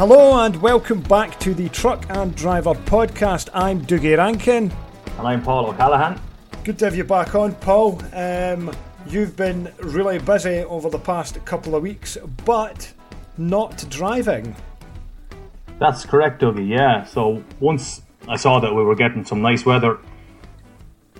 Hello 0.00 0.42
and 0.46 0.56
welcome 0.62 1.02
back 1.02 1.38
to 1.40 1.52
the 1.52 1.68
Truck 1.68 2.06
and 2.08 2.34
Driver 2.34 2.72
podcast. 2.72 3.50
I'm 3.52 3.82
Dougie 3.82 4.16
Rankin. 4.16 4.72
And 5.18 5.28
I'm 5.28 5.42
Paul 5.42 5.66
O'Callaghan. 5.66 6.18
Good 6.64 6.78
to 6.78 6.86
have 6.86 6.96
you 6.96 7.04
back 7.04 7.34
on, 7.34 7.54
Paul. 7.56 8.00
Um, 8.14 8.74
you've 9.06 9.36
been 9.36 9.70
really 9.80 10.18
busy 10.18 10.60
over 10.60 10.88
the 10.88 10.98
past 10.98 11.44
couple 11.44 11.74
of 11.74 11.82
weeks, 11.82 12.16
but 12.46 12.90
not 13.36 13.84
driving. 13.90 14.56
That's 15.78 16.06
correct, 16.06 16.40
Dougie, 16.40 16.66
yeah. 16.66 17.04
So 17.04 17.44
once 17.60 18.00
I 18.26 18.36
saw 18.36 18.58
that 18.58 18.74
we 18.74 18.82
were 18.82 18.94
getting 18.94 19.26
some 19.26 19.42
nice 19.42 19.66
weather, 19.66 19.98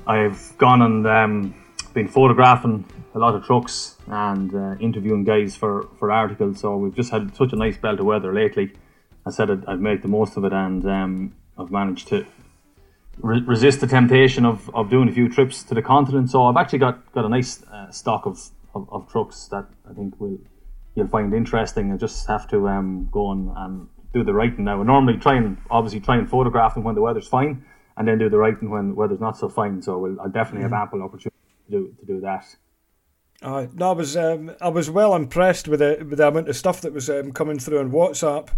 I've 0.06 0.56
gone 0.56 0.80
and 0.80 1.06
um, 1.06 1.54
been 1.92 2.08
photographing 2.08 2.86
a 3.14 3.18
lot 3.18 3.34
of 3.34 3.44
trucks 3.44 3.96
and 4.06 4.54
uh, 4.54 4.76
interviewing 4.80 5.24
guys 5.24 5.56
for, 5.56 5.88
for 5.98 6.12
articles. 6.12 6.60
So 6.60 6.76
we've 6.76 6.94
just 6.94 7.10
had 7.10 7.34
such 7.36 7.52
a 7.52 7.56
nice 7.56 7.76
belt 7.76 8.00
of 8.00 8.06
weather 8.06 8.32
lately. 8.32 8.72
I 9.26 9.30
said 9.30 9.50
I'd, 9.50 9.64
I'd 9.66 9.80
make 9.80 10.02
the 10.02 10.08
most 10.08 10.36
of 10.36 10.44
it, 10.44 10.52
and 10.52 10.84
um, 10.86 11.34
I've 11.58 11.70
managed 11.70 12.08
to 12.08 12.26
re- 13.18 13.42
resist 13.46 13.80
the 13.80 13.86
temptation 13.86 14.46
of, 14.46 14.70
of 14.74 14.90
doing 14.90 15.08
a 15.08 15.12
few 15.12 15.28
trips 15.28 15.62
to 15.64 15.74
the 15.74 15.82
continent. 15.82 16.30
So 16.30 16.44
I've 16.44 16.56
actually 16.56 16.78
got, 16.78 17.12
got 17.12 17.24
a 17.24 17.28
nice 17.28 17.62
uh, 17.64 17.90
stock 17.90 18.26
of, 18.26 18.40
of, 18.74 18.88
of, 18.90 19.10
trucks 19.10 19.46
that 19.46 19.66
I 19.88 19.92
think 19.92 20.18
will 20.20 20.38
you'll 20.94 21.08
find 21.08 21.34
interesting. 21.34 21.92
I 21.92 21.96
just 21.96 22.26
have 22.28 22.48
to 22.48 22.68
um, 22.68 23.08
go 23.10 23.32
and, 23.32 23.50
and 23.56 23.88
do 24.12 24.24
the 24.24 24.32
writing 24.32 24.64
now. 24.64 24.80
I 24.80 24.84
normally 24.84 25.18
try 25.18 25.36
and 25.36 25.58
obviously 25.70 26.00
try 26.00 26.16
and 26.16 26.28
photograph 26.28 26.74
them 26.74 26.84
when 26.84 26.94
the 26.94 27.00
weather's 27.00 27.28
fine, 27.28 27.64
and 27.96 28.08
then 28.08 28.18
do 28.18 28.28
the 28.28 28.38
writing 28.38 28.70
when 28.70 28.88
the 28.90 28.94
weather's 28.94 29.20
not 29.20 29.36
so 29.36 29.48
fine. 29.48 29.82
So 29.82 29.98
we'll, 29.98 30.20
I'll 30.20 30.28
definitely 30.28 30.64
mm-hmm. 30.64 30.74
have 30.74 30.82
ample 30.82 31.02
opportunity 31.02 31.36
to 31.66 31.70
do, 31.70 31.94
to 32.00 32.06
do 32.06 32.20
that. 32.20 32.44
Uh, 33.42 33.66
no, 33.72 33.90
I 33.90 33.92
was 33.92 34.16
um, 34.16 34.52
I 34.60 34.68
was 34.68 34.90
well 34.90 35.14
impressed 35.14 35.66
with 35.66 35.80
the 35.80 36.04
with 36.06 36.18
the 36.18 36.28
amount 36.28 36.48
of 36.48 36.56
stuff 36.56 36.82
that 36.82 36.92
was 36.92 37.08
um, 37.08 37.32
coming 37.32 37.58
through 37.58 37.78
on 37.78 37.90
WhatsApp. 37.90 38.50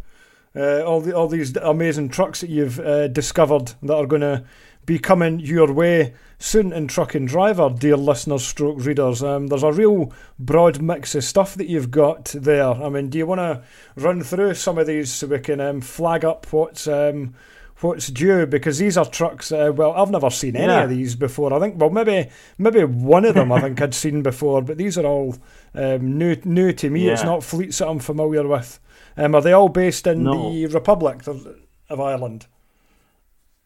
Uh, 0.57 0.83
all 0.83 1.01
the 1.01 1.15
all 1.15 1.29
these 1.29 1.57
amazing 1.57 2.09
trucks 2.09 2.41
that 2.41 2.51
you've 2.51 2.81
uh, 2.81 3.07
discovered 3.09 3.75
that 3.83 3.95
are 3.95 4.07
going 4.07 4.23
to 4.23 4.45
be 4.85 4.99
coming 4.99 5.39
your 5.39 5.73
way 5.73 6.13
soon 6.41 6.73
in 6.73 6.89
Truck 6.89 7.15
and 7.15 7.29
Driver, 7.29 7.71
dear 7.71 7.97
listeners, 7.97 8.45
stroke 8.45 8.85
readers. 8.85 9.23
Um, 9.23 9.47
there's 9.47 9.63
a 9.63 9.73
real 9.73 10.13
broad 10.41 10.83
mix 10.83 11.15
of 11.15 11.23
stuff 11.23 11.55
that 11.55 11.69
you've 11.69 11.93
got 11.93 12.25
there. 12.37 12.73
I 12.73 12.89
mean, 12.89 13.09
do 13.09 13.19
you 13.19 13.27
want 13.27 13.39
to 13.39 13.63
run 13.95 14.25
through 14.25 14.55
some 14.55 14.79
of 14.79 14.89
these 14.89 15.13
so 15.13 15.29
we 15.29 15.39
can 15.39 15.61
um, 15.61 15.81
flag 15.81 16.25
up 16.25 16.53
what's 16.53 16.89
um, 16.89 17.35
what's 17.83 18.09
due 18.09 18.47
because 18.47 18.79
these 18.79 18.97
are 18.97 19.05
trucks. 19.05 19.53
Uh, 19.53 19.73
well, 19.75 19.93
I've 19.93 20.11
never 20.11 20.31
seen 20.31 20.57
any 20.57 20.67
yeah. 20.67 20.85
of 20.85 20.91
these 20.91 21.15
before. 21.15 21.53
I 21.53 21.61
think 21.61 21.81
well 21.81 21.91
maybe 21.91 22.31
maybe 22.59 22.85
one 22.85 23.25
of 23.25 23.35
them 23.35 23.53
I 23.53 23.61
think 23.61 23.81
I'd 23.81 23.95
seen 23.95 24.23
before, 24.23 24.63
but 24.63 24.79
these 24.79 24.99
are 24.99 25.07
all 25.07 25.37
um, 25.75 26.19
new 26.19 26.37
new 26.45 26.73
to 26.73 26.91
me. 26.91 27.07
Yeah. 27.07 27.13
It's 27.13 27.25
not 27.25 27.43
fleets 27.43 27.79
that 27.79 27.89
I'm 27.89 27.99
familiar 27.99 28.47
with. 28.47 28.79
Um, 29.17 29.35
are 29.35 29.43
they 29.43 29.53
all 29.53 29.69
based 29.69 30.07
in 30.07 30.25
no. 30.25 30.51
the 30.51 30.67
Republic 30.67 31.27
of, 31.27 31.47
of, 31.91 32.01
Ireland? 32.01 32.47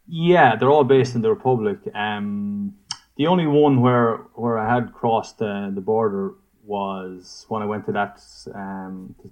Yeah, 0.08 0.56
they're 0.56 0.70
all 0.70 0.84
based 0.84 1.14
in 1.14 1.22
the 1.22 1.30
Republic. 1.30 1.78
Um, 1.94 2.74
the 3.16 3.26
only 3.26 3.46
one 3.46 3.80
where 3.80 4.18
where 4.34 4.58
I 4.58 4.74
had 4.74 4.92
crossed 4.92 5.40
uh, 5.40 5.70
the 5.70 5.80
border 5.80 6.34
was 6.64 7.46
when 7.48 7.62
I 7.62 7.66
went 7.66 7.86
to 7.86 7.92
that 7.92 8.20
um, 8.54 9.14
to, 9.22 9.30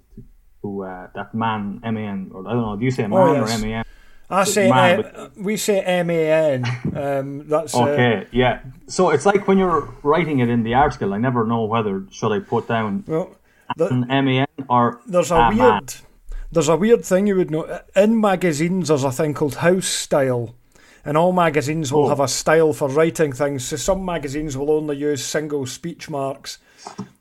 to 0.63 0.85
uh, 0.85 1.09
that 1.15 1.35
man 1.35 1.81
M 1.85 1.97
A 1.97 2.01
N 2.01 2.31
or 2.33 2.47
I 2.47 2.53
don't 2.53 2.63
know. 2.63 2.77
Do 2.77 2.85
you 2.85 2.91
say 2.91 3.07
man 3.07 3.19
oh, 3.19 3.33
yes. 3.33 3.51
or 3.51 3.65
M 3.65 3.71
A 3.71 3.75
N? 3.79 3.85
I 4.31 4.45
say 4.45 4.71
uh, 4.71 5.29
we 5.37 5.57
say 5.57 5.81
M 5.81 6.11
A 6.11 6.33
N. 6.33 6.65
Um, 6.97 7.49
that's 7.49 7.75
uh, 7.75 7.85
okay. 7.85 8.17
Uh, 8.17 8.25
yeah. 8.33 8.61
So 8.87 9.11
it's 9.11 9.27
like 9.27 9.47
when 9.47 9.59
you're 9.59 9.93
writing 10.03 10.41
it 10.41 10.49
in 10.49 10.63
the 10.63 10.75
article. 10.75 11.13
I 11.13 11.19
never 11.19 11.47
know 11.47 11.65
whether 11.65 12.05
should 12.11 12.33
I 12.33 12.39
put 12.41 12.67
down 12.67 13.05
well, 13.07 13.37
an 13.79 14.11
M 14.11 14.29
A 14.29 14.41
N 14.41 14.47
or 14.69 15.01
there's 15.07 15.31
a, 15.31 15.37
a 15.37 15.49
weird. 15.49 15.59
Man. 15.59 15.87
There's 16.53 16.69
a 16.69 16.77
weird 16.77 17.05
thing 17.05 17.27
you 17.27 17.37
would 17.37 17.51
know 17.51 17.81
in 17.97 18.21
magazines. 18.21 18.89
There's 18.89 19.05
a 19.05 19.11
thing 19.11 19.35
called 19.35 19.57
house 19.57 19.89
style, 19.89 20.55
and 21.05 21.17
all 21.17 21.33
magazines 21.33 21.93
will 21.93 22.07
oh. 22.07 22.09
have 22.09 22.21
a 22.21 22.29
style 22.29 22.73
for 22.73 22.89
writing 22.89 23.33
things. 23.33 23.65
So 23.65 23.77
some 23.77 24.05
magazines 24.05 24.57
will 24.57 24.71
only 24.71 24.97
use 24.97 25.25
single 25.25 25.67
speech 25.67 26.09
marks, 26.09 26.59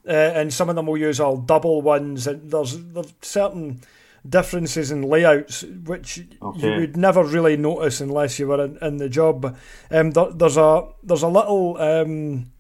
uh, 0.08 0.12
and 0.12 0.54
some 0.54 0.70
of 0.70 0.76
them 0.76 0.86
will 0.86 1.00
use 1.00 1.20
all 1.20 1.38
double 1.38 1.82
ones. 1.82 2.28
And 2.28 2.52
there's 2.52 2.78
there's 2.78 3.14
certain 3.22 3.82
differences 4.28 4.92
in 4.92 5.02
layouts, 5.02 5.64
which 5.64 6.26
okay. 6.42 6.74
you 6.74 6.80
would 6.82 6.98
never 6.98 7.24
really 7.24 7.58
notice 7.58 8.02
unless 8.02 8.40
you 8.40 8.48
were 8.48 8.64
in, 8.64 8.78
in 8.82 8.98
the 8.98 9.10
job. 9.10 9.58
Um, 9.92 10.12
there, 10.12 10.32
there's 10.32 10.58
a 10.58 10.88
there's 11.04 11.24
a 11.24 11.28
little 11.28 11.78
um, 11.78 12.52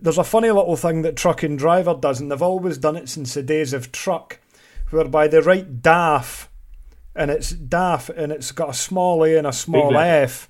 there's 0.00 0.18
a 0.18 0.24
funny 0.24 0.50
little 0.50 0.76
thing 0.76 1.02
that 1.02 1.16
Truck 1.16 1.42
and 1.42 1.58
Driver 1.58 1.94
does, 1.94 2.20
and 2.20 2.30
they've 2.30 2.42
always 2.42 2.78
done 2.78 2.96
it 2.96 3.08
since 3.08 3.34
the 3.34 3.42
days 3.42 3.72
of 3.72 3.92
Truck, 3.92 4.40
whereby 4.90 5.28
they 5.28 5.40
write 5.40 5.82
DAF, 5.82 6.48
and 7.14 7.30
it's 7.30 7.52
DAF, 7.52 8.08
and 8.08 8.32
it's 8.32 8.52
got 8.52 8.70
a 8.70 8.74
small 8.74 9.24
A 9.24 9.36
and 9.36 9.46
a 9.46 9.52
small 9.52 9.96
F. 9.96 10.48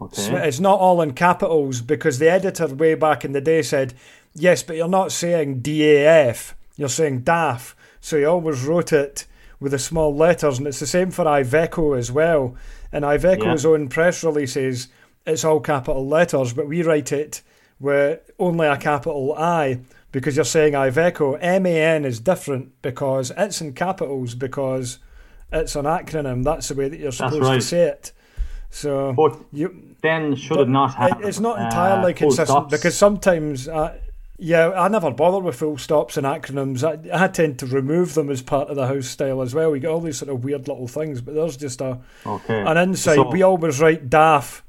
Okay. 0.00 0.46
It's 0.46 0.60
not 0.60 0.78
all 0.78 1.00
in 1.00 1.14
capitals 1.14 1.80
because 1.80 2.18
the 2.18 2.30
editor 2.30 2.66
way 2.66 2.94
back 2.94 3.24
in 3.24 3.32
the 3.32 3.40
day 3.40 3.62
said, 3.62 3.94
yes, 4.34 4.62
but 4.62 4.76
you're 4.76 4.88
not 4.88 5.10
saying 5.10 5.62
DAF, 5.62 6.52
you're 6.76 6.90
saying 6.90 7.22
DAF. 7.22 7.74
So 8.06 8.16
he 8.18 8.24
always 8.24 8.62
wrote 8.62 8.92
it 8.92 9.26
with 9.58 9.72
the 9.72 9.80
small 9.80 10.14
letters, 10.14 10.58
and 10.58 10.68
it's 10.68 10.78
the 10.78 10.86
same 10.86 11.10
for 11.10 11.24
Iveco 11.24 11.98
as 11.98 12.12
well. 12.12 12.54
And 12.92 13.04
Iveco's 13.04 13.64
yeah. 13.64 13.70
own 13.70 13.88
press 13.88 14.22
releases, 14.22 14.86
it's 15.26 15.44
all 15.44 15.58
capital 15.58 16.06
letters, 16.06 16.52
but 16.52 16.68
we 16.68 16.84
write 16.84 17.10
it 17.10 17.42
with 17.80 18.20
only 18.38 18.68
a 18.68 18.76
capital 18.76 19.34
I 19.36 19.80
because 20.12 20.36
you're 20.36 20.44
saying 20.44 20.74
Iveco. 20.74 21.40
MAN 21.60 22.04
is 22.04 22.20
different 22.20 22.80
because 22.80 23.32
it's 23.36 23.60
in 23.60 23.72
capitals 23.72 24.36
because 24.36 25.00
it's 25.50 25.74
an 25.74 25.86
acronym. 25.86 26.44
That's 26.44 26.68
the 26.68 26.76
way 26.76 26.88
that 26.88 27.00
you're 27.00 27.10
supposed 27.10 27.42
right. 27.42 27.54
to 27.56 27.60
say 27.60 27.88
it. 27.88 28.12
So 28.70 29.14
but 29.14 29.36
you 29.52 29.96
then 30.00 30.36
should 30.36 30.60
it 30.60 30.68
not 30.68 30.94
have? 30.94 31.22
It's 31.24 31.40
not 31.40 31.58
entirely 31.58 32.14
uh, 32.14 32.16
consistent 32.16 32.70
because 32.70 32.96
sometimes. 32.96 33.66
Uh, 33.66 33.98
yeah, 34.38 34.70
I 34.70 34.88
never 34.88 35.10
bother 35.10 35.40
with 35.40 35.56
full 35.56 35.78
stops 35.78 36.16
and 36.16 36.26
acronyms. 36.26 36.84
I, 36.84 37.24
I 37.24 37.28
tend 37.28 37.58
to 37.60 37.66
remove 37.66 38.14
them 38.14 38.30
as 38.30 38.42
part 38.42 38.68
of 38.68 38.76
the 38.76 38.86
house 38.86 39.06
style 39.06 39.40
as 39.40 39.54
well. 39.54 39.70
We 39.70 39.80
get 39.80 39.88
all 39.88 40.00
these 40.00 40.18
sort 40.18 40.30
of 40.30 40.44
weird 40.44 40.68
little 40.68 40.88
things, 40.88 41.20
but 41.22 41.34
there's 41.34 41.56
just 41.56 41.80
a 41.80 42.00
okay. 42.26 42.60
an 42.60 42.76
insight. 42.76 43.16
So, 43.16 43.30
we 43.30 43.42
always 43.42 43.80
write 43.80 44.10
DAF, 44.10 44.60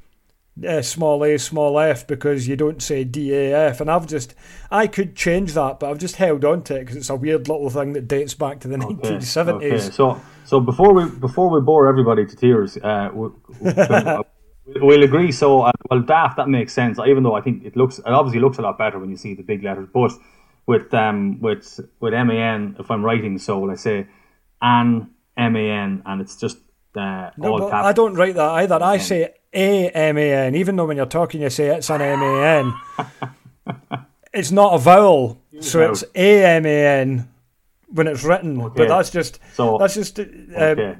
uh, 0.65 0.81
small 0.81 1.23
a, 1.25 1.37
small 1.37 1.77
f, 1.79 2.07
because 2.07 2.47
you 2.47 2.55
don't 2.55 2.81
say 2.81 3.03
DAF. 3.03 3.81
And 3.81 3.91
I've 3.91 4.07
just, 4.07 4.35
I 4.71 4.87
could 4.87 5.17
change 5.17 5.53
that, 5.53 5.81
but 5.81 5.89
I've 5.89 5.99
just 5.99 6.15
held 6.15 6.45
on 6.45 6.63
to 6.63 6.75
it 6.75 6.79
because 6.81 6.95
it's 6.95 7.09
a 7.09 7.15
weird 7.15 7.49
little 7.49 7.69
thing 7.69 7.91
that 7.93 8.07
dates 8.07 8.35
back 8.35 8.61
to 8.61 8.69
the 8.69 8.77
okay. 8.77 9.17
1970s. 9.17 9.53
Okay. 9.55 9.79
So, 9.79 10.21
so 10.45 10.61
before 10.61 10.93
we 10.93 11.09
before 11.09 11.53
we 11.53 11.59
bore 11.59 11.89
everybody 11.89 12.25
to 12.25 12.35
tears, 12.37 12.77
uh, 12.77 13.09
we, 13.13 13.29
we, 13.59 13.73
We'll 14.75 15.03
agree. 15.03 15.31
So, 15.31 15.61
uh, 15.61 15.71
well, 15.89 16.01
daft 16.01 16.37
that 16.37 16.49
makes 16.49 16.73
sense. 16.73 16.99
Even 16.99 17.23
though 17.23 17.35
I 17.35 17.41
think 17.41 17.63
it 17.63 17.75
looks, 17.75 17.99
it 17.99 18.07
obviously 18.07 18.41
looks 18.41 18.57
a 18.57 18.61
lot 18.61 18.77
better 18.77 18.99
when 18.99 19.09
you 19.09 19.17
see 19.17 19.33
the 19.33 19.43
big 19.43 19.63
letters. 19.63 19.87
But 19.93 20.11
with 20.65 20.93
um 20.93 21.39
with 21.39 21.79
with 21.99 22.13
M 22.13 22.29
A 22.29 22.35
N, 22.35 22.75
if 22.79 22.91
I'm 22.91 23.03
writing, 23.03 23.37
so 23.37 23.61
let's 23.61 23.81
say 23.81 24.07
an 24.61 25.09
M 25.37 25.55
A 25.55 25.69
N, 25.69 26.03
and 26.05 26.21
it's 26.21 26.35
just 26.35 26.57
uh, 26.95 27.31
no, 27.37 27.53
all 27.53 27.73
I 27.73 27.93
don't 27.93 28.15
write 28.15 28.35
that 28.35 28.49
either. 28.49 28.79
I 28.81 28.97
say 28.97 29.33
A 29.53 29.89
M 29.89 30.17
A 30.17 30.33
N, 30.47 30.55
even 30.55 30.75
though 30.75 30.85
when 30.85 30.97
you're 30.97 31.05
talking 31.05 31.41
you 31.41 31.49
say 31.49 31.67
it's 31.75 31.89
an 31.89 32.01
M 32.01 32.21
A 32.21 32.45
N. 32.45 32.73
it's 34.33 34.51
not 34.51 34.73
a 34.73 34.77
vowel, 34.77 35.41
so 35.61 35.91
it's 35.91 36.03
A 36.13 36.45
M 36.45 36.65
A 36.65 36.85
N 37.01 37.29
when 37.87 38.07
it's 38.07 38.23
written. 38.23 38.59
Okay. 38.61 38.73
But 38.75 38.89
that's 38.89 39.09
just 39.09 39.39
so, 39.53 39.77
that's 39.77 39.95
just 39.95 40.19
uh, 40.19 40.23
okay. 40.23 40.95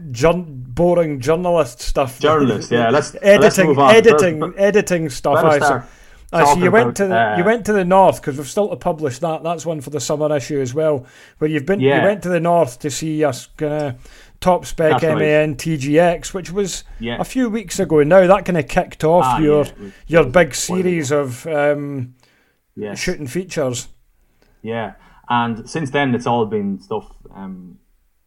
boring 0.45 1.19
journalist 1.19 1.81
stuff. 1.81 2.19
Journalist, 2.19 2.71
yeah. 2.71 2.89
Let's 2.89 3.15
editing, 3.21 3.75
let's 3.75 3.95
editing, 3.95 4.53
editing 4.57 5.09
stuff. 5.09 5.43
I, 5.43 5.59
so, 5.59 5.83
I 6.31 6.45
so 6.45 6.59
you 6.59 6.71
went 6.71 6.97
to 6.97 7.07
the, 7.07 7.17
uh, 7.17 7.37
you 7.37 7.43
went 7.43 7.65
to 7.65 7.73
the 7.73 7.85
north 7.85 8.21
because 8.21 8.37
we've 8.37 8.47
still 8.47 8.69
to 8.69 8.75
publish 8.75 9.19
that. 9.19 9.43
That's 9.43 9.65
one 9.65 9.81
for 9.81 9.89
the 9.89 9.99
summer 9.99 10.35
issue 10.35 10.59
as 10.59 10.73
well. 10.73 11.05
Where 11.37 11.49
you've 11.49 11.65
been, 11.65 11.79
yeah. 11.79 12.01
you 12.01 12.07
went 12.07 12.23
to 12.23 12.29
the 12.29 12.39
north 12.39 12.79
to 12.79 12.89
see 12.89 13.23
us 13.23 13.47
of 13.61 13.95
top 14.39 14.65
spec 14.65 15.01
MAN 15.01 15.15
right. 15.49 15.57
TGX, 15.57 16.33
which 16.33 16.51
was 16.51 16.83
yeah. 16.99 17.17
a 17.19 17.23
few 17.23 17.49
weeks 17.49 17.79
ago. 17.79 18.03
Now 18.03 18.27
that 18.27 18.45
kind 18.45 18.57
of 18.57 18.67
kicked 18.67 19.03
off 19.03 19.25
ah, 19.25 19.39
your 19.39 19.65
yeah. 19.65 19.89
your 20.07 20.25
big 20.25 20.55
series 20.55 21.11
of 21.11 21.45
um, 21.47 22.15
yes. 22.75 22.99
shooting 22.99 23.27
features. 23.27 23.87
Yeah, 24.61 24.93
and 25.29 25.69
since 25.69 25.91
then, 25.91 26.15
it's 26.15 26.27
all 26.27 26.45
been 26.45 26.79
stuff 26.79 27.11
um, 27.35 27.79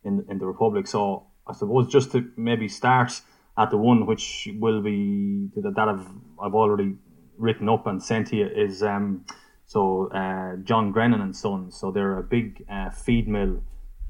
in 0.04 0.24
in 0.28 0.38
the 0.38 0.46
Republic. 0.46 0.86
So 0.86 1.26
I 1.46 1.52
suppose 1.52 1.88
just 1.88 2.12
to 2.12 2.30
maybe 2.36 2.68
start 2.68 3.20
at 3.58 3.70
the 3.70 3.76
one 3.76 4.06
which 4.06 4.48
will 4.58 4.82
be 4.82 5.48
that, 5.56 5.88
I've 5.88 6.06
I've 6.42 6.54
already 6.54 6.96
written 7.38 7.68
up 7.68 7.86
and 7.86 8.02
sent 8.02 8.28
to 8.28 8.36
you 8.36 8.46
is 8.46 8.82
um, 8.82 9.24
so 9.66 10.08
uh, 10.12 10.56
John 10.64 10.92
Grennan 10.92 11.20
and 11.20 11.34
Sons. 11.34 11.76
So 11.76 11.90
they're 11.90 12.18
a 12.18 12.22
big 12.22 12.64
uh, 12.70 12.90
feed 12.90 13.28
mill 13.28 13.62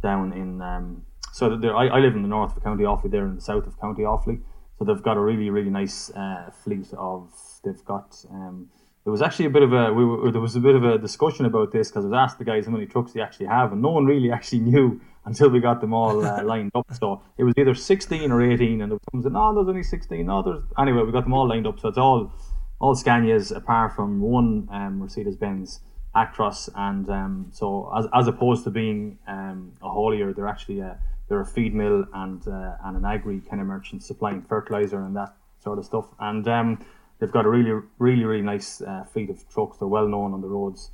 down 0.03 0.33
in 0.33 0.61
um, 0.61 1.05
so 1.33 1.61
I, 1.63 1.87
I 1.87 1.99
live 2.01 2.15
in 2.15 2.23
the 2.23 2.29
north 2.29 2.57
of 2.57 2.63
County 2.65 2.85
Offaly. 2.85 3.11
They're 3.11 3.27
in 3.27 3.37
the 3.37 3.41
south 3.41 3.67
of 3.67 3.81
County 3.81 4.03
Offaly. 4.03 4.41
So 4.79 4.85
they've 4.85 5.03
got 5.03 5.17
a 5.17 5.21
really 5.21 5.51
really 5.51 5.71
nice 5.71 6.11
uh, 6.11 6.51
fleet 6.65 6.93
of 6.97 7.33
they've 7.65 7.85
got 7.85 8.25
um, 8.31 8.69
there 9.05 9.11
was 9.11 9.23
actually 9.23 9.47
a 9.47 9.51
bit 9.51 9.63
of 9.63 9.73
a 9.73 9.93
we 9.93 10.05
were, 10.05 10.31
there 10.31 10.41
was 10.41 10.57
a 10.57 10.61
bit 10.61 10.75
of 10.75 10.85
a 10.85 10.99
discussion 10.99 11.47
about 11.47 11.73
this 11.73 11.89
because 11.89 12.05
I 12.05 12.09
was 12.09 12.17
asked 12.17 12.39
the 12.39 12.45
guys 12.45 12.67
how 12.67 12.73
many 12.73 12.87
trucks 12.87 13.13
they 13.13 13.21
actually 13.21 13.47
have, 13.47 13.73
and 13.73 13.81
no 13.81 13.91
one 13.91 14.05
really 14.05 14.31
actually 14.37 14.61
knew 14.61 15.01
until 15.25 15.49
we 15.49 15.61
got 15.61 15.81
them 15.81 15.95
all 15.95 16.25
uh, 16.25 16.43
lined 16.45 16.71
up. 16.75 16.87
So 16.93 17.23
it 17.39 17.45
was 17.45 17.55
either 17.57 17.75
16 17.75 18.31
or 18.31 18.43
18, 18.43 18.81
and 18.81 18.91
there 18.91 18.99
was 19.13 19.23
said, 19.23 19.33
no, 19.33 19.55
there's 19.55 19.69
only 19.69 19.83
16. 19.83 20.27
No, 20.27 20.43
there's 20.43 20.63
anyway. 20.79 21.03
We 21.03 21.13
got 21.13 21.25
them 21.25 21.35
all 21.35 21.49
lined 21.49 21.67
up, 21.67 21.81
so 21.81 21.89
it's 21.89 21.99
all 21.99 22.33
all 22.81 22.95
Scanias 22.95 23.55
apart 23.55 23.95
from 23.95 24.21
one 24.21 24.69
um, 24.71 24.99
Mercedes 24.99 25.37
Benz 25.37 25.81
Actros, 26.15 26.69
and 26.75 27.09
um, 27.09 27.47
so 27.53 27.93
as, 27.97 28.07
as 28.15 28.27
opposed 28.27 28.65
to 28.65 28.71
being 28.71 29.19
um, 29.27 29.73
a 29.83 29.89
haulier, 29.89 30.35
they're 30.35 30.49
actually 30.49 30.81
a 30.81 30.99
they're 31.29 31.41
a 31.41 31.47
feed 31.47 31.75
mill 31.75 32.05
and 32.13 32.47
uh, 32.49 32.77
and 32.85 32.97
an 32.97 33.05
agri 33.05 33.41
kind 33.49 33.61
of 33.63 33.69
merchant 33.69 34.03
supplying 34.03 34.43
fertilizer 34.43 35.03
and 35.05 35.17
that 35.17 35.35
sort 35.63 35.79
of 35.79 35.85
stuff, 35.85 36.07
and 36.19 36.47
um, 36.49 36.85
they've 37.21 37.31
got 37.31 37.47
a 37.47 37.49
really 37.49 37.73
really 37.99 38.25
really 38.25 38.43
nice 38.43 38.81
uh, 38.83 39.05
fleet 39.13 39.31
of 39.31 39.49
trucks. 39.49 39.79
They're 39.79 39.89
well 39.89 40.09
known 40.09 40.33
on 40.33 40.41
the 40.41 40.49
roads 40.49 40.91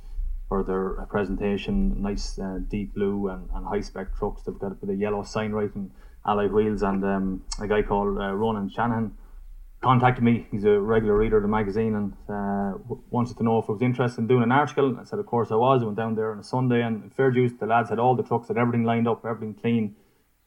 for 0.47 0.63
their 0.63 1.01
uh, 1.01 1.05
presentation, 1.05 2.01
nice 2.01 2.39
uh, 2.39 2.59
deep 2.69 2.93
blue 2.93 3.29
and, 3.29 3.49
and 3.53 3.65
high 3.65 3.81
spec 3.81 4.15
trucks. 4.17 4.43
They've 4.43 4.57
got 4.57 4.71
a 4.71 4.75
bit 4.75 4.89
of 4.89 4.99
yellow 4.99 5.23
sign 5.23 5.51
writing, 5.51 5.91
alloy 6.25 6.47
wheels, 6.47 6.83
and 6.83 7.03
um, 7.03 7.43
a 7.61 7.67
guy 7.67 7.81
called 7.81 8.17
uh, 8.17 8.31
Ronan 8.33 8.69
Shanahan 8.69 9.13
contacted 9.81 10.23
me. 10.23 10.47
He's 10.51 10.63
a 10.63 10.79
regular 10.79 11.17
reader 11.17 11.37
of 11.37 11.43
the 11.43 11.49
magazine 11.49 11.95
and 11.95 12.13
uh, 12.29 12.77
wanted 13.09 13.37
to 13.37 13.43
know 13.43 13.59
if 13.59 13.69
I 13.69 13.73
was 13.73 13.81
interested 13.81 14.21
in 14.21 14.27
doing 14.27 14.43
an 14.43 14.51
article. 14.51 14.97
I 14.99 15.03
said, 15.03 15.19
of 15.19 15.25
course 15.25 15.51
I 15.51 15.55
was. 15.55 15.81
I 15.81 15.85
went 15.85 15.97
down 15.97 16.15
there 16.15 16.31
on 16.31 16.39
a 16.39 16.43
Sunday 16.43 16.81
and 16.81 17.13
fair 17.13 17.31
juice, 17.31 17.51
the 17.59 17.65
lads 17.65 17.89
had 17.89 17.99
all 17.99 18.15
the 18.15 18.23
trucks, 18.23 18.47
had 18.47 18.57
everything 18.57 18.85
lined 18.85 19.07
up, 19.07 19.25
everything 19.25 19.53
clean 19.53 19.95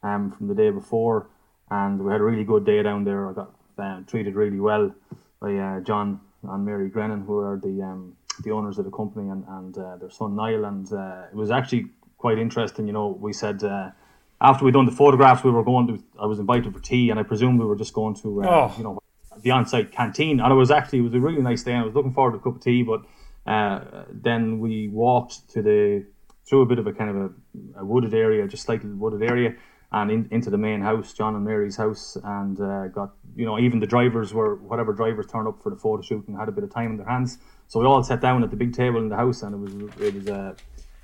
um, 0.03 0.31
from 0.37 0.47
the 0.47 0.55
day 0.55 0.69
before. 0.69 1.29
And 1.69 2.03
we 2.03 2.11
had 2.11 2.19
a 2.19 2.23
really 2.23 2.43
good 2.43 2.65
day 2.65 2.83
down 2.83 3.05
there. 3.05 3.29
I 3.29 3.33
got 3.33 3.55
uh, 3.77 4.01
treated 4.05 4.35
really 4.35 4.59
well 4.59 4.93
by 5.41 5.55
uh, 5.55 5.79
John 5.81 6.21
and 6.43 6.65
Mary 6.65 6.89
Grennan, 6.89 7.21
who 7.21 7.39
are 7.39 7.57
the 7.57 7.81
um, 7.81 8.15
the 8.43 8.51
owners 8.51 8.77
of 8.77 8.85
the 8.85 8.91
company, 8.91 9.29
and, 9.29 9.43
and 9.47 9.77
uh, 9.77 9.97
their 9.97 10.09
son 10.09 10.35
Niall. 10.35 10.65
And 10.65 10.91
uh, 10.93 11.25
it 11.31 11.35
was 11.35 11.51
actually 11.51 11.87
quite 12.17 12.37
interesting. 12.37 12.87
You 12.87 12.93
know, 12.93 13.07
we 13.07 13.33
said 13.33 13.63
uh, 13.63 13.91
after 14.39 14.63
we'd 14.63 14.73
done 14.73 14.85
the 14.85 14.91
photographs, 14.91 15.43
we 15.43 15.51
were 15.51 15.63
going 15.63 15.87
to. 15.87 16.03
I 16.19 16.25
was 16.25 16.39
invited 16.39 16.73
for 16.73 16.79
tea, 16.79 17.09
and 17.09 17.19
I 17.19 17.23
presume 17.23 17.57
we 17.57 17.65
were 17.65 17.75
just 17.75 17.93
going 17.93 18.15
to, 18.15 18.43
oh. 18.45 18.73
you 18.77 18.83
know, 18.83 18.99
the 19.41 19.51
on-site 19.51 19.91
canteen, 19.91 20.39
and 20.39 20.51
it 20.51 20.55
was 20.55 20.71
actually 20.71 20.99
it 20.99 21.03
was 21.03 21.13
a 21.13 21.19
really 21.19 21.41
nice 21.41 21.63
day. 21.63 21.73
and 21.73 21.81
I 21.81 21.85
was 21.85 21.95
looking 21.95 22.13
forward 22.13 22.31
to 22.33 22.37
a 22.37 22.41
cup 22.41 22.55
of 22.55 22.63
tea, 22.63 22.83
but 22.83 23.01
uh, 23.45 24.03
then 24.11 24.59
we 24.59 24.87
walked 24.87 25.49
to 25.51 25.61
the 25.61 26.05
through 26.47 26.61
a 26.61 26.65
bit 26.65 26.79
of 26.79 26.87
a 26.87 26.93
kind 26.93 27.09
of 27.09 27.15
a, 27.15 27.81
a 27.81 27.85
wooded 27.85 28.13
area, 28.13 28.47
just 28.47 28.63
slightly 28.63 28.89
wooded 28.89 29.23
area, 29.23 29.55
and 29.93 30.09
in, 30.09 30.27
into 30.31 30.49
the 30.49 30.57
main 30.57 30.81
house, 30.81 31.13
John 31.13 31.35
and 31.35 31.43
Mary's 31.43 31.75
house, 31.75 32.17
and 32.23 32.59
uh, 32.59 32.87
got 32.87 33.13
you 33.35 33.45
know 33.45 33.59
even 33.59 33.79
the 33.79 33.87
drivers 33.87 34.33
were 34.33 34.55
whatever 34.55 34.93
drivers 34.93 35.27
turned 35.27 35.47
up 35.47 35.61
for 35.61 35.69
the 35.69 35.75
photo 35.75 36.01
shoot 36.01 36.27
and 36.27 36.37
had 36.37 36.47
a 36.47 36.51
bit 36.51 36.63
of 36.63 36.73
time 36.73 36.91
in 36.91 36.97
their 36.97 37.07
hands. 37.07 37.37
So 37.67 37.79
we 37.79 37.85
all 37.85 38.03
sat 38.03 38.21
down 38.21 38.43
at 38.43 38.51
the 38.51 38.57
big 38.57 38.73
table 38.73 38.99
in 38.99 39.09
the 39.09 39.17
house, 39.17 39.43
and 39.43 39.53
it 39.53 39.57
was 39.57 39.73
it 39.99 40.13
was 40.15 40.27
uh, 40.27 40.53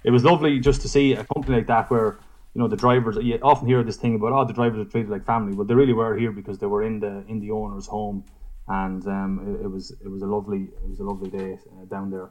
it 0.04 0.12
was 0.12 0.24
lovely 0.24 0.60
just 0.60 0.82
to 0.82 0.90
see 0.90 1.14
a 1.14 1.24
company 1.26 1.58
like 1.58 1.68
that 1.68 1.90
where 1.90 2.18
you 2.54 2.62
know 2.62 2.68
the 2.68 2.78
drivers 2.78 3.18
you 3.22 3.38
often 3.44 3.68
hear 3.68 3.84
this 3.84 3.98
thing 3.98 4.16
about 4.16 4.32
oh 4.32 4.46
the 4.46 4.54
drivers 4.54 4.86
are 4.86 4.90
treated 4.90 5.10
like 5.10 5.26
family. 5.26 5.54
Well 5.56 5.66
they 5.66 5.76
really 5.76 5.94
were 5.94 6.16
here 6.16 6.32
because 6.32 6.60
they 6.60 6.68
were 6.68 6.84
in 6.84 7.00
the 7.00 7.26
in 7.28 7.40
the 7.40 7.52
owner's 7.52 7.88
home 7.88 8.24
and 8.68 9.06
um, 9.08 9.58
it, 9.60 9.66
it, 9.66 9.70
was 9.70 9.92
it 9.92 10.10
was 10.10 10.22
a 10.22 10.26
lovely 10.26 10.70
it 10.84 10.90
was 10.90 11.00
a 11.00 11.04
lovely 11.04 11.30
day 11.30 11.54
uh, 11.54 11.86
down 11.86 12.10
there. 12.10 12.30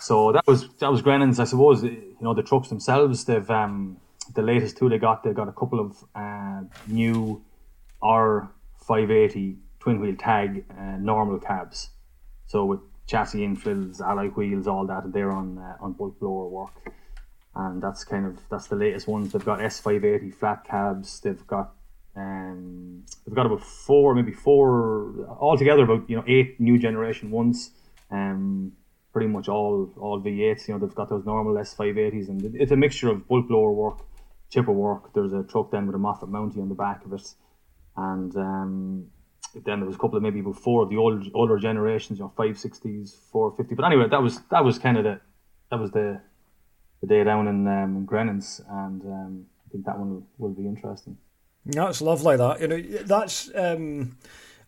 So 0.00 0.32
that 0.32 0.46
was 0.46 0.68
that 0.80 0.90
was 0.90 1.02
Grennan's 1.02 1.38
I 1.38 1.44
suppose 1.44 1.82
you 1.82 2.16
know 2.20 2.34
the 2.34 2.42
trucks 2.42 2.68
themselves 2.68 3.24
they've 3.24 3.50
um, 3.50 3.98
the 4.34 4.42
latest 4.42 4.76
two 4.76 4.88
they 4.88 4.98
got 4.98 5.22
they 5.22 5.32
got 5.32 5.48
a 5.48 5.52
couple 5.52 5.80
of 5.80 6.04
uh, 6.14 6.62
new 6.86 7.42
R580 8.02 9.56
twin 9.78 10.00
wheel 10.00 10.16
tag 10.16 10.64
uh, 10.70 10.96
normal 10.98 11.38
cabs 11.38 11.90
so 12.46 12.64
with 12.64 12.80
chassis 13.06 13.40
infills 13.40 14.00
alloy 14.00 14.28
wheels 14.28 14.66
all 14.66 14.86
that 14.86 15.12
they're 15.12 15.32
on 15.32 15.58
uh, 15.58 15.76
on 15.84 15.92
bulk 15.92 16.18
blower 16.20 16.48
work 16.48 16.72
and 17.54 17.82
that's 17.82 18.04
kind 18.04 18.26
of 18.26 18.38
that's 18.48 18.68
the 18.68 18.76
latest 18.76 19.08
ones. 19.08 19.32
They've 19.32 19.44
got 19.44 19.58
S580 19.58 20.34
flat 20.34 20.64
cabs. 20.64 21.20
They've 21.20 21.46
got 21.46 21.72
um, 22.16 23.04
they've 23.26 23.34
got 23.34 23.46
about 23.46 23.62
four, 23.62 24.14
maybe 24.14 24.32
four 24.32 25.26
altogether, 25.40 25.82
about 25.84 26.08
you 26.08 26.16
know 26.16 26.24
eight 26.26 26.60
new 26.60 26.78
generation 26.78 27.30
ones. 27.30 27.70
Um, 28.10 28.72
pretty 29.12 29.28
much 29.28 29.48
all 29.48 29.90
all 29.98 30.20
V8s. 30.20 30.68
You 30.68 30.74
know 30.74 30.80
they've 30.80 30.94
got 30.94 31.10
those 31.10 31.24
normal 31.24 31.54
S580s, 31.54 32.28
and 32.28 32.54
it's 32.54 32.72
a 32.72 32.76
mixture 32.76 33.10
of 33.10 33.26
bulk 33.26 33.48
blower 33.48 33.72
work, 33.72 33.98
chipper 34.50 34.72
work. 34.72 35.12
There's 35.14 35.32
a 35.32 35.42
truck 35.42 35.70
then 35.70 35.86
with 35.86 35.94
a 35.94 35.98
Moffett 35.98 36.28
Mounty 36.28 36.60
on 36.60 36.68
the 36.68 36.74
back 36.74 37.04
of 37.04 37.12
it, 37.12 37.34
and 37.96 38.34
um, 38.36 39.06
then 39.54 39.80
there 39.80 39.86
was 39.86 39.96
a 39.96 39.98
couple 39.98 40.16
of 40.16 40.22
maybe 40.22 40.40
before 40.40 40.86
the 40.86 40.96
old 40.96 41.26
older 41.34 41.58
generations, 41.58 42.18
you 42.18 42.24
know, 42.24 42.32
560s, 42.36 43.16
450. 43.32 43.74
But 43.74 43.84
anyway, 43.86 44.08
that 44.08 44.22
was 44.22 44.40
that 44.50 44.64
was 44.64 44.78
kind 44.78 44.96
of 44.98 45.04
the 45.04 45.20
that 45.70 45.80
was 45.80 45.90
the 45.90 46.20
the 47.00 47.06
day 47.06 47.24
down 47.24 47.48
in, 47.48 47.66
um, 47.66 48.06
and 48.68 49.02
um, 49.02 49.46
I 49.66 49.70
think 49.72 49.86
that 49.86 49.98
one 49.98 50.10
will, 50.10 50.26
will 50.38 50.50
be 50.54 50.66
interesting. 50.66 51.16
That's 51.64 52.00
lovely. 52.02 52.36
That 52.36 52.60
you 52.60 52.68
know, 52.68 52.80
that's 53.04 53.50
um, 53.54 54.16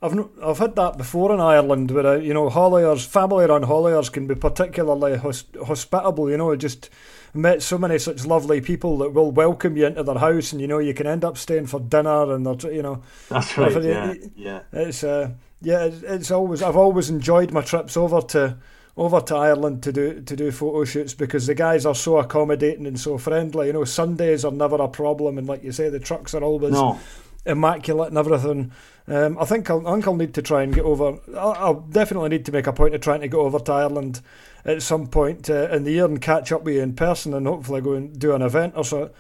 I've 0.03 0.29
I've 0.43 0.59
had 0.59 0.75
that 0.77 0.99
before 0.99 1.33
in 1.33 1.41
Ireland, 1.41 1.91
where 1.93 2.07
uh, 2.07 2.17
you 2.17 2.35
know, 2.35 2.51
hauliers, 2.51 3.07
family-run 3.07 3.63
hauliers 3.63 4.11
can 4.11 4.27
be 4.27 4.35
particularly 4.35 5.17
hospitable. 5.17 6.29
You 6.29 6.37
know, 6.37 6.53
I 6.53 6.57
just 6.57 6.91
met 7.35 7.63
so 7.63 7.79
many 7.79 7.99
such 7.99 8.27
lovely 8.27 8.61
people 8.61 8.99
that 8.99 9.15
will 9.15 9.31
welcome 9.31 9.77
you 9.77 9.87
into 9.87 10.03
their 10.03 10.19
house, 10.19 10.53
and 10.53 10.61
you 10.61 10.67
know, 10.67 10.81
you 10.81 10.93
can 10.93 11.07
end 11.07 11.25
up 11.25 11.39
staying 11.39 11.67
for 11.67 11.79
dinner, 11.79 12.35
and 12.35 12.45
they're 12.45 12.73
you 12.73 12.83
know, 12.83 13.03
that's 13.29 13.57
right. 13.57 13.83
Yeah, 13.83 14.15
yeah. 14.35 14.61
It's 14.73 15.05
uh, 15.05 15.31
yeah, 15.61 15.85
it's 15.85 16.33
always 16.33 16.63
I've 16.63 16.77
always 16.77 17.09
enjoyed 17.09 17.53
my 17.53 17.63
trips 17.63 17.97
over 17.97 18.21
to 18.21 18.59
over 18.97 19.21
to 19.21 19.37
Ireland 19.37 19.83
to 19.85 19.93
do 19.93 20.21
to 20.21 20.37
do 20.37 20.51
photo 20.51 20.85
shoots 20.85 21.15
because 21.15 21.47
the 21.47 21.55
guys 21.55 21.87
are 21.87 21.95
so 21.95 22.19
accommodating 22.19 22.87
and 22.87 22.99
so 22.99 23.19
friendly. 23.19 23.69
You 23.69 23.75
know, 23.75 23.85
Sundays 23.85 24.45
are 24.45 24.53
never 24.53 24.77
a 24.77 24.89
problem, 24.89 25.39
and 25.39 25.47
like 25.47 25.63
you 25.63 25.73
say, 25.73 25.89
the 25.89 26.01
trucks 26.01 26.35
are 26.35 26.43
always 26.43 26.73
no. 26.73 26.99
Immaculate 27.47 28.09
and 28.09 28.19
everything. 28.19 28.73
Um, 29.09 29.37
I 29.39 29.45
think 29.45 29.69
I'll, 29.69 29.87
I 29.87 29.93
think 29.93 30.07
I'll 30.07 30.17
need 30.17 30.35
to 30.35 30.43
try 30.43 30.63
and 30.63 30.75
get 30.75 30.85
over. 30.85 31.19
I'll, 31.37 31.53
I'll, 31.53 31.81
definitely 31.81 32.29
need 32.29 32.47
to 32.47 32.53
make 32.53 32.67
a 32.67 32.73
point 32.73 32.95
of 32.95 33.01
trying 33.01 33.21
to 33.21 33.29
get 33.29 33.37
over 33.37 33.59
to 33.59 33.73
Ireland 33.73 34.21
at 34.65 34.83
some 34.83 35.09
point 35.09 35.51
uh, 35.51 35.69
in 35.71 35.85
the 35.85 35.93
year 35.93 36.05
and 36.05 36.21
catch 36.21 36.53
up 36.53 36.63
with 36.63 36.77
you 36.77 36.83
in 36.83 36.95
person, 36.95 37.35
and 37.35 37.47
hopefully 37.47 37.81
go 37.81 37.95
and 37.95 38.17
do 38.19 38.33
an 38.33 38.43
event 38.43 38.75
or 38.77 38.85
so. 38.85 39.11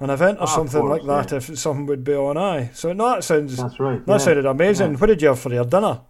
An 0.00 0.10
event 0.10 0.38
or 0.38 0.44
ah, 0.44 0.46
something 0.46 0.80
course, 0.80 1.04
like 1.04 1.28
that, 1.28 1.30
yeah. 1.30 1.36
if 1.36 1.58
something 1.58 1.86
would 1.86 2.02
be 2.02 2.14
on 2.14 2.36
eye. 2.36 2.70
So 2.74 2.92
no, 2.92 3.10
that 3.10 3.22
sounds 3.22 3.56
that's 3.56 3.78
right. 3.78 4.04
That 4.04 4.12
yeah. 4.12 4.18
sounded 4.18 4.46
amazing. 4.46 4.92
Yeah. 4.92 4.98
What 4.98 5.06
did 5.06 5.22
you 5.22 5.28
have 5.28 5.38
for 5.38 5.52
your 5.52 5.64
dinner? 5.64 6.00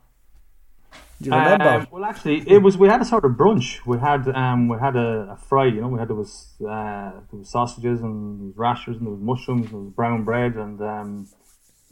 Do 1.20 1.28
you 1.28 1.36
remember? 1.36 1.68
Um, 1.68 1.86
well, 1.90 2.04
actually, 2.04 2.42
it 2.48 2.58
was 2.62 2.78
we 2.78 2.88
had 2.88 3.02
a 3.02 3.04
sort 3.04 3.24
of 3.24 3.32
brunch. 3.32 3.84
We 3.86 3.98
had 3.98 4.26
um, 4.28 4.68
we 4.68 4.78
had 4.78 4.96
a, 4.96 5.32
a 5.32 5.36
fry. 5.36 5.66
You 5.66 5.82
know, 5.82 5.88
we 5.88 5.98
had 5.98 6.08
there 6.08 6.16
was 6.16 6.54
uh, 6.60 7.10
there 7.30 7.38
was 7.38 7.50
sausages 7.50 8.00
and 8.00 8.40
there 8.40 8.46
was 8.46 8.56
rashers 8.56 8.96
and 8.96 9.06
there 9.06 9.12
was 9.12 9.20
mushrooms 9.20 9.66
and 9.66 9.72
there 9.72 9.80
was 9.80 9.92
brown 9.92 10.24
bread 10.24 10.54
and 10.54 10.80
um, 10.80 11.28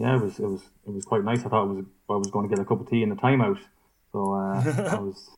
yeah, 0.01 0.17
it 0.17 0.23
was 0.23 0.39
it 0.39 0.47
was 0.47 0.63
it 0.87 0.93
was 0.95 1.05
quite 1.05 1.25
nice. 1.25 1.41
I 1.45 1.51
thought 1.51 1.65
it 1.65 1.75
was 1.75 1.85
I 2.09 2.17
was 2.17 2.31
going 2.31 2.49
to 2.49 2.55
get 2.55 2.63
a 2.63 2.65
cup 2.65 2.81
of 2.81 2.89
tea 2.89 3.03
in 3.03 3.11
the 3.11 3.17
timeout, 3.17 3.59
so 4.13 4.33
uh, 4.33 4.97
I 4.97 4.99
was. 4.99 5.29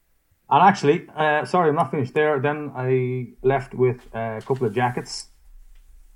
And 0.49 0.63
actually, 0.63 1.09
uh, 1.17 1.45
sorry, 1.47 1.71
I'm 1.71 1.75
not 1.75 1.91
finished 1.91 2.15
there. 2.15 2.39
Then 2.39 2.71
I 2.77 3.33
left 3.43 3.75
with 3.75 4.07
a 4.15 4.41
couple 4.47 4.67
of 4.67 4.75
jackets, 4.75 5.29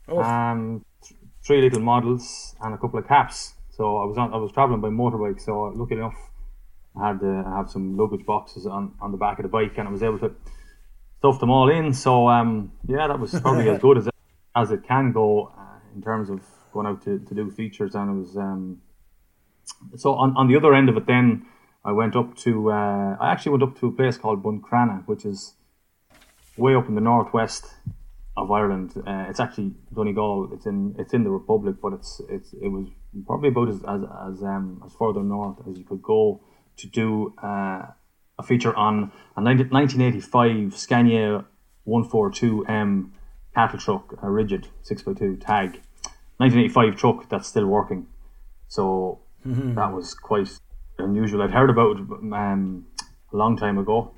oh. 0.08 0.22
um, 0.22 0.84
th- 1.02 1.18
three 1.44 1.60
little 1.60 1.80
models, 1.80 2.54
and 2.60 2.72
a 2.72 2.78
couple 2.78 3.00
of 3.00 3.08
caps. 3.08 3.54
So 3.70 3.96
I 3.96 4.04
was 4.04 4.16
on, 4.16 4.32
I 4.32 4.36
was 4.36 4.52
traveling 4.52 4.80
by 4.80 4.90
motorbike. 4.90 5.40
So 5.40 5.72
lucky 5.74 5.94
enough, 5.94 6.18
I 7.00 7.08
had 7.08 7.20
to 7.20 7.42
have 7.56 7.68
some 7.68 7.96
luggage 7.96 8.24
boxes 8.24 8.66
on, 8.66 8.94
on 9.00 9.10
the 9.10 9.18
back 9.18 9.40
of 9.40 9.42
the 9.42 9.48
bike, 9.48 9.76
and 9.78 9.88
I 9.88 9.90
was 9.90 10.04
able 10.04 10.20
to 10.20 10.32
stuff 11.18 11.40
them 11.40 11.50
all 11.50 11.68
in. 11.68 11.92
So 11.94 12.28
um, 12.28 12.70
yeah, 12.86 13.08
that 13.08 13.18
was 13.18 13.40
probably 13.40 13.68
as 13.70 13.80
good 13.86 13.98
as 13.98 14.06
it, 14.06 14.14
as 14.54 14.70
it 14.70 14.86
can 14.86 15.10
go 15.10 15.52
uh, 15.58 15.78
in 15.96 16.02
terms 16.02 16.30
of 16.30 16.42
going 16.76 16.86
out 16.86 17.02
to, 17.04 17.18
to 17.18 17.34
do 17.34 17.50
features. 17.50 17.94
And 17.94 18.10
it 18.10 18.18
was 18.20 18.36
um, 18.36 18.82
so 19.96 20.14
on, 20.14 20.36
on 20.36 20.48
the 20.48 20.56
other 20.56 20.74
end 20.74 20.88
of 20.88 20.96
it. 20.96 21.06
Then 21.06 21.46
I 21.84 21.92
went 21.92 22.14
up 22.16 22.36
to 22.44 22.70
uh, 22.70 23.16
I 23.20 23.32
actually 23.32 23.52
went 23.52 23.64
up 23.64 23.78
to 23.80 23.86
a 23.88 23.92
place 23.92 24.16
called 24.16 24.42
Buncrana, 24.42 25.06
which 25.06 25.24
is 25.24 25.54
way 26.56 26.74
up 26.74 26.88
in 26.88 26.94
the 26.94 27.00
northwest 27.00 27.64
of 28.36 28.50
Ireland. 28.50 28.92
Uh, 28.96 29.26
it's 29.30 29.40
actually 29.40 29.72
Donegal. 29.94 30.50
It's 30.52 30.66
in 30.66 30.94
it's 30.98 31.14
in 31.14 31.24
the 31.24 31.30
Republic, 31.30 31.76
but 31.82 31.92
it's 31.94 32.20
it's 32.28 32.52
it 32.54 32.68
was 32.68 32.86
probably 33.26 33.48
about 33.48 33.68
as 33.68 33.80
as 33.94 34.02
as, 34.28 34.42
um, 34.42 34.82
as 34.84 34.92
further 34.98 35.22
north 35.22 35.58
as 35.68 35.78
you 35.78 35.84
could 35.84 36.02
go 36.02 36.40
to 36.76 36.86
do 36.86 37.34
uh, 37.42 37.82
a 38.38 38.42
feature 38.44 38.74
on 38.76 39.10
a 39.36 39.40
1985 39.40 40.76
Scania 40.76 41.46
142M 41.88 43.10
cattle 43.54 43.78
truck, 43.78 44.14
a 44.22 44.30
rigid 44.30 44.68
6x2 44.84 45.40
tag. 45.40 45.80
1985 46.38 46.96
truck 46.96 47.28
that's 47.28 47.48
still 47.48 47.66
working. 47.66 48.06
So 48.68 49.20
mm-hmm. 49.46 49.74
that 49.74 49.92
was 49.92 50.14
quite 50.14 50.50
unusual. 50.98 51.42
I'd 51.42 51.50
heard 51.50 51.70
about 51.70 51.96
it 51.96 52.10
um, 52.32 52.86
a 53.32 53.36
long 53.36 53.56
time 53.56 53.78
ago. 53.78 54.12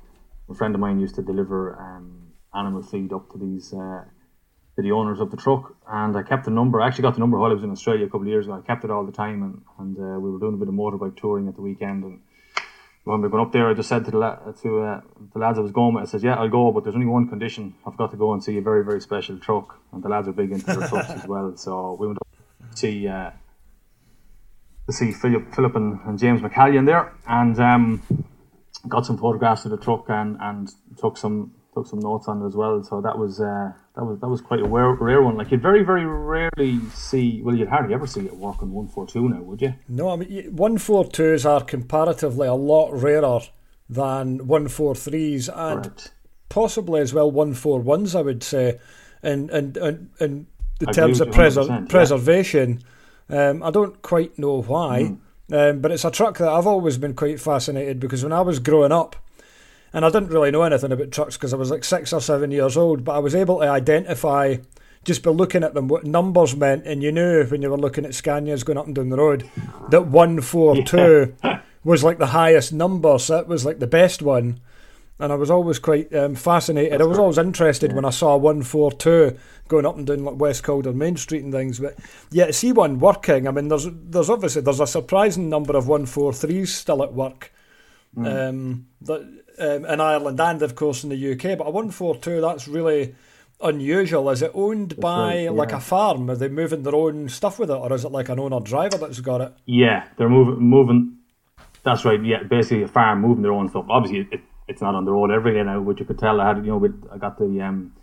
A 0.49 0.55
friend 0.55 0.73
of 0.73 0.81
mine 0.81 0.99
used 0.99 1.15
to 1.15 1.21
deliver 1.21 1.79
um, 1.79 2.33
animal 2.53 2.81
feed 2.81 3.13
up 3.13 3.31
to 3.31 3.37
these 3.37 3.73
uh, 3.73 4.03
to 4.75 4.81
the 4.81 4.91
owners 4.91 5.19
of 5.19 5.29
the 5.31 5.37
truck, 5.37 5.75
and 5.87 6.17
I 6.17 6.23
kept 6.23 6.45
the 6.45 6.51
number. 6.51 6.81
I 6.81 6.87
actually 6.87 7.03
got 7.03 7.13
the 7.13 7.19
number 7.19 7.37
while 7.37 7.51
I 7.51 7.53
was 7.53 7.63
in 7.63 7.71
Australia 7.71 8.05
a 8.05 8.09
couple 8.09 8.21
of 8.21 8.27
years 8.27 8.45
ago. 8.45 8.55
I 8.55 8.61
kept 8.65 8.83
it 8.83 8.91
all 8.91 9.05
the 9.05 9.11
time, 9.11 9.43
and, 9.43 9.61
and 9.77 9.97
uh, 9.97 10.19
we 10.19 10.31
were 10.31 10.39
doing 10.39 10.53
a 10.53 10.57
bit 10.57 10.67
of 10.67 10.73
motorbike 10.73 11.17
touring 11.17 11.47
at 11.47 11.55
the 11.55 11.61
weekend, 11.61 12.03
and 12.03 12.21
when 13.09 13.21
we 13.21 13.27
went 13.27 13.47
up 13.47 13.51
there, 13.51 13.67
I 13.67 13.73
just 13.73 13.89
said 13.89 14.05
to 14.05 14.11
the 14.11 14.17
la- 14.17 14.35
to 14.35 14.81
uh, 14.81 15.01
the 15.33 15.39
lads 15.39 15.57
I 15.57 15.61
was 15.61 15.71
going 15.71 15.95
with, 15.95 16.03
I 16.03 16.05
said, 16.05 16.21
"Yeah, 16.21 16.35
I'll 16.35 16.49
go, 16.49 16.71
but 16.71 16.83
there's 16.83 16.95
only 16.95 17.07
one 17.07 17.27
condition. 17.27 17.73
I've 17.85 17.97
got 17.97 18.11
to 18.11 18.17
go 18.17 18.33
and 18.33 18.43
see 18.43 18.57
a 18.57 18.61
very 18.61 18.85
very 18.85 19.01
special 19.01 19.39
truck." 19.39 19.79
And 19.91 20.03
the 20.03 20.09
lads 20.09 20.27
are 20.27 20.31
big 20.31 20.51
into 20.51 20.65
their 20.65 20.87
trucks 20.89 21.09
as 21.09 21.25
well, 21.27 21.57
so 21.57 21.97
we 21.99 22.05
went 22.07 22.19
up 22.21 22.27
to 22.71 22.77
see 22.77 23.07
uh, 23.07 23.31
to 24.85 24.93
see 24.93 25.11
Philip, 25.11 25.55
Philip 25.55 25.75
and, 25.75 25.99
and 26.05 26.19
James 26.19 26.41
McCallion 26.41 26.85
there, 26.85 27.11
and 27.27 27.59
um, 27.59 28.03
got 28.87 29.05
some 29.07 29.17
photographs 29.17 29.65
of 29.65 29.71
the 29.71 29.77
truck 29.77 30.05
and, 30.09 30.37
and 30.39 30.69
took 30.97 31.17
some 31.17 31.55
took 31.73 31.87
some 31.87 31.99
notes 31.99 32.27
on 32.27 32.43
it 32.43 32.45
as 32.45 32.55
well. 32.55 32.83
So 32.83 33.01
that 33.01 33.17
was 33.17 33.41
uh, 33.41 33.71
that 33.99 34.05
was 34.05 34.19
that 34.21 34.27
was 34.29 34.41
quite 34.41 34.61
a 34.61 34.67
rare, 34.67 34.93
rare 34.93 35.21
one. 35.21 35.35
Like 35.35 35.51
you'd 35.51 35.61
very 35.61 35.83
very 35.83 36.05
rarely 36.05 36.79
see. 36.93 37.41
Well, 37.43 37.55
you'd 37.55 37.67
hardly 37.67 37.93
ever 37.93 38.07
see 38.07 38.21
it 38.21 38.35
work 38.35 38.61
on 38.61 38.71
one 38.71 38.87
four 38.87 39.05
two 39.05 39.27
now, 39.29 39.41
would 39.41 39.61
you? 39.61 39.73
No, 39.87 40.09
I 40.09 40.15
mean 40.15 40.55
one 40.55 40.77
four 40.77 41.05
twos 41.05 41.45
are 41.45 41.61
comparatively 41.63 42.47
a 42.47 42.53
lot 42.53 42.93
rarer 42.93 43.41
than 43.89 44.47
one 44.47 44.67
four 44.69 44.95
threes 44.95 45.49
and 45.49 45.83
Correct. 45.83 46.11
possibly 46.47 47.01
as 47.01 47.13
well 47.13 47.29
one 47.29 47.53
four 47.53 47.79
ones. 47.81 48.15
I 48.15 48.21
would 48.21 48.41
say, 48.43 48.79
in 49.21 49.49
in 49.49 49.75
in, 49.77 50.09
in 50.19 50.47
the 50.79 50.89
I 50.89 50.91
terms 50.93 51.19
of 51.19 51.27
with 51.29 51.37
you 51.37 51.43
100%, 51.43 51.51
preser- 51.51 51.69
yeah. 51.69 51.85
preservation. 51.89 52.79
Um, 53.29 53.61
I 53.61 53.69
don't 53.69 54.01
quite 54.01 54.39
know 54.39 54.61
why, 54.63 55.03
Hmm. 55.49 55.53
um, 55.53 55.79
but 55.81 55.91
it's 55.91 56.05
a 56.05 56.09
truck 56.09 56.37
that 56.39 56.47
I've 56.47 56.65
always 56.65 56.97
been 56.97 57.13
quite 57.13 57.39
fascinated 57.39 57.99
because 57.99 58.23
when 58.23 58.33
I 58.33 58.41
was 58.41 58.57
growing 58.59 58.91
up, 58.91 59.15
and 59.93 60.05
I 60.05 60.09
didn't 60.09 60.29
really 60.29 60.51
know 60.51 60.63
anything 60.63 60.91
about 60.91 61.11
trucks 61.11 61.37
because 61.37 61.53
I 61.53 61.57
was 61.57 61.71
like 61.71 61.83
six 61.83 62.13
or 62.13 62.21
seven 62.21 62.51
years 62.51 62.77
old, 62.77 63.03
but 63.03 63.15
I 63.15 63.19
was 63.19 63.35
able 63.35 63.59
to 63.59 63.67
identify 63.67 64.57
just 65.03 65.23
by 65.23 65.31
looking 65.31 65.63
at 65.63 65.73
them 65.73 65.87
what 65.87 66.03
numbers 66.03 66.55
meant, 66.55 66.85
and 66.85 67.01
you 67.01 67.11
knew 67.11 67.45
when 67.45 67.61
you 67.61 67.69
were 67.69 67.77
looking 67.77 68.05
at 68.05 68.11
Scanias 68.11 68.65
going 68.65 68.77
up 68.77 68.85
and 68.85 68.95
down 68.95 69.09
the 69.09 69.17
road 69.17 69.49
that 69.89 70.07
one 70.07 70.41
four 70.41 70.83
two 70.83 71.35
was 71.83 72.03
like 72.03 72.17
the 72.17 72.27
highest 72.27 72.73
number, 72.73 73.17
so 73.17 73.39
it 73.39 73.47
was 73.47 73.65
like 73.65 73.79
the 73.79 73.87
best 73.87 74.21
one. 74.21 74.59
And 75.21 75.33
I 75.33 75.35
was 75.35 75.51
always 75.51 75.79
quite 75.79 76.15
um, 76.15 76.35
fascinated. 76.35 77.01
I 77.01 77.05
was 77.05 77.19
always 77.19 77.37
interested 77.37 77.91
when 77.91 78.05
I 78.05 78.09
saw 78.09 78.37
one 78.37 78.63
four 78.63 78.91
two 78.91 79.37
going 79.67 79.85
up 79.85 79.97
and 79.97 80.07
down 80.07 80.23
like 80.23 80.39
West 80.39 80.63
Calder 80.63 80.93
Main 80.93 81.17
Street 81.17 81.43
and 81.43 81.51
things. 81.51 81.77
But 81.79 81.97
yeah, 82.31 82.45
to 82.45 82.53
see 82.53 82.71
one 82.71 82.99
working, 82.99 83.45
I 83.47 83.51
mean, 83.51 83.67
there's 83.67 83.87
there's 83.89 84.29
obviously 84.29 84.61
there's 84.61 84.79
a 84.79 84.87
surprising 84.87 85.49
number 85.49 85.75
of 85.75 85.89
one 85.89 86.05
four 86.05 86.31
threes 86.31 86.73
still 86.73 87.03
at 87.03 87.13
work 87.13 87.51
um, 88.17 88.87
that, 89.01 89.38
um, 89.59 89.85
in 89.85 90.01
Ireland 90.01 90.39
and 90.39 90.61
of 90.61 90.75
course 90.75 91.03
in 91.03 91.09
the 91.09 91.31
UK. 91.33 91.57
But 91.57 91.67
a 91.67 91.71
one 91.71 91.91
four 91.91 92.15
two 92.15 92.41
that's 92.41 92.67
really 92.67 93.15
unusual. 93.61 94.29
Is 94.29 94.41
it 94.41 94.51
owned 94.53 94.99
by 94.99 95.47
right, 95.47 95.53
like 95.53 95.71
a 95.71 95.79
farm? 95.79 96.29
Are 96.29 96.35
they 96.35 96.49
moving 96.49 96.83
their 96.83 96.95
own 96.95 97.29
stuff 97.29 97.59
with 97.59 97.69
it, 97.69 97.75
or 97.75 97.91
is 97.93 98.05
it 98.05 98.11
like 98.11 98.29
an 98.29 98.39
owner 98.39 98.59
driver 98.59 98.97
that's 98.97 99.19
got 99.19 99.41
it? 99.41 99.53
Yeah, 99.65 100.07
they're 100.17 100.29
moving 100.29 100.63
moving. 100.63 101.17
That's 101.83 102.05
right. 102.05 102.23
Yeah, 102.23 102.43
basically 102.43 102.83
a 102.83 102.87
farm 102.87 103.21
moving 103.21 103.43
their 103.43 103.53
own 103.53 103.69
stuff. 103.69 103.85
Obviously, 103.89 104.27
it, 104.31 104.41
it's 104.67 104.81
not 104.81 104.95
on 104.95 105.05
the 105.05 105.11
road 105.11 105.31
every 105.31 105.53
day 105.53 105.63
now, 105.63 105.81
but 105.81 105.99
you 105.99 106.05
could 106.05 106.19
tell 106.19 106.39
I 106.39 106.47
had 106.47 106.57
you 106.57 106.71
know 106.71 106.77
with, 106.77 107.07
I 107.11 107.17
got 107.17 107.37
the 107.37 107.61
um, 107.61 107.93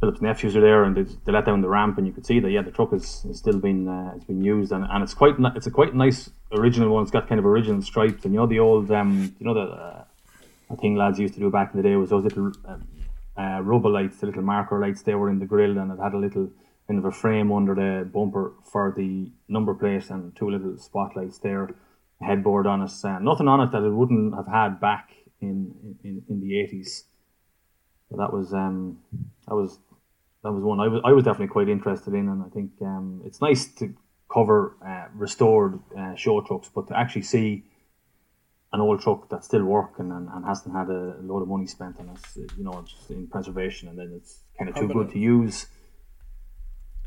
Philip's 0.00 0.20
nephews 0.20 0.56
are 0.56 0.60
there 0.60 0.82
and 0.82 0.96
they, 0.96 1.02
they 1.24 1.30
let 1.30 1.46
down 1.46 1.60
the 1.60 1.68
ramp 1.68 1.96
and 1.96 2.06
you 2.06 2.12
could 2.12 2.26
see 2.26 2.40
that 2.40 2.50
yeah 2.50 2.62
the 2.62 2.72
truck 2.72 2.92
is, 2.92 3.24
is 3.30 3.38
still 3.38 3.58
been 3.58 3.86
uh, 3.86 4.12
it's 4.16 4.24
been 4.24 4.42
used 4.42 4.72
and, 4.72 4.84
and 4.90 5.04
it's 5.04 5.14
quite 5.14 5.36
it's 5.54 5.68
a 5.68 5.70
quite 5.70 5.94
nice 5.94 6.30
original 6.50 6.92
one. 6.92 7.02
It's 7.02 7.12
got 7.12 7.28
kind 7.28 7.38
of 7.38 7.46
original 7.46 7.80
stripes 7.82 8.24
and 8.24 8.34
you 8.34 8.40
know 8.40 8.46
the 8.46 8.58
old 8.58 8.90
um 8.90 9.32
you 9.38 9.46
know 9.46 9.54
the 9.54 9.60
uh, 9.60 10.04
a 10.72 10.76
thing 10.76 10.96
lads 10.96 11.18
used 11.18 11.34
to 11.34 11.40
do 11.40 11.50
back 11.50 11.72
in 11.72 11.82
the 11.82 11.88
day 11.88 11.96
was 11.96 12.10
those 12.10 12.24
little 12.24 12.52
um, 12.66 12.88
uh, 13.36 13.60
rubber 13.62 13.90
lights, 13.90 14.18
the 14.18 14.26
little 14.26 14.42
marker 14.42 14.80
lights. 14.80 15.02
They 15.02 15.14
were 15.14 15.30
in 15.30 15.38
the 15.38 15.46
grill 15.46 15.78
and 15.78 15.92
it 15.92 16.02
had 16.02 16.14
a 16.14 16.18
little 16.18 16.50
kind 16.88 16.98
of 16.98 17.04
a 17.04 17.12
frame 17.12 17.52
under 17.52 17.74
the 17.74 18.08
bumper 18.10 18.54
for 18.64 18.92
the 18.96 19.30
number 19.48 19.74
plate 19.74 20.10
and 20.10 20.34
two 20.34 20.50
little 20.50 20.76
spotlights 20.78 21.38
there, 21.38 21.70
headboard 22.20 22.66
on 22.66 22.82
it. 22.82 22.92
Uh, 23.04 23.18
nothing 23.18 23.48
on 23.48 23.60
it 23.60 23.70
that 23.72 23.84
it 23.84 23.90
wouldn't 23.90 24.34
have 24.34 24.48
had 24.48 24.80
back 24.80 25.10
in 25.40 25.96
in, 26.04 26.22
in 26.28 26.40
the 26.40 26.58
eighties. 26.58 27.04
So 28.10 28.16
that 28.16 28.32
was 28.32 28.52
um 28.52 28.98
that 29.48 29.54
was 29.54 29.78
that 30.42 30.52
was 30.52 30.62
one 30.62 30.80
I 30.80 30.88
was 30.88 31.00
I 31.04 31.12
was 31.12 31.24
definitely 31.24 31.48
quite 31.48 31.68
interested 31.68 32.14
in, 32.14 32.28
and 32.28 32.42
I 32.42 32.48
think 32.48 32.70
um 32.82 33.22
it's 33.24 33.40
nice 33.40 33.66
to 33.76 33.94
cover 34.32 34.76
uh, 34.86 35.06
restored 35.14 35.78
uh, 35.96 36.14
show 36.14 36.40
trucks, 36.40 36.70
but 36.74 36.88
to 36.88 36.98
actually 36.98 37.22
see 37.22 37.64
an 38.72 38.80
old 38.80 39.00
truck 39.02 39.28
that's 39.28 39.46
still 39.46 39.64
working 39.64 40.10
and, 40.10 40.28
and 40.28 40.44
hasn't 40.46 40.74
had 40.74 40.88
a 40.88 41.16
load 41.20 41.42
of 41.42 41.48
money 41.48 41.66
spent 41.66 41.98
on 42.00 42.08
it, 42.08 42.50
you 42.56 42.64
know, 42.64 42.82
just 42.88 43.10
in 43.10 43.26
preservation, 43.26 43.88
and 43.88 43.98
then 43.98 44.12
it's 44.16 44.38
kind 44.58 44.70
of 44.70 44.76
too 44.76 44.88
good 44.88 45.10
to 45.10 45.18
use. 45.18 45.66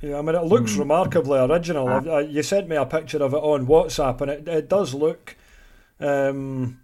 Yeah, 0.02 0.20
I 0.20 0.22
mean, 0.22 0.36
it 0.36 0.44
looks 0.44 0.74
Hmm. 0.76 0.82
remarkably 0.82 1.40
original. 1.40 1.88
Ah. 1.88 2.02
I, 2.06 2.10
I, 2.10 2.20
you 2.22 2.44
sent 2.44 2.68
me 2.68 2.76
a 2.76 2.86
picture 2.86 3.24
of 3.24 3.34
it 3.34 3.38
on 3.38 3.66
WhatsApp, 3.66 4.22
and 4.22 4.30
it, 4.30 4.48
it 4.48 4.70
does 4.70 4.94
look 4.94 5.36
um, 6.00 6.80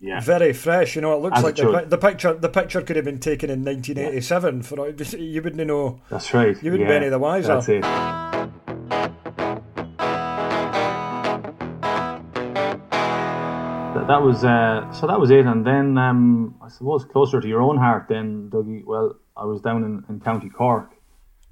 Yeah, 0.00 0.20
very 0.20 0.52
fresh. 0.52 0.94
You 0.96 1.02
know, 1.02 1.14
it 1.14 1.20
looks 1.22 1.38
As 1.38 1.44
like 1.44 1.58
it 1.58 1.62
the, 1.64 1.96
the 1.96 1.98
picture. 1.98 2.32
The 2.34 2.48
picture 2.48 2.80
could 2.80 2.96
have 2.96 3.04
been 3.04 3.18
taken 3.18 3.50
in 3.50 3.64
1987. 3.64 4.62
For 4.62 4.88
you 5.18 5.42
wouldn't 5.42 5.66
know. 5.66 6.00
that's 6.08 6.32
right. 6.32 6.56
You 6.62 6.70
wouldn't 6.70 6.88
be 6.88 6.94
any 6.94 7.08
the 7.08 7.18
wiser. 7.18 7.60
That, 14.12 14.22
was 14.22 14.44
uh, 14.44 14.92
so. 14.92 15.06
That 15.06 15.18
was 15.18 15.30
it, 15.30 15.46
and 15.46 15.66
then 15.66 15.96
um, 15.96 16.54
I 16.60 16.68
suppose 16.68 17.04
closer 17.06 17.40
to 17.40 17.48
your 17.48 17.62
own 17.62 17.78
heart, 17.78 18.08
then 18.08 18.50
Dougie. 18.50 18.84
Well, 18.84 19.16
I 19.34 19.44
was 19.46 19.62
down 19.62 19.84
in, 19.84 20.04
in 20.10 20.20
County 20.20 20.50
Cork, 20.50 20.90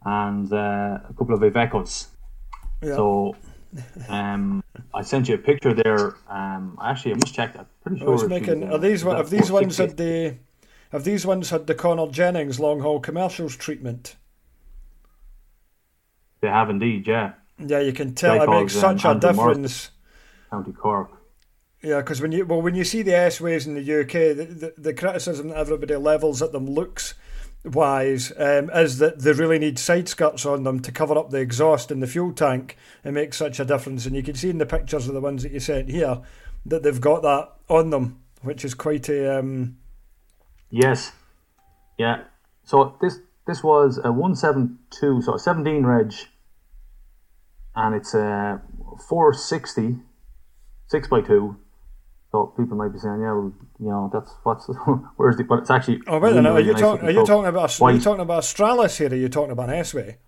and 0.04 0.52
uh, 0.52 0.98
a 1.08 1.14
couple 1.16 1.34
of 1.34 1.40
Ivecos. 1.40 2.08
Yeah. 2.82 2.96
So, 2.96 3.36
um, 4.08 4.62
I 4.92 5.00
sent 5.00 5.28
you 5.28 5.36
a 5.36 5.38
picture 5.38 5.72
there. 5.72 6.16
Um, 6.28 6.78
actually, 6.82 7.12
I 7.14 7.16
must 7.16 7.34
check. 7.34 7.56
I'm 7.58 7.66
pretty 7.82 8.02
I 8.02 8.04
sure. 8.04 8.12
was 8.12 8.22
if 8.24 8.28
making. 8.28 8.70
Are 8.70 8.78
these 8.78 9.04
uh, 9.04 9.08
one- 9.08 9.16
have 9.16 9.30
these 9.30 9.50
ones 9.50 9.78
had 9.78 9.96
the? 9.96 10.36
Have 10.92 11.04
these 11.04 11.24
ones 11.24 11.48
had 11.48 11.66
the 11.66 11.74
Connor 11.74 12.08
Jennings 12.08 12.60
long 12.60 12.80
haul 12.80 13.00
commercials 13.00 13.56
treatment? 13.56 14.16
They 16.42 16.48
have 16.48 16.68
indeed, 16.68 17.06
yeah. 17.06 17.32
Yeah, 17.58 17.80
you 17.80 17.92
can 17.92 18.14
tell 18.14 18.42
it 18.42 18.48
makes 18.50 18.74
called, 18.74 18.84
um, 18.84 18.98
such 18.98 19.04
a 19.04 19.08
Andrew 19.08 19.32
Morris. 19.32 19.56
difference. 19.56 19.90
County 20.50 20.72
Cork. 20.72 21.19
Yeah, 21.82 21.98
because 21.98 22.20
when 22.20 22.32
you 22.32 22.44
well 22.44 22.60
when 22.60 22.74
you 22.74 22.84
see 22.84 23.02
the 23.02 23.16
S 23.16 23.40
waves 23.40 23.66
in 23.66 23.74
the 23.74 24.00
UK, 24.00 24.36
the, 24.36 24.44
the, 24.44 24.74
the 24.76 24.94
criticism 24.94 25.48
that 25.48 25.56
everybody 25.56 25.96
levels 25.96 26.42
at 26.42 26.52
them 26.52 26.66
looks 26.66 27.14
wise 27.64 28.32
um, 28.38 28.70
is 28.70 28.98
that 28.98 29.20
they 29.20 29.32
really 29.32 29.58
need 29.58 29.78
side 29.78 30.08
skirts 30.08 30.46
on 30.46 30.64
them 30.64 30.80
to 30.80 30.92
cover 30.92 31.16
up 31.16 31.30
the 31.30 31.38
exhaust 31.38 31.90
in 31.90 32.00
the 32.00 32.06
fuel 32.06 32.32
tank 32.32 32.76
and 33.04 33.14
make 33.14 33.34
such 33.34 33.60
a 33.60 33.64
difference. 33.64 34.06
And 34.06 34.14
you 34.14 34.22
can 34.22 34.34
see 34.34 34.50
in 34.50 34.58
the 34.58 34.66
pictures 34.66 35.08
of 35.08 35.14
the 35.14 35.20
ones 35.20 35.42
that 35.42 35.52
you 35.52 35.60
sent 35.60 35.90
here 35.90 36.20
that 36.66 36.82
they've 36.82 37.00
got 37.00 37.22
that 37.22 37.50
on 37.68 37.90
them, 37.90 38.20
which 38.42 38.64
is 38.64 38.74
quite 38.74 39.08
a 39.08 39.38
um, 39.38 39.76
Yes. 40.70 41.12
Yeah. 41.98 42.24
So 42.64 42.96
this 43.00 43.18
this 43.46 43.62
was 43.62 43.98
a 44.02 44.12
one 44.12 44.36
seven 44.36 44.78
two, 44.90 45.20
so 45.22 45.34
a 45.34 45.38
seventeen 45.38 45.84
reg, 45.84 46.14
and 47.74 47.94
it's 47.94 48.14
a 48.14 48.62
four 49.08 49.34
sixty, 49.34 49.96
six 50.86 51.08
by 51.08 51.20
two. 51.20 51.56
So 52.32 52.54
people 52.56 52.76
might 52.76 52.92
be 52.92 52.98
saying, 52.98 53.20
yeah, 53.20 53.32
well, 53.32 53.52
you 53.80 53.88
know, 53.88 54.10
that's 54.12 54.30
what's 54.44 54.70
where's 55.16 55.36
the, 55.36 55.44
but 55.44 55.60
it's 55.60 55.70
actually. 55.70 56.00
Oh 56.06 56.18
wait 56.18 56.18
a 56.18 56.20
really, 56.20 56.36
minute, 56.36 56.50
are 56.50 56.54
really 56.54 56.66
you 56.66 56.72
nice 56.74 56.80
talking? 56.80 57.08
Are 57.08 57.10
you 57.10 57.26
talking 57.26 57.48
about? 57.48 57.80
Are 57.80 57.92
you 57.92 58.00
talking 58.00 58.20
about 58.20 58.44
a 58.44 58.46
Stralis 58.46 58.96
here? 58.98 59.08
Or 59.08 59.12
are 59.12 59.16
you 59.16 59.28
talking 59.28 59.50
about 59.50 59.68
an 59.68 59.74
S 59.76 59.94
way? 59.94 60.18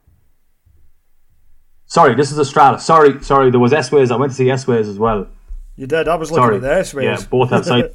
Sorry, 1.87 2.15
this 2.15 2.33
is 2.33 2.39
a 2.39 2.45
Sorry, 2.81 3.23
sorry, 3.23 3.51
there 3.51 3.61
was 3.61 3.73
S 3.73 3.93
ways. 3.93 4.11
I 4.11 4.17
went 4.17 4.33
to 4.33 4.37
see 4.37 4.51
S 4.51 4.67
ways 4.67 4.89
as 4.89 4.99
well. 4.99 5.29
You 5.77 5.87
did. 5.87 6.09
I 6.09 6.17
was 6.17 6.31
looking 6.31 6.43
Sorry. 6.43 6.57
at 6.57 6.63
the 6.63 6.75
S 6.75 6.95
ways. 6.95 7.05
Yeah, 7.05 7.27
both 7.29 7.51
have 7.51 7.65
side. 7.65 7.91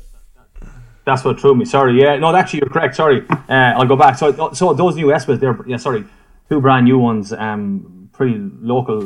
That's 1.06 1.24
what 1.24 1.40
threw 1.40 1.56
me. 1.56 1.66
Sorry. 1.66 2.00
Yeah, 2.00 2.18
no, 2.18 2.36
actually, 2.36 2.60
you're 2.60 2.70
correct. 2.70 2.96
Sorry. 2.96 3.26
Uh, 3.30 3.54
I'll 3.54 3.88
go 3.88 3.96
back. 3.96 4.18
So, 4.18 4.52
so 4.54 4.74
those 4.74 4.96
new 4.96 5.08
Espas, 5.08 5.40
they're 5.40 5.58
yeah, 5.66 5.78
sorry, 5.78 6.06
two 6.48 6.62
brand 6.62 6.86
new 6.86 7.00
ones. 7.00 7.34
Um, 7.34 8.10
pretty 8.14 8.38
local 8.38 9.02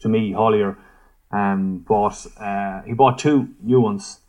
to 0.00 0.08
me. 0.08 0.32
Haulier, 0.32 0.76
um, 1.30 1.78
bought. 1.78 2.26
Uh, 2.38 2.82
he 2.82 2.92
bought 2.92 3.18
two 3.18 3.48
new 3.62 3.80
ones, 3.80 4.20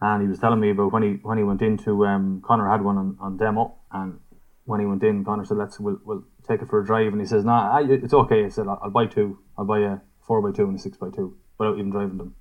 and 0.00 0.22
he 0.22 0.28
was 0.28 0.38
telling 0.38 0.60
me 0.60 0.70
about 0.70 0.92
when 0.92 1.02
he 1.02 1.10
when 1.22 1.38
he 1.38 1.44
went 1.44 1.62
into 1.62 2.06
um, 2.06 2.42
Connor 2.44 2.68
had 2.68 2.82
one 2.82 2.98
on, 2.98 3.16
on 3.20 3.36
demo, 3.36 3.76
and 3.90 4.18
when 4.64 4.80
he 4.80 4.86
went 4.86 5.02
in, 5.02 5.24
Connor 5.24 5.44
said, 5.44 5.56
"Let's 5.56 5.80
we'll, 5.80 6.00
we'll 6.04 6.24
take 6.46 6.62
it 6.62 6.68
for 6.68 6.80
a 6.80 6.84
drive," 6.84 7.12
and 7.12 7.20
he 7.20 7.26
says, 7.26 7.44
"Nah, 7.44 7.78
I, 7.78 7.82
it's 7.82 8.14
okay." 8.14 8.44
He 8.44 8.50
said, 8.50 8.66
"I'll, 8.66 8.80
I'll 8.82 8.90
buy 8.90 9.06
two. 9.06 9.38
I'll 9.58 9.64
buy 9.64 9.80
a 9.80 9.98
four 10.26 10.42
by 10.42 10.54
two 10.56 10.64
and 10.64 10.78
a 10.78 10.82
six 10.82 10.96
by 10.96 11.10
two 11.10 11.36
without 11.58 11.78
even 11.78 11.90
driving 11.90 12.18
them." 12.18 12.34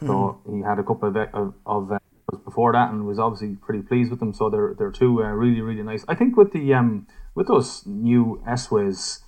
So 0.00 0.40
he 0.50 0.60
had 0.60 0.78
a 0.78 0.82
couple 0.82 1.08
of 1.08 1.16
of, 1.16 1.54
of 1.64 1.92
uh, 1.92 1.98
before 2.44 2.72
that, 2.72 2.90
and 2.90 3.06
was 3.06 3.18
obviously 3.18 3.56
pretty 3.56 3.82
pleased 3.82 4.10
with 4.10 4.20
them. 4.20 4.32
So 4.32 4.50
they're 4.50 4.74
they're 4.76 4.90
two 4.90 5.22
uh, 5.22 5.28
really 5.28 5.60
really 5.60 5.82
nice. 5.82 6.04
I 6.08 6.14
think 6.14 6.36
with 6.36 6.52
the 6.52 6.74
um 6.74 7.06
with 7.34 7.48
those 7.48 7.86
new 7.86 8.42
S 8.46 8.70
ways, 8.70 9.23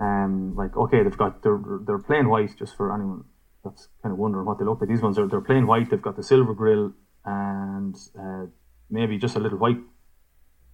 um 0.00 0.54
like 0.56 0.76
okay 0.76 1.02
they've 1.02 1.16
got 1.16 1.42
they're 1.42 1.60
they're 1.86 1.98
plain 1.98 2.28
white 2.28 2.56
just 2.58 2.76
for 2.76 2.94
anyone 2.94 3.24
that's 3.64 3.88
kind 4.02 4.12
of 4.12 4.18
wondering 4.18 4.46
what 4.46 4.58
they 4.58 4.64
look 4.64 4.80
like. 4.80 4.88
These 4.88 5.02
ones 5.02 5.18
are 5.18 5.26
they're 5.26 5.40
plain 5.40 5.66
white. 5.66 5.90
They've 5.90 6.00
got 6.00 6.16
the 6.16 6.22
silver 6.22 6.54
grill 6.54 6.92
and 7.24 7.94
uh, 8.18 8.46
maybe 8.88 9.18
just 9.18 9.36
a 9.36 9.40
little 9.40 9.58
white 9.58 9.78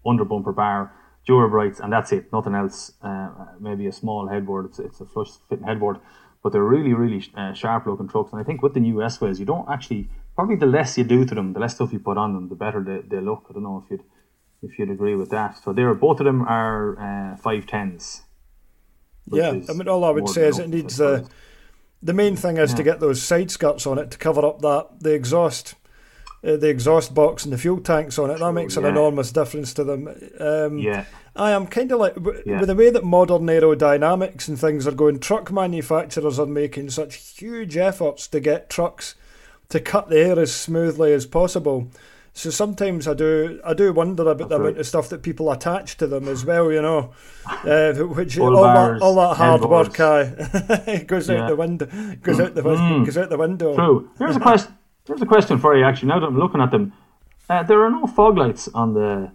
under 0.06 0.24
bumper 0.24 0.52
bar, 0.52 0.92
Dura 1.26 1.48
brights, 1.48 1.80
and 1.80 1.92
that's 1.92 2.12
it. 2.12 2.32
Nothing 2.32 2.54
else. 2.54 2.92
Uh, 3.02 3.30
maybe 3.58 3.86
a 3.86 3.92
small 3.92 4.28
headboard. 4.28 4.66
It's 4.66 4.78
it's 4.78 5.00
a 5.00 5.06
flush 5.06 5.30
fitting 5.48 5.66
headboard, 5.66 5.98
but 6.42 6.52
they're 6.52 6.62
really 6.62 6.94
really 6.94 7.24
uh, 7.36 7.52
sharp 7.52 7.86
looking 7.86 8.08
trucks. 8.08 8.32
And 8.32 8.40
I 8.40 8.44
think 8.44 8.62
with 8.62 8.74
the 8.74 8.80
new 8.80 9.02
S 9.02 9.20
ways, 9.20 9.40
you 9.40 9.46
don't 9.46 9.68
actually 9.68 10.08
probably 10.34 10.56
the 10.56 10.66
less 10.66 10.96
you 10.96 11.04
do 11.04 11.24
to 11.24 11.34
them, 11.34 11.52
the 11.52 11.60
less 11.60 11.74
stuff 11.74 11.92
you 11.92 11.98
put 11.98 12.16
on 12.16 12.34
them, 12.34 12.48
the 12.48 12.54
better 12.54 12.82
they, 12.82 13.00
they 13.08 13.20
look. 13.20 13.46
I 13.50 13.54
don't 13.54 13.64
know 13.64 13.82
if 13.84 13.90
you'd 13.90 14.04
if 14.62 14.78
you'd 14.78 14.90
agree 14.90 15.16
with 15.16 15.30
that. 15.30 15.58
So 15.62 15.72
they're 15.72 15.94
both 15.94 16.20
of 16.20 16.26
them 16.26 16.42
are 16.42 17.32
uh, 17.32 17.36
five 17.36 17.66
tens. 17.66 18.22
Yeah, 19.30 19.50
I 19.68 19.72
mean, 19.72 19.88
all 19.88 20.04
I 20.04 20.10
would 20.10 20.28
say 20.28 20.46
is 20.48 20.58
it 20.58 20.68
needs 20.68 20.96
the 20.96 21.28
the 22.02 22.12
main 22.12 22.36
thing 22.36 22.56
is 22.56 22.70
yeah. 22.70 22.76
to 22.76 22.82
get 22.82 23.00
those 23.00 23.22
side 23.22 23.50
skirts 23.50 23.86
on 23.86 23.98
it 23.98 24.10
to 24.12 24.18
cover 24.18 24.44
up 24.44 24.60
that 24.60 24.88
the 25.00 25.12
exhaust. 25.12 25.74
Uh, 26.44 26.54
the 26.54 26.68
exhaust 26.68 27.12
box 27.14 27.44
and 27.44 27.52
the 27.52 27.58
fuel 27.58 27.80
tanks 27.80 28.18
on 28.18 28.30
it 28.30 28.38
that 28.38 28.52
makes 28.52 28.76
an 28.76 28.84
yeah. 28.84 28.90
enormous 28.90 29.32
difference 29.32 29.72
to 29.72 29.82
them. 29.82 30.06
Um, 30.38 30.78
yeah, 30.78 31.06
I 31.34 31.50
am 31.50 31.66
kind 31.66 31.90
of 31.90 31.98
like 31.98 32.14
yeah. 32.44 32.60
with 32.60 32.68
the 32.68 32.74
way 32.74 32.90
that 32.90 33.02
modern 33.04 33.46
aerodynamics 33.46 34.46
and 34.46 34.58
things 34.58 34.86
are 34.86 34.92
going. 34.92 35.18
Truck 35.18 35.50
manufacturers 35.50 36.38
are 36.38 36.46
making 36.46 36.90
such 36.90 37.16
huge 37.38 37.76
efforts 37.76 38.28
to 38.28 38.38
get 38.38 38.70
trucks 38.70 39.14
to 39.70 39.80
cut 39.80 40.08
the 40.08 40.18
air 40.18 40.38
as 40.38 40.54
smoothly 40.54 41.12
as 41.12 41.26
possible. 41.26 41.88
So 42.36 42.50
sometimes 42.50 43.08
I 43.08 43.14
do 43.14 43.58
I 43.64 43.72
do 43.72 43.94
wonder 43.94 44.22
about 44.28 44.36
That's 44.36 44.50
the 44.50 44.56
right. 44.58 44.66
amount 44.66 44.78
of 44.78 44.86
stuff 44.86 45.08
that 45.08 45.22
people 45.22 45.50
attach 45.50 45.96
to 45.96 46.06
them 46.06 46.28
as 46.28 46.44
well, 46.44 46.70
you 46.70 46.82
know, 46.82 47.14
uh, 47.64 47.94
which 47.94 48.38
all, 48.38 48.54
all 48.54 48.64
that 48.64 49.00
all 49.00 49.14
that 49.14 49.36
hard 49.38 49.62
work 49.62 49.98
uh, 49.98 50.24
goes 51.06 51.30
yeah. 51.30 51.44
out 51.44 51.48
the 51.48 51.56
window 51.56 51.86
goes 52.22 52.38
out 52.38 52.54
the 52.54 52.60
mm. 52.60 53.06
goes 53.06 53.16
out 53.16 53.30
the 53.30 53.38
window. 53.38 53.74
True. 53.74 54.10
Here's 54.18 54.36
a 54.36 54.40
question. 54.40 54.76
Here's 55.06 55.22
a 55.22 55.26
question 55.26 55.58
for 55.58 55.74
you. 55.78 55.84
Actually, 55.86 56.08
now 56.08 56.20
that 56.20 56.26
I'm 56.26 56.38
looking 56.38 56.60
at 56.60 56.70
them, 56.70 56.92
uh, 57.48 57.62
there 57.62 57.82
are 57.82 57.90
no 57.90 58.06
fog 58.06 58.36
lights 58.36 58.68
on 58.74 58.92
the 58.92 59.32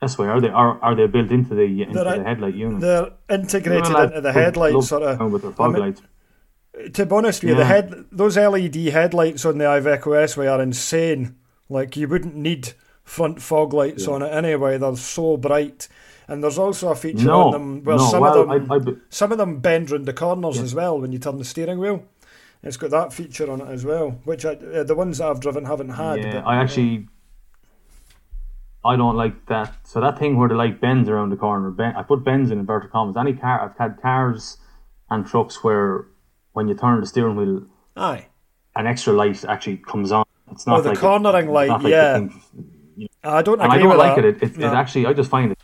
S-Way, 0.00 0.28
are 0.28 0.40
they? 0.40 0.50
Are, 0.50 0.80
are 0.80 0.94
they 0.94 1.08
built 1.08 1.32
into 1.32 1.56
the 1.56 1.82
into 1.82 2.04
the 2.04 2.22
headlight 2.22 2.54
unit? 2.54 2.80
They're 2.80 3.10
integrated 3.28 3.90
into 3.90 4.20
the 4.20 4.32
headlights, 4.32 4.86
sort 4.86 5.02
of. 5.02 5.32
With 5.32 5.42
the 5.42 5.50
fog 5.50 5.70
I 5.70 5.72
mean, 5.72 5.82
lights 5.82 6.02
to 6.92 7.06
be 7.06 7.12
honest 7.12 7.42
with 7.42 7.50
you, 7.50 7.56
yeah. 7.56 7.62
the 7.62 7.64
head 7.64 8.04
those 8.12 8.36
LED 8.36 8.76
headlights 8.76 9.44
on 9.44 9.58
the 9.58 9.64
Iveco 9.64 10.16
S-Way 10.22 10.46
are 10.46 10.62
insane. 10.62 11.34
Like 11.68 11.96
you 11.96 12.08
wouldn't 12.08 12.34
need 12.34 12.72
front 13.02 13.40
fog 13.42 13.72
lights 13.72 14.06
yeah. 14.06 14.14
on 14.14 14.22
it 14.22 14.32
anyway. 14.32 14.78
They're 14.78 14.96
so 14.96 15.36
bright. 15.36 15.88
And 16.26 16.44
there's 16.44 16.58
also 16.58 16.90
a 16.90 16.94
feature 16.94 17.24
no, 17.24 17.46
on 17.46 17.52
them 17.52 17.84
where 17.84 17.96
no, 17.96 18.10
some 18.10 18.20
well, 18.20 18.42
of 18.42 18.48
them 18.48 18.70
I, 18.70 18.76
I, 18.76 18.94
some 19.08 19.32
of 19.32 19.38
them 19.38 19.60
bend 19.60 19.90
round 19.90 20.06
the 20.06 20.12
corners 20.12 20.58
yeah. 20.58 20.62
as 20.62 20.74
well 20.74 21.00
when 21.00 21.12
you 21.12 21.18
turn 21.18 21.38
the 21.38 21.44
steering 21.44 21.78
wheel. 21.78 22.04
It's 22.62 22.76
got 22.76 22.90
that 22.90 23.12
feature 23.12 23.50
on 23.50 23.60
it 23.60 23.68
as 23.68 23.84
well, 23.84 24.20
which 24.24 24.44
I, 24.44 24.54
uh, 24.54 24.82
the 24.82 24.94
ones 24.94 25.18
that 25.18 25.28
I've 25.28 25.40
driven 25.40 25.64
haven't 25.64 25.90
had. 25.90 26.18
Yeah, 26.18 26.32
but, 26.40 26.46
I 26.46 26.56
actually 26.56 27.08
I 28.84 28.96
don't 28.96 29.16
like 29.16 29.46
that. 29.46 29.74
So 29.84 30.00
that 30.00 30.18
thing 30.18 30.36
where 30.36 30.48
the 30.48 30.54
light 30.54 30.80
bends 30.80 31.08
around 31.08 31.30
the 31.30 31.36
corner, 31.36 31.70
ben, 31.70 31.94
I 31.96 32.02
put 32.02 32.24
bends 32.24 32.50
in 32.50 32.58
inverted 32.58 32.90
commas. 32.90 33.16
Any 33.16 33.32
car 33.32 33.62
I've 33.62 33.76
had 33.76 34.00
cars 34.00 34.58
and 35.10 35.26
trucks 35.26 35.62
where 35.64 36.06
when 36.52 36.68
you 36.68 36.74
turn 36.74 37.00
the 37.00 37.06
steering 37.06 37.36
wheel, 37.36 37.66
aye, 37.96 38.26
an 38.76 38.86
extra 38.86 39.12
light 39.12 39.44
actually 39.44 39.78
comes 39.78 40.12
on 40.12 40.24
it's 40.58 40.66
not 40.66 40.80
oh, 40.80 40.82
the 40.82 40.88
like 40.90 40.98
cornering 40.98 41.48
light, 41.48 41.70
like 41.70 41.86
yeah. 41.86 42.14
Thing, 42.18 42.42
you 42.96 43.08
know. 43.22 43.30
I 43.30 43.42
don't. 43.42 43.60
And 43.60 43.72
I 43.72 43.78
don't 43.78 43.96
like 43.96 44.16
that. 44.16 44.24
it. 44.24 44.42
It, 44.42 44.42
it, 44.42 44.58
no. 44.58 44.72
it, 44.72 44.74
actually, 44.74 45.06
I 45.06 45.12
just 45.12 45.30
find 45.30 45.52
it 45.52 45.58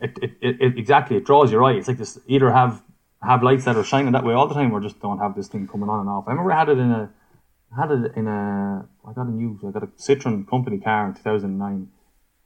it, 0.00 0.18
it, 0.22 0.32
it, 0.40 0.78
exactly. 0.78 1.16
It 1.16 1.24
draws 1.24 1.52
your 1.52 1.62
eye. 1.64 1.72
It's 1.72 1.88
like 1.88 1.98
this. 1.98 2.18
Either 2.26 2.50
have 2.50 2.82
have 3.22 3.42
lights 3.42 3.64
that 3.66 3.76
are 3.76 3.84
shining 3.84 4.12
that 4.12 4.24
way 4.24 4.34
all 4.34 4.48
the 4.48 4.54
time, 4.54 4.72
or 4.72 4.80
just 4.80 5.00
don't 5.00 5.18
have 5.18 5.34
this 5.34 5.48
thing 5.48 5.68
coming 5.68 5.88
on 5.88 6.00
and 6.00 6.08
off. 6.08 6.24
I 6.26 6.30
remember 6.30 6.52
I 6.52 6.58
had 6.58 6.68
it 6.68 6.78
in 6.78 6.90
a 6.90 7.10
had 7.76 7.90
it 7.90 8.16
in 8.16 8.26
a. 8.26 8.88
I 9.06 9.12
got 9.12 9.26
a 9.26 9.30
new. 9.30 9.58
I 9.66 9.70
got 9.70 9.82
a 9.82 9.88
Citroen 9.88 10.48
company 10.48 10.78
car 10.78 11.08
in 11.08 11.14
two 11.14 11.22
thousand 11.22 11.58
nine, 11.58 11.88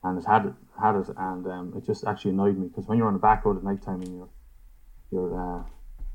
and 0.03 0.19
it 0.19 0.27
had 0.27 0.47
it 0.47 0.55
had 0.81 0.97
it, 0.97 1.09
and 1.17 1.47
um, 1.47 1.75
it 1.77 1.87
just 1.87 2.05
actually 2.05 2.33
annoyed 2.33 2.59
me 2.59 2.69
because 2.69 2.87
when 2.87 2.99
you're 2.99 3.07
on 3.07 3.15
the 3.15 3.21
back 3.21 3.45
road 3.45 3.57
at 3.57 3.65
night 3.65 3.83
time 3.83 4.03
and 4.03 4.17
you're 4.17 4.29
you're 5.13 5.35
uh, 5.35 5.63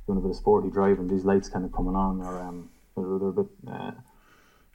doing 0.06 0.20
a 0.20 0.22
bit 0.22 0.32
of 0.32 0.36
sporty 0.36 0.70
driving, 0.70 1.08
these 1.08 1.24
lights 1.26 1.50
kind 1.50 1.66
of 1.66 1.72
coming 1.72 1.96
on, 1.96 2.22
or 2.22 2.40
um, 2.40 2.70
they're, 2.96 3.20
they're 3.20 3.30
a 3.30 3.34
bit. 3.34 3.48
Uh, 3.68 3.92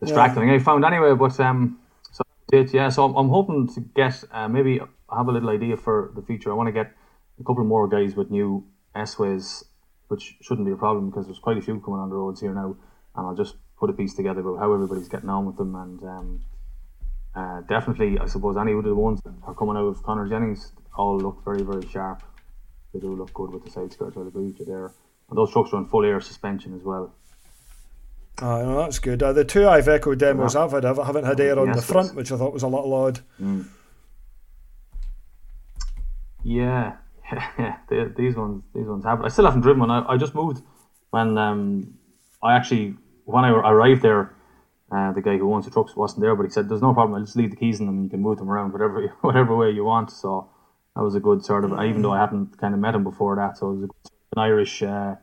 distracting. 0.05 0.49
Yeah. 0.49 0.55
I 0.55 0.59
found 0.59 0.85
anyway, 0.85 1.15
but 1.15 1.39
um, 1.41 1.79
so 2.13 2.23
it, 2.53 2.73
yeah. 2.73 2.89
So 2.89 3.05
I'm, 3.05 3.15
I'm 3.17 3.29
hoping 3.29 3.69
to 3.75 3.81
get 3.81 4.25
uh, 4.33 4.49
maybe 4.49 4.81
I 4.81 5.17
have 5.17 5.29
a 5.29 5.33
little 5.33 5.51
idea 5.51 5.77
for 5.77 6.13
the 6.15 6.23
future. 6.23 6.51
I 6.51 6.55
want 6.55 6.69
to 6.69 6.73
get 6.73 6.93
a 7.41 7.45
couple 7.45 7.65
more 7.65 7.89
guys 7.89 8.15
with 8.15 8.31
new 8.31 8.65
S-Ways, 8.95 9.65
which 10.09 10.37
shouldn't 10.41 10.67
be 10.67 10.73
a 10.73 10.77
problem 10.77 11.11
because 11.11 11.27
there's 11.27 11.39
quite 11.39 11.59
a 11.59 11.63
few 11.63 11.81
coming 11.81 12.01
on 12.01 12.09
the 12.11 12.17
roads 12.17 12.41
here 12.41 12.55
now, 12.55 12.77
and 13.17 13.27
I'll 13.27 13.35
just 13.35 13.57
put 13.79 13.91
a 13.91 13.93
piece 13.93 14.15
together 14.15 14.41
about 14.41 14.59
how 14.59 14.73
everybody's 14.73 15.09
getting 15.09 15.29
on 15.29 15.47
with 15.47 15.57
them, 15.57 15.75
and 15.75 16.03
um, 16.03 16.41
uh, 17.35 17.61
definitely, 17.63 18.19
I 18.19 18.27
suppose 18.27 18.57
any 18.57 18.73
of 18.73 18.85
the 18.85 18.95
ones 18.95 19.21
that 19.23 19.35
are 19.45 19.55
coming 19.55 19.77
out 19.77 19.87
of 19.87 20.03
Connor 20.03 20.29
Jennings 20.29 20.73
all 20.97 21.19
look 21.19 21.45
very, 21.45 21.63
very 21.63 21.87
sharp. 21.89 22.23
They 22.93 23.01
do 23.01 23.15
look 23.17 23.33
good 23.35 23.51
with 23.51 23.65
the 23.65 23.71
side 23.71 23.93
skirts. 23.93 24.17
I 24.17 24.21
agree 24.21 24.47
with 24.47 24.61
you 24.61 24.67
there. 24.67 24.93
And 25.29 25.37
those 25.37 25.51
trucks 25.53 25.73
are 25.73 25.77
on 25.77 25.89
full 25.89 26.05
air 26.05 26.21
suspension 26.21 26.75
as 26.75 26.83
well. 26.83 27.13
Oh, 28.43 28.65
no, 28.65 28.79
that's 28.79 28.99
good. 28.99 29.23
Uh, 29.23 29.33
the 29.33 29.45
two 29.45 29.61
Iveco 29.61 30.19
demos. 30.19 30.57
I've 30.57 30.73
had, 30.73 30.85
I 30.85 31.07
haven't 31.07 31.25
had 31.25 31.39
air 31.41 31.59
on 31.59 31.69
yes, 31.69 31.77
the 31.77 31.83
front, 31.83 32.15
which 32.15 32.33
I 32.33 32.37
thought 32.37 32.53
was 32.53 32.65
a 32.65 32.69
little 32.69 32.93
odd. 32.93 33.21
Mm. 33.41 33.69
Yeah, 36.43 36.97
these 38.17 38.35
ones, 38.37 38.63
these 38.75 38.87
ones 38.87 39.05
have. 39.05 39.23
I 39.23 39.29
still 39.29 39.45
haven't 39.45 39.63
driven 39.63 39.81
one. 39.81 39.91
I, 39.91 40.05
I 40.13 40.17
just 40.17 40.35
moved 40.35 40.63
when 41.11 41.39
um, 41.39 41.95
I 42.43 42.55
actually 42.55 42.97
when 43.25 43.45
I 43.45 43.51
arrived 43.51 44.03
there. 44.03 44.35
Uh, 44.93 45.13
the 45.13 45.23
guy 45.23 45.39
who 45.39 45.53
owns 45.53 45.65
the 45.65 45.71
trucks 45.71 45.97
wasn't 45.97 46.21
there, 46.21 46.37
but 46.37 46.45
he 46.45 46.51
said, 46.51 46.69
"There's 46.69 46.83
no 46.83 46.93
problem. 46.93 47.15
I'll 47.15 47.25
just 47.25 47.37
leave 47.37 47.51
the 47.51 47.57
keys 47.57 47.81
in 47.81 47.87
them, 47.87 47.97
and 47.97 48.05
you 48.05 48.11
can 48.11 48.21
move 48.21 48.39
them 48.39 48.51
around 48.51 48.73
whatever 48.73 49.09
whatever 49.23 49.57
way 49.57 49.71
you 49.71 49.85
want." 49.85 50.11
So 50.11 50.51
that 50.95 51.03
was 51.03 51.15
a 51.15 51.21
good 51.21 51.45
sort 51.45 51.65
of. 51.65 51.73
Even 51.73 52.03
though 52.03 52.13
I 52.13 52.21
hadn't 52.21 52.59
kind 52.59 52.75
of 52.75 52.81
met 52.81 52.95
him 52.95 53.05
before 53.05 53.37
that, 53.37 53.57
so 53.57 53.71
it 53.71 53.75
was 53.75 53.83
a, 53.85 53.89
an 54.37 54.43
Irish. 54.43 54.83
Uh, 54.83 55.15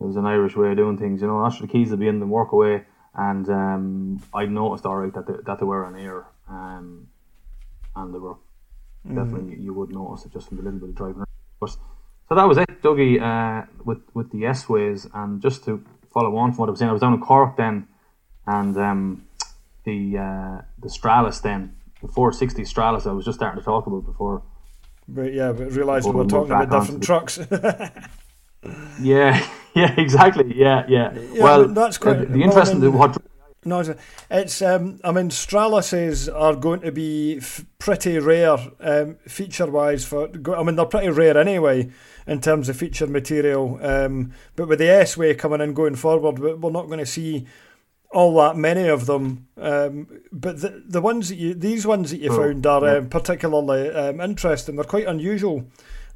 it 0.00 0.04
was 0.04 0.16
an 0.16 0.26
Irish 0.26 0.56
way 0.56 0.70
of 0.70 0.76
doing 0.76 0.98
things. 0.98 1.20
You 1.20 1.28
know, 1.28 1.48
the 1.48 1.66
keys 1.66 1.90
would 1.90 2.00
be 2.00 2.08
in 2.08 2.20
them, 2.20 2.30
work 2.30 2.52
away, 2.52 2.84
and 3.14 3.48
um, 3.48 4.22
I 4.32 4.46
noticed 4.46 4.86
all 4.86 4.96
right 4.96 5.12
that 5.12 5.26
they, 5.26 5.34
that 5.44 5.58
they 5.58 5.66
were 5.66 5.84
on 5.84 5.96
air, 5.96 6.26
um, 6.48 7.08
and 7.96 8.14
they 8.14 8.18
were 8.18 8.36
mm. 9.06 9.14
definitely 9.14 9.56
you 9.60 9.74
would 9.74 9.90
notice 9.90 10.24
it 10.24 10.32
just 10.32 10.48
from 10.48 10.58
the 10.58 10.62
little 10.62 10.78
bit 10.78 10.90
of 10.90 10.94
driving. 10.94 11.24
But 11.60 11.70
so 11.70 12.34
that 12.34 12.44
was 12.44 12.58
it, 12.58 12.82
Dougie, 12.82 13.20
uh, 13.20 13.66
with 13.84 13.98
with 14.14 14.30
the 14.30 14.46
S 14.46 14.68
ways, 14.68 15.06
and 15.12 15.42
just 15.42 15.64
to 15.64 15.84
follow 16.12 16.36
on 16.36 16.52
from 16.52 16.58
what 16.58 16.68
I 16.68 16.70
was 16.70 16.78
saying, 16.78 16.90
I 16.90 16.92
was 16.92 17.00
down 17.00 17.14
in 17.14 17.20
Cork 17.20 17.56
then, 17.56 17.88
and 18.46 18.76
um, 18.76 19.26
the 19.84 20.18
uh, 20.18 20.62
the 20.78 20.88
Stralis 20.88 21.42
then, 21.42 21.74
the 22.02 22.08
460 22.08 22.62
Stralis, 22.62 23.06
I 23.06 23.12
was 23.12 23.24
just 23.24 23.38
starting 23.38 23.58
to 23.58 23.64
talk 23.64 23.86
about 23.86 24.04
before. 24.04 24.42
But 25.08 25.32
yeah, 25.32 25.52
but 25.52 25.72
realising 25.72 26.12
we're 26.12 26.26
talking 26.26 26.52
about 26.52 26.70
different 26.70 27.02
trucks. 27.02 27.38
yeah, 29.00 29.46
yeah, 29.78 29.94
exactly. 30.00 30.54
Yeah, 30.54 30.84
yeah. 30.88 31.12
yeah 31.32 31.42
well, 31.42 31.68
that's 31.68 31.98
quite 31.98 32.20
the, 32.20 32.26
the 32.26 32.42
interesting. 32.42 32.80
Well, 32.80 32.88
I 32.88 32.90
mean, 32.90 32.98
what 32.98 33.22
no, 33.64 33.82
it's. 34.30 34.62
Um, 34.62 35.00
I 35.04 35.12
mean, 35.12 35.30
Stralises 35.30 36.32
are 36.32 36.54
going 36.54 36.80
to 36.80 36.92
be 36.92 37.38
f- 37.38 37.66
pretty 37.78 38.18
rare 38.18 38.56
um, 38.80 39.16
feature-wise. 39.26 40.04
For 40.04 40.30
I 40.56 40.62
mean, 40.62 40.76
they're 40.76 40.86
pretty 40.86 41.10
rare 41.10 41.36
anyway 41.36 41.90
in 42.26 42.40
terms 42.40 42.68
of 42.68 42.76
feature 42.76 43.06
material. 43.06 43.78
Um, 43.82 44.32
but 44.54 44.68
with 44.68 44.78
the 44.78 44.88
S-Way 44.88 45.34
coming 45.34 45.60
in 45.60 45.74
going 45.74 45.96
forward, 45.96 46.38
we're 46.38 46.70
not 46.70 46.86
going 46.86 47.00
to 47.00 47.06
see 47.06 47.46
all 48.10 48.36
that 48.36 48.56
many 48.56 48.88
of 48.88 49.06
them. 49.06 49.48
Um, 49.56 50.06
but 50.32 50.60
the 50.60 50.84
the 50.86 51.00
ones 51.00 51.28
that 51.28 51.36
you, 51.36 51.52
these 51.52 51.86
ones 51.86 52.10
that 52.10 52.20
you 52.20 52.30
oh, 52.32 52.36
found 52.36 52.64
are 52.64 52.84
yeah. 52.84 52.96
um, 52.98 53.08
particularly 53.08 53.90
um, 53.90 54.20
interesting. 54.20 54.76
They're 54.76 54.84
quite 54.84 55.06
unusual. 55.06 55.64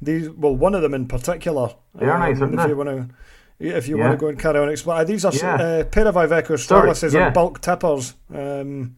These, 0.01 0.29
well, 0.31 0.55
one 0.55 0.75
of 0.75 0.81
them 0.81 0.93
in 0.93 1.07
particular. 1.07 1.69
They 1.95 2.07
are 2.07 2.19
nice, 2.19 2.39
want 2.39 2.89
to 2.89 3.09
if 3.59 3.87
you 3.87 3.97
yeah. 3.97 4.07
want 4.07 4.19
to 4.19 4.21
go 4.21 4.27
and 4.29 4.39
carry 4.39 4.59
on 4.59 4.69
explain. 4.69 5.05
These 5.05 5.25
are 5.25 5.33
yeah. 5.33 5.55
uh, 5.55 5.83
pair 5.85 6.07
of 6.07 6.15
Iveco 6.15 6.57
Stralises 6.57 7.13
yeah. 7.13 7.25
and 7.25 7.33
bulk 7.33 7.61
tippers. 7.61 8.15
Um, 8.33 8.95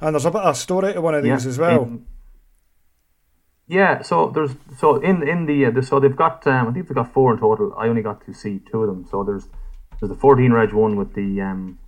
and 0.00 0.14
there's 0.14 0.24
a 0.24 0.30
bit 0.30 0.42
of 0.42 0.56
story 0.56 0.94
to 0.94 1.00
one 1.00 1.14
of 1.14 1.22
these 1.22 1.44
yeah. 1.44 1.50
as 1.50 1.58
well. 1.58 1.82
In, 1.82 2.06
yeah, 3.68 4.02
so 4.02 4.30
there's 4.30 4.50
so 4.78 4.96
in 4.96 5.26
in 5.28 5.46
the, 5.46 5.66
uh, 5.66 5.70
the 5.70 5.82
so 5.82 6.00
they've 6.00 6.16
got 6.16 6.44
um, 6.46 6.68
I 6.68 6.72
think 6.72 6.88
they've 6.88 6.94
got 6.94 7.12
four 7.12 7.32
in 7.32 7.38
total. 7.38 7.72
I 7.78 7.86
only 7.86 8.02
got 8.02 8.24
to 8.26 8.34
see 8.34 8.60
two 8.70 8.82
of 8.82 8.88
them. 8.88 9.06
So 9.08 9.22
there's 9.22 9.46
there's 10.00 10.10
the 10.10 10.16
14 10.16 10.52
reg 10.52 10.72
one 10.72 10.96
with 10.96 11.14
the 11.14 11.40
um, 11.40 11.78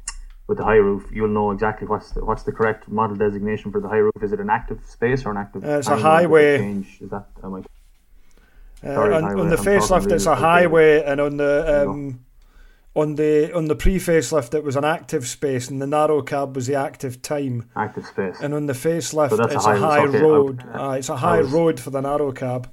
with 0.47 0.59
the 0.59 0.65
high 0.65 0.77
roof. 0.77 1.11
You'll 1.13 1.29
know 1.29 1.51
exactly 1.51 1.89
what's 1.89 2.13
the, 2.13 2.25
what's 2.25 2.45
the 2.45 2.53
correct 2.53 2.89
model 2.89 3.17
designation 3.17 3.73
for 3.73 3.81
the 3.81 3.89
high 3.89 3.97
roof. 3.97 4.15
Is 4.23 4.33
it 4.33 4.39
an 4.39 4.51
active 4.51 4.81
space 4.87 5.25
or 5.25 5.33
an 5.33 5.39
active? 5.39 5.65
Uh, 5.65 5.79
it's 5.79 5.89
a 5.89 5.97
highway. 5.97 6.59
Change 6.59 6.99
is 7.01 7.11
that? 7.11 7.27
Am 7.43 7.55
I 7.55 7.63
uh, 8.85 8.89
on, 8.89 9.39
on, 9.39 9.49
the 9.49 9.57
facelift, 9.57 10.11
it's 10.11 10.27
a 10.27 10.35
highway, 10.35 11.03
and 11.05 11.21
on 11.21 11.37
the 11.37 11.87
um, 11.89 12.25
on 12.95 13.15
the 13.15 13.55
on 13.55 13.67
the 13.67 13.77
pre 13.77 13.97
facelift, 13.97 14.55
it 14.55 14.65
was 14.65 14.77
an 14.77 14.85
active 14.85 15.27
space, 15.27 15.69
and 15.71 15.81
the 15.81 15.87
narrow 15.87 16.21
cab 16.23 16.57
was 16.57 16.67
the 16.67 16.75
active 16.75 17.23
time. 17.23 17.69
Active 17.77 18.07
space. 18.07 18.41
And 18.41 18.53
on 18.55 18.67
the 18.67 18.73
facelift, 18.73 19.31
so 19.31 19.45
it's 19.45 19.67
a 19.67 19.79
high, 19.79 20.07
okay. 20.07 20.21
road. 20.21 20.65
Uh, 20.73 20.97
it's 20.99 21.09
a 21.09 21.17
high 21.17 21.41
was... 21.41 21.51
road 21.51 21.81
for 21.81 21.91
the 21.91 22.01
narrow 22.01 22.33
cab. 22.33 22.71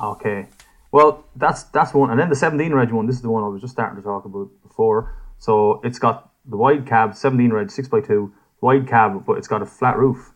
Okay. 0.00 0.46
Well, 0.92 1.24
that's 1.34 1.64
that's 1.64 1.92
one, 1.92 2.10
and 2.10 2.20
then 2.20 2.28
the 2.28 2.36
17 2.36 2.72
reg 2.72 2.92
one. 2.92 3.06
This 3.06 3.16
is 3.16 3.22
the 3.22 3.30
one 3.30 3.42
I 3.42 3.48
was 3.48 3.60
just 3.60 3.72
starting 3.72 3.96
to 3.96 4.02
talk 4.02 4.24
about 4.24 4.48
before. 4.62 5.16
So 5.38 5.80
it's 5.82 5.98
got 5.98 6.30
the 6.44 6.56
wide 6.56 6.86
cab, 6.86 7.16
17 7.16 7.52
reg, 7.52 7.70
six 7.70 7.88
x 7.92 8.06
two, 8.06 8.32
wide 8.60 8.86
cab, 8.86 9.24
but 9.26 9.38
it's 9.38 9.48
got 9.48 9.62
a 9.62 9.66
flat 9.66 9.96
roof, 9.96 10.32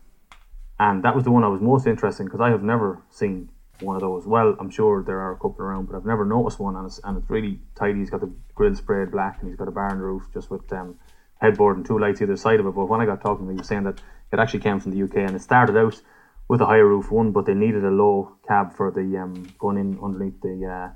and 0.79 1.03
that 1.03 1.15
was 1.15 1.23
the 1.23 1.31
one 1.31 1.43
I 1.43 1.47
was 1.47 1.61
most 1.61 1.87
interested 1.87 2.23
in 2.23 2.27
because 2.27 2.41
I 2.41 2.49
have 2.49 2.63
never 2.63 3.01
seen 3.09 3.49
one 3.81 3.95
of 3.95 4.01
those. 4.01 4.25
Well, 4.25 4.55
I'm 4.59 4.69
sure 4.69 5.03
there 5.03 5.19
are 5.19 5.33
a 5.33 5.35
couple 5.35 5.61
around, 5.61 5.87
but 5.87 5.95
I've 5.95 6.05
never 6.05 6.25
noticed 6.25 6.59
one, 6.59 6.75
and 6.75 6.85
it's, 6.85 6.99
and 7.03 7.17
it's 7.17 7.29
really 7.29 7.59
tidy. 7.75 7.99
He's 7.99 8.09
got 8.09 8.21
the 8.21 8.31
grill 8.55 8.75
sprayed 8.75 9.11
black, 9.11 9.39
and 9.39 9.49
he's 9.49 9.57
got 9.57 9.67
a 9.67 9.71
bar 9.71 9.89
the 9.89 10.01
roof 10.01 10.23
just 10.33 10.49
with 10.49 10.71
um, 10.73 10.99
headboard 11.41 11.77
and 11.77 11.85
two 11.85 11.97
lights 11.97 12.21
either 12.21 12.35
side 12.35 12.59
of 12.59 12.67
it. 12.67 12.75
But 12.75 12.87
when 12.87 13.01
I 13.01 13.05
got 13.05 13.21
talking, 13.21 13.45
to 13.45 13.49
him, 13.49 13.55
he 13.55 13.59
was 13.59 13.67
saying 13.67 13.83
that 13.83 14.01
it 14.31 14.39
actually 14.39 14.59
came 14.59 14.79
from 14.79 14.91
the 14.91 15.03
UK 15.03 15.17
and 15.17 15.35
it 15.35 15.41
started 15.41 15.77
out 15.77 15.99
with 16.47 16.61
a 16.61 16.65
higher 16.65 16.85
roof 16.85 17.11
one, 17.11 17.31
but 17.31 17.45
they 17.45 17.53
needed 17.53 17.83
a 17.85 17.89
low 17.89 18.35
cab 18.47 18.73
for 18.73 18.91
the 18.91 19.17
um, 19.17 19.47
going 19.57 19.77
in 19.77 19.99
underneath 20.03 20.41
the 20.41 20.65
uh, 20.65 20.93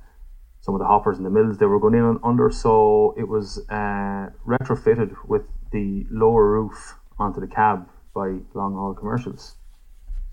some 0.61 0.75
of 0.75 0.79
the 0.79 0.87
hoppers 0.87 1.17
and 1.17 1.25
the 1.25 1.29
mills 1.29 1.57
they 1.57 1.65
were 1.65 1.79
going 1.79 1.93
in 1.93 2.19
under. 2.23 2.49
So 2.49 3.13
it 3.17 3.27
was 3.27 3.59
uh, 3.69 4.29
retrofitted 4.47 5.13
with 5.27 5.43
the 5.71 6.05
lower 6.09 6.49
roof 6.49 6.95
onto 7.19 7.39
the 7.39 7.47
cab 7.47 7.89
by 8.13 8.37
long 8.53 8.73
haul 8.73 8.93
commercials. 8.93 9.55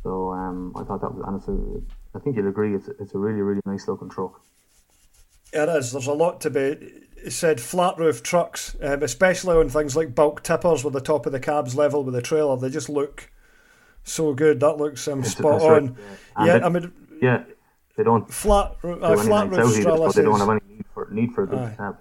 So 0.03 0.33
um, 0.33 0.73
I 0.77 0.85
thought 0.85 1.01
that 1.03 1.13
was, 1.15 1.25
and 1.27 1.37
it's 1.37 1.49
a, 1.49 2.00
I 2.15 2.19
think 2.19 2.37
you'll 2.37 2.49
agree, 2.49 2.75
it's, 2.75 2.89
it's 2.89 3.15
a 3.15 3.19
really, 3.19 3.41
really 3.41 3.61
nice 3.65 3.87
looking 3.87 4.09
truck. 4.09 4.41
It 5.53 5.69
is. 5.69 5.93
There's 5.93 6.07
a 6.07 6.13
lot 6.13 6.41
to 6.43 6.51
be 6.51 6.93
said. 7.29 7.61
Flat 7.61 7.99
roof 7.99 8.23
trucks, 8.23 8.77
um, 8.81 9.03
especially 9.03 9.57
on 9.57 9.69
things 9.69 9.97
like 9.97 10.15
bulk 10.15 10.43
tippers, 10.43 10.85
where 10.85 10.93
the 10.93 11.01
top 11.01 11.27
of 11.27 11.33
the 11.33 11.41
cab's 11.41 11.75
level 11.75 12.05
with 12.05 12.15
the 12.15 12.23
trailer, 12.23 12.57
they 12.57 12.71
just 12.71 12.89
look 12.89 13.31
so 14.05 14.33
good. 14.33 14.61
That 14.61 14.77
looks 14.77 15.07
um, 15.09 15.25
spot 15.25 15.63
on. 15.63 15.87
Right, 15.87 16.47
yeah, 16.47 16.57
yeah 16.59 16.67
I 16.67 16.69
mean, 16.69 16.93
yeah, 17.21 17.45
they 17.97 18.05
don't 18.05 18.33
flat 18.33 18.77
uh, 18.85 19.17
flat 19.17 19.51
roof 19.51 19.75
Stralis. 19.77 20.15
They 20.15 20.23
don't 20.23 20.39
have 20.39 20.51
any 20.51 20.61
need 20.69 20.85
for 20.95 21.09
need 21.11 21.33
for 21.33 21.45
a 21.45 21.47
good 21.49 21.77
cab. 21.77 21.99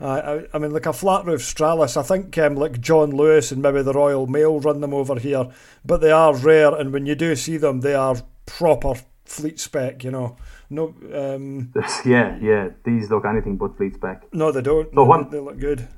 I, 0.00 0.46
I 0.52 0.58
mean, 0.58 0.72
like 0.72 0.86
a 0.86 0.92
flat 0.92 1.26
roof 1.26 1.42
Stralis, 1.42 1.96
I 1.96 2.02
think 2.02 2.36
um, 2.38 2.56
like 2.56 2.80
John 2.80 3.10
Lewis 3.10 3.52
and 3.52 3.62
maybe 3.62 3.82
the 3.82 3.92
Royal 3.92 4.26
Mail 4.26 4.58
run 4.58 4.80
them 4.80 4.94
over 4.94 5.16
here, 5.16 5.50
but 5.84 6.00
they 6.00 6.10
are 6.10 6.34
rare, 6.34 6.74
and 6.74 6.92
when 6.92 7.06
you 7.06 7.14
do 7.14 7.36
see 7.36 7.56
them, 7.56 7.80
they 7.80 7.94
are 7.94 8.16
proper 8.46 8.94
fleet 9.32 9.58
spec, 9.58 10.04
you 10.04 10.10
know. 10.10 10.36
No, 10.68 10.94
um, 11.14 11.72
yeah, 12.04 12.38
yeah, 12.40 12.68
these 12.84 13.10
look 13.10 13.24
anything 13.24 13.56
but 13.56 13.76
fleet 13.76 13.94
spec. 13.94 14.26
No, 14.32 14.52
they 14.52 14.62
don't. 14.62 14.88
So 14.90 14.94
no, 14.94 15.04
when, 15.04 15.30
they 15.30 15.40
look 15.40 15.58
good. 15.58 15.88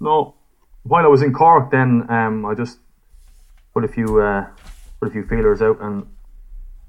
No, 0.00 0.34
while 0.82 1.04
I 1.04 1.08
was 1.08 1.22
in 1.22 1.32
Cork, 1.32 1.70
then 1.70 2.06
um, 2.10 2.44
I 2.44 2.54
just 2.54 2.78
put 3.72 3.84
a 3.84 3.88
few 3.88 4.20
uh, 4.20 4.46
put 5.00 5.08
a 5.08 5.12
few 5.12 5.24
feelers 5.26 5.62
out 5.62 5.80
and 5.80 6.06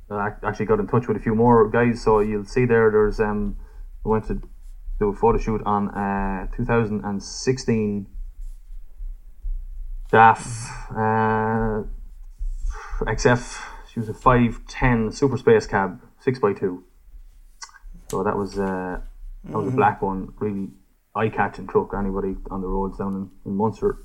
I 0.09 0.31
actually 0.43 0.65
got 0.65 0.79
in 0.79 0.87
touch 0.87 1.07
with 1.07 1.17
a 1.17 1.19
few 1.19 1.35
more 1.35 1.69
guys. 1.69 2.01
So 2.03 2.19
you'll 2.19 2.45
see 2.45 2.65
there. 2.65 2.91
There's 2.91 3.19
um, 3.19 3.57
I 4.05 4.09
went 4.09 4.27
to 4.27 4.41
do 4.99 5.09
a 5.09 5.15
photo 5.15 5.37
shoot 5.37 5.61
on 5.65 5.89
uh, 5.89 6.47
2016 6.55 8.07
DAF 10.11 10.41
uh, 10.91 11.83
XF. 13.05 13.74
She 13.95 14.01
was 14.01 14.09
a 14.09 14.13
510 14.13 15.13
Super 15.13 15.37
Space 15.37 15.65
cab, 15.65 16.01
6x2. 16.21 16.83
So 18.09 18.23
that 18.23 18.35
was 18.35 18.59
uh, 18.59 18.99
that 19.45 19.53
was 19.53 19.67
mm-hmm. 19.67 19.67
a 19.69 19.71
black 19.71 20.01
one, 20.01 20.33
really 20.37 20.67
eye-catching 21.15 21.67
truck. 21.67 21.93
Anybody 21.97 22.35
on 22.51 22.59
the 22.59 22.67
roads 22.67 22.97
down 22.97 23.31
in, 23.45 23.49
in 23.49 23.55
Munster 23.55 23.99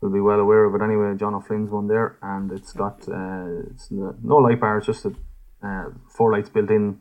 will 0.00 0.10
be 0.10 0.18
well 0.18 0.40
aware 0.40 0.64
of 0.64 0.74
it. 0.74 0.82
Anyway, 0.84 1.14
John 1.16 1.34
O'Flynn's 1.34 1.70
one 1.70 1.86
there, 1.86 2.18
and 2.20 2.50
it's 2.50 2.72
got 2.72 3.08
uh, 3.08 3.70
it's 3.70 3.92
no 3.92 4.38
light 4.38 4.58
bars, 4.58 4.86
just 4.86 5.04
a, 5.04 5.14
uh, 5.62 5.90
four 6.08 6.32
lights 6.32 6.48
built 6.48 6.70
in 6.70 6.98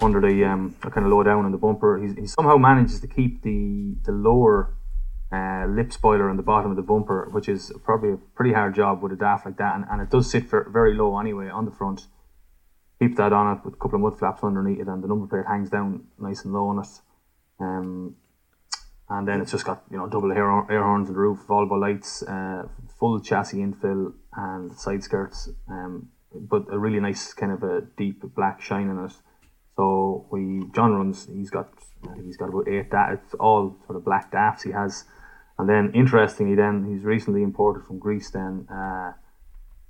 under 0.00 0.20
the 0.20 0.44
um, 0.44 0.74
kind 0.80 1.06
of 1.06 1.12
low 1.12 1.22
down 1.22 1.44
on 1.44 1.52
the 1.52 1.58
bumper. 1.58 1.98
He's, 2.02 2.16
he 2.16 2.26
somehow 2.26 2.56
manages 2.56 2.98
to 2.98 3.06
keep 3.06 3.42
the 3.42 3.94
the 4.02 4.10
lower 4.10 4.74
uh, 5.34 5.66
lip 5.66 5.92
spoiler 5.92 6.30
on 6.30 6.36
the 6.36 6.42
bottom 6.42 6.70
of 6.70 6.76
the 6.76 6.82
bumper, 6.82 7.28
which 7.32 7.48
is 7.48 7.72
probably 7.84 8.12
a 8.12 8.16
pretty 8.36 8.52
hard 8.52 8.74
job 8.74 9.02
with 9.02 9.12
a 9.12 9.16
DAF 9.16 9.44
like 9.44 9.56
that, 9.56 9.74
and, 9.74 9.84
and 9.90 10.00
it 10.00 10.10
does 10.10 10.30
sit 10.30 10.48
for 10.48 10.68
very 10.70 10.94
low 10.94 11.18
anyway 11.18 11.48
on 11.48 11.64
the 11.64 11.70
front. 11.70 12.06
Keep 13.00 13.16
that 13.16 13.32
on 13.32 13.56
it 13.56 13.64
with 13.64 13.74
a 13.74 13.76
couple 13.76 13.96
of 13.96 14.02
mud 14.02 14.18
flaps 14.18 14.44
underneath 14.44 14.80
it, 14.80 14.86
and 14.86 15.02
the 15.02 15.08
number 15.08 15.26
plate 15.26 15.46
hangs 15.46 15.70
down 15.70 16.04
nice 16.18 16.44
and 16.44 16.54
low 16.54 16.68
on 16.68 16.78
it. 16.78 16.88
Um, 17.60 18.16
and 19.08 19.28
then 19.28 19.40
it's 19.40 19.50
just 19.50 19.64
got 19.64 19.82
you 19.90 19.98
know 19.98 20.08
double 20.08 20.30
air, 20.32 20.48
air 20.70 20.82
horns 20.82 21.08
on 21.08 21.14
the 21.14 21.20
roof, 21.20 21.40
Volvo 21.48 21.80
lights, 21.80 22.22
uh, 22.22 22.68
full 22.98 23.20
chassis 23.20 23.58
infill, 23.58 24.12
and 24.36 24.72
side 24.78 25.02
skirts. 25.02 25.50
Um, 25.68 26.10
but 26.32 26.64
a 26.72 26.78
really 26.78 27.00
nice 27.00 27.32
kind 27.32 27.52
of 27.52 27.62
a 27.62 27.82
deep 27.96 28.22
black 28.34 28.60
shine 28.60 28.88
in 28.88 29.04
it. 29.04 29.12
So 29.76 30.26
we 30.30 30.62
John 30.74 30.94
runs. 30.94 31.26
He's 31.26 31.50
got 31.50 31.68
I 32.08 32.14
think 32.14 32.26
he's 32.26 32.36
got 32.36 32.48
about 32.48 32.68
eight. 32.68 32.90
That 32.90 33.12
it's 33.14 33.34
all 33.34 33.76
sort 33.86 33.96
of 33.96 34.04
black 34.04 34.30
DAFs 34.30 34.62
he 34.62 34.70
has. 34.70 35.04
And 35.58 35.68
then 35.68 35.92
interestingly, 35.94 36.54
then 36.54 36.84
he's 36.84 37.04
recently 37.04 37.42
imported 37.42 37.84
from 37.86 37.98
Greece. 37.98 38.30
Then 38.30 38.66
uh, 38.70 39.12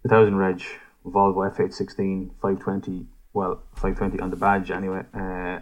2000 0.03 0.37
reg 0.37 0.62
Volvo 1.07 1.50
FH16 1.57 2.31
520. 2.40 3.07
Well, 3.33 3.62
520 3.74 4.20
on 4.20 4.31
the 4.31 4.37
badge 4.37 4.70
anyway. 4.70 5.03
Uh, 5.12 5.61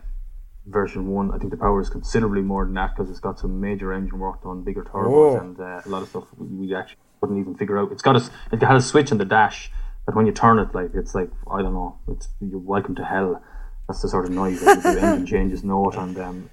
version 0.67 1.09
one. 1.09 1.33
I 1.33 1.39
think 1.39 1.51
the 1.51 1.57
power 1.57 1.81
is 1.81 1.89
considerably 1.89 2.43
more 2.43 2.65
than 2.65 2.75
that 2.75 2.95
because 2.95 3.11
it's 3.11 3.21
got 3.21 3.39
some 3.39 3.61
major 3.61 3.93
engine 3.93 4.19
work 4.19 4.43
done, 4.43 4.63
bigger 4.63 4.85
turbos, 4.85 5.37
oh. 5.37 5.41
and 5.41 5.59
uh, 5.59 5.81
a 5.85 5.89
lot 5.89 6.03
of 6.03 6.09
stuff 6.09 6.25
we, 6.37 6.47
we, 6.47 6.75
actually 6.75 6.99
couldn't 7.21 7.41
even 7.41 7.55
figure 7.55 7.79
out. 7.79 7.91
It's 7.91 8.03
got 8.03 8.17
a 8.17 8.31
it 8.53 8.63
has 8.63 8.85
a 8.85 8.89
switch 8.89 9.11
in 9.11 9.19
the 9.19 9.25
dash 9.25 9.71
that 10.07 10.15
when 10.15 10.27
you 10.27 10.33
turn 10.33 10.59
it, 10.59 10.75
like 10.75 10.91
it's 10.95 11.15
like 11.15 11.31
I 11.51 11.63
don't 11.63 11.75
know, 11.75 11.99
it's 12.09 12.29
you're 12.41 12.61
welcome 12.61 12.95
to 12.97 13.05
hell 13.05 13.43
that's 13.89 14.03
the 14.03 14.09
sort 14.09 14.25
of 14.25 14.31
noise 14.31 14.61
that 14.61 14.83
the 14.83 15.01
engine 15.01 15.27
changes 15.27 15.65
note. 15.65 15.97
And 15.97 16.19
um, 16.19 16.51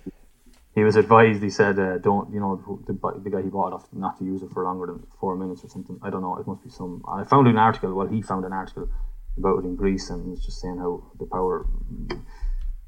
he 0.80 0.84
was 0.84 0.96
advised. 0.96 1.42
He 1.44 1.50
said, 1.50 1.78
uh, 1.80 1.98
"Don't 2.00 2.34
you 2.34 2.40
know 2.40 2.52
the, 2.88 2.94
the 3.24 3.30
guy 3.30 3.42
he 3.42 3.50
bought 3.50 3.68
it 3.68 3.74
off 3.74 3.86
not 3.94 4.18
to 4.20 4.26
use 4.26 4.42
it 4.42 4.52
for 4.52 4.64
longer 4.64 4.86
than 4.88 5.06
four 5.20 5.36
minutes 5.36 5.64
or 5.64 5.70
something." 5.70 6.00
I 6.02 6.10
don't 6.10 6.22
know. 6.22 6.38
It 6.38 6.48
must 6.48 6.64
be 6.64 6.70
some. 6.70 7.04
I 7.08 7.24
found 7.24 7.48
an 7.48 7.58
article. 7.58 7.94
Well, 7.94 8.08
he 8.08 8.22
found 8.22 8.46
an 8.46 8.54
article 8.54 8.90
about 9.38 9.60
it 9.60 9.66
in 9.66 9.76
Greece, 9.76 10.10
and 10.10 10.24
he 10.24 10.32
was 10.32 10.44
just 10.44 10.60
saying 10.62 10.78
how 10.78 11.04
the 11.20 11.26
power. 11.26 11.66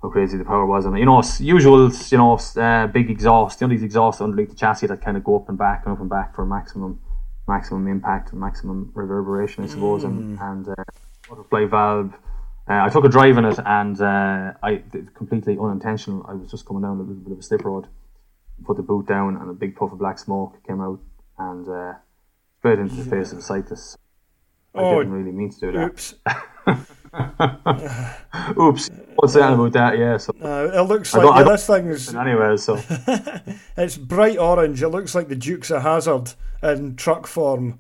How 0.02 0.10
crazy 0.10 0.36
the 0.36 0.46
power 0.46 0.66
was, 0.66 0.86
and 0.88 0.98
you 0.98 1.06
know, 1.06 1.22
usual, 1.38 1.92
you 1.92 2.18
know, 2.18 2.34
uh, 2.58 2.88
big 2.88 3.12
exhaust. 3.12 3.62
You 3.62 3.68
know, 3.68 3.74
these 3.76 3.84
exhausts 3.84 4.20
underneath 4.20 4.50
the 4.50 4.56
chassis 4.56 4.88
that 4.88 5.00
kind 5.00 5.16
of 5.16 5.24
go 5.24 5.36
up 5.36 5.48
and 5.48 5.60
back 5.60 5.84
and 5.86 5.94
up 5.94 6.00
and 6.00 6.10
back 6.10 6.34
for 6.34 6.44
maximum, 6.44 7.00
maximum 7.48 7.88
impact 7.88 8.32
and 8.32 8.42
maximum 8.42 8.92
reverberation, 8.96 9.64
I 9.64 9.68
suppose. 9.68 10.04
Mm. 10.04 10.08
And 10.08 10.40
and 10.40 10.70
uh, 10.70 10.84
butterfly 11.30 11.66
valve, 11.66 12.16
uh, 12.70 12.86
I 12.86 12.90
took 12.90 13.06
a 13.06 13.10
drive 13.10 13.38
in 13.38 13.46
it, 13.46 13.60
and 13.66 14.00
uh, 14.02 14.54
I 14.62 14.84
completely 15.16 15.58
unintentional. 15.60 16.26
I 16.28 16.34
was 16.34 16.50
just 16.52 16.66
coming 16.66 16.84
down 16.84 16.98
a 16.98 17.02
little 17.02 17.16
bit 17.16 17.34
of 17.34 17.40
a 17.40 17.44
slip 17.44 17.66
road, 17.66 17.88
put 18.64 18.78
the 18.78 18.84
boot 18.84 19.08
down, 19.08 19.38
and 19.38 19.50
a 19.50 19.54
big 19.54 19.76
puff 19.76 19.92
of 19.92 20.00
black 20.00 20.20
smoke 20.20 20.58
came 20.66 20.80
out, 20.80 21.00
and 21.38 21.68
uh, 21.68 21.94
straight 22.60 22.80
into 22.80 22.96
the 22.96 23.10
face 23.10 23.32
of 23.32 23.40
the 23.40 23.44
cyclist. 23.44 23.98
I 24.74 24.80
oh, 24.80 25.00
didn't 25.00 25.14
really 25.14 25.32
mean 25.32 25.50
to 25.50 25.60
do 25.60 25.72
that. 25.74 25.86
Oops. 25.86 26.16
oops. 28.58 28.90
What's 29.16 29.34
that 29.34 29.54
about 29.54 29.74
that? 29.74 29.98
Yeah. 29.98 30.18
So 30.18 30.32
uh, 30.42 30.72
it 30.74 30.84
looks 30.84 31.14
like 31.14 31.26
yeah, 31.26 31.44
this 31.44 31.68
thing 31.68 31.88
is 31.88 32.16
anyway. 32.16 32.56
So 32.58 32.80
it's 33.78 33.98
bright 33.98 34.38
orange. 34.38 34.82
It 34.82 34.90
looks 34.90 35.14
like 35.14 35.28
the 35.28 35.36
Dukes 35.36 35.72
of 35.72 35.82
Hazzard 35.82 36.34
in 36.64 36.96
truck 36.96 37.28
form 37.28 37.80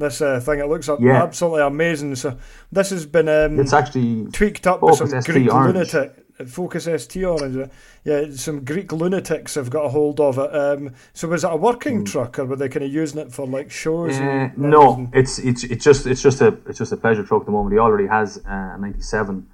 this 0.00 0.20
uh, 0.20 0.40
thing. 0.40 0.58
It 0.58 0.66
looks 0.66 0.88
yeah. 0.98 1.22
absolutely 1.22 1.62
amazing. 1.62 2.16
So 2.16 2.36
this 2.72 2.90
has 2.90 3.06
been 3.06 3.28
um, 3.28 3.60
it's 3.60 3.72
actually 3.72 4.26
tweaked 4.32 4.66
up 4.66 4.82
with 4.82 4.96
some 4.96 5.08
Greek 5.08 5.52
orange. 5.52 5.74
lunatic. 5.74 6.26
Focus 6.48 6.84
ST 6.84 7.22
orange. 7.22 7.70
Yeah, 8.02 8.24
some 8.32 8.64
Greek 8.64 8.92
lunatics 8.92 9.56
have 9.56 9.68
got 9.68 9.84
a 9.84 9.88
hold 9.90 10.20
of 10.20 10.38
it. 10.38 10.54
Um, 10.54 10.94
so 11.12 11.28
was 11.28 11.44
it 11.44 11.52
a 11.52 11.56
working 11.56 12.02
mm. 12.02 12.10
truck, 12.10 12.38
or 12.38 12.46
were 12.46 12.56
they 12.56 12.68
kind 12.68 12.84
of 12.84 12.92
using 12.92 13.20
it 13.20 13.30
for 13.30 13.46
like 13.46 13.70
shows? 13.70 14.18
Uh, 14.18 14.48
no, 14.56 15.08
it's 15.12 15.38
it's 15.38 15.64
it's 15.64 15.84
just 15.84 16.06
it's 16.06 16.22
just 16.22 16.40
a 16.40 16.56
it's 16.66 16.78
just 16.78 16.92
a 16.92 16.96
pleasure 16.96 17.22
truck 17.22 17.42
at 17.42 17.46
the 17.46 17.52
moment. 17.52 17.74
He 17.74 17.78
already 17.78 18.08
has 18.08 18.38
a 18.46 18.78
'97 18.80 19.46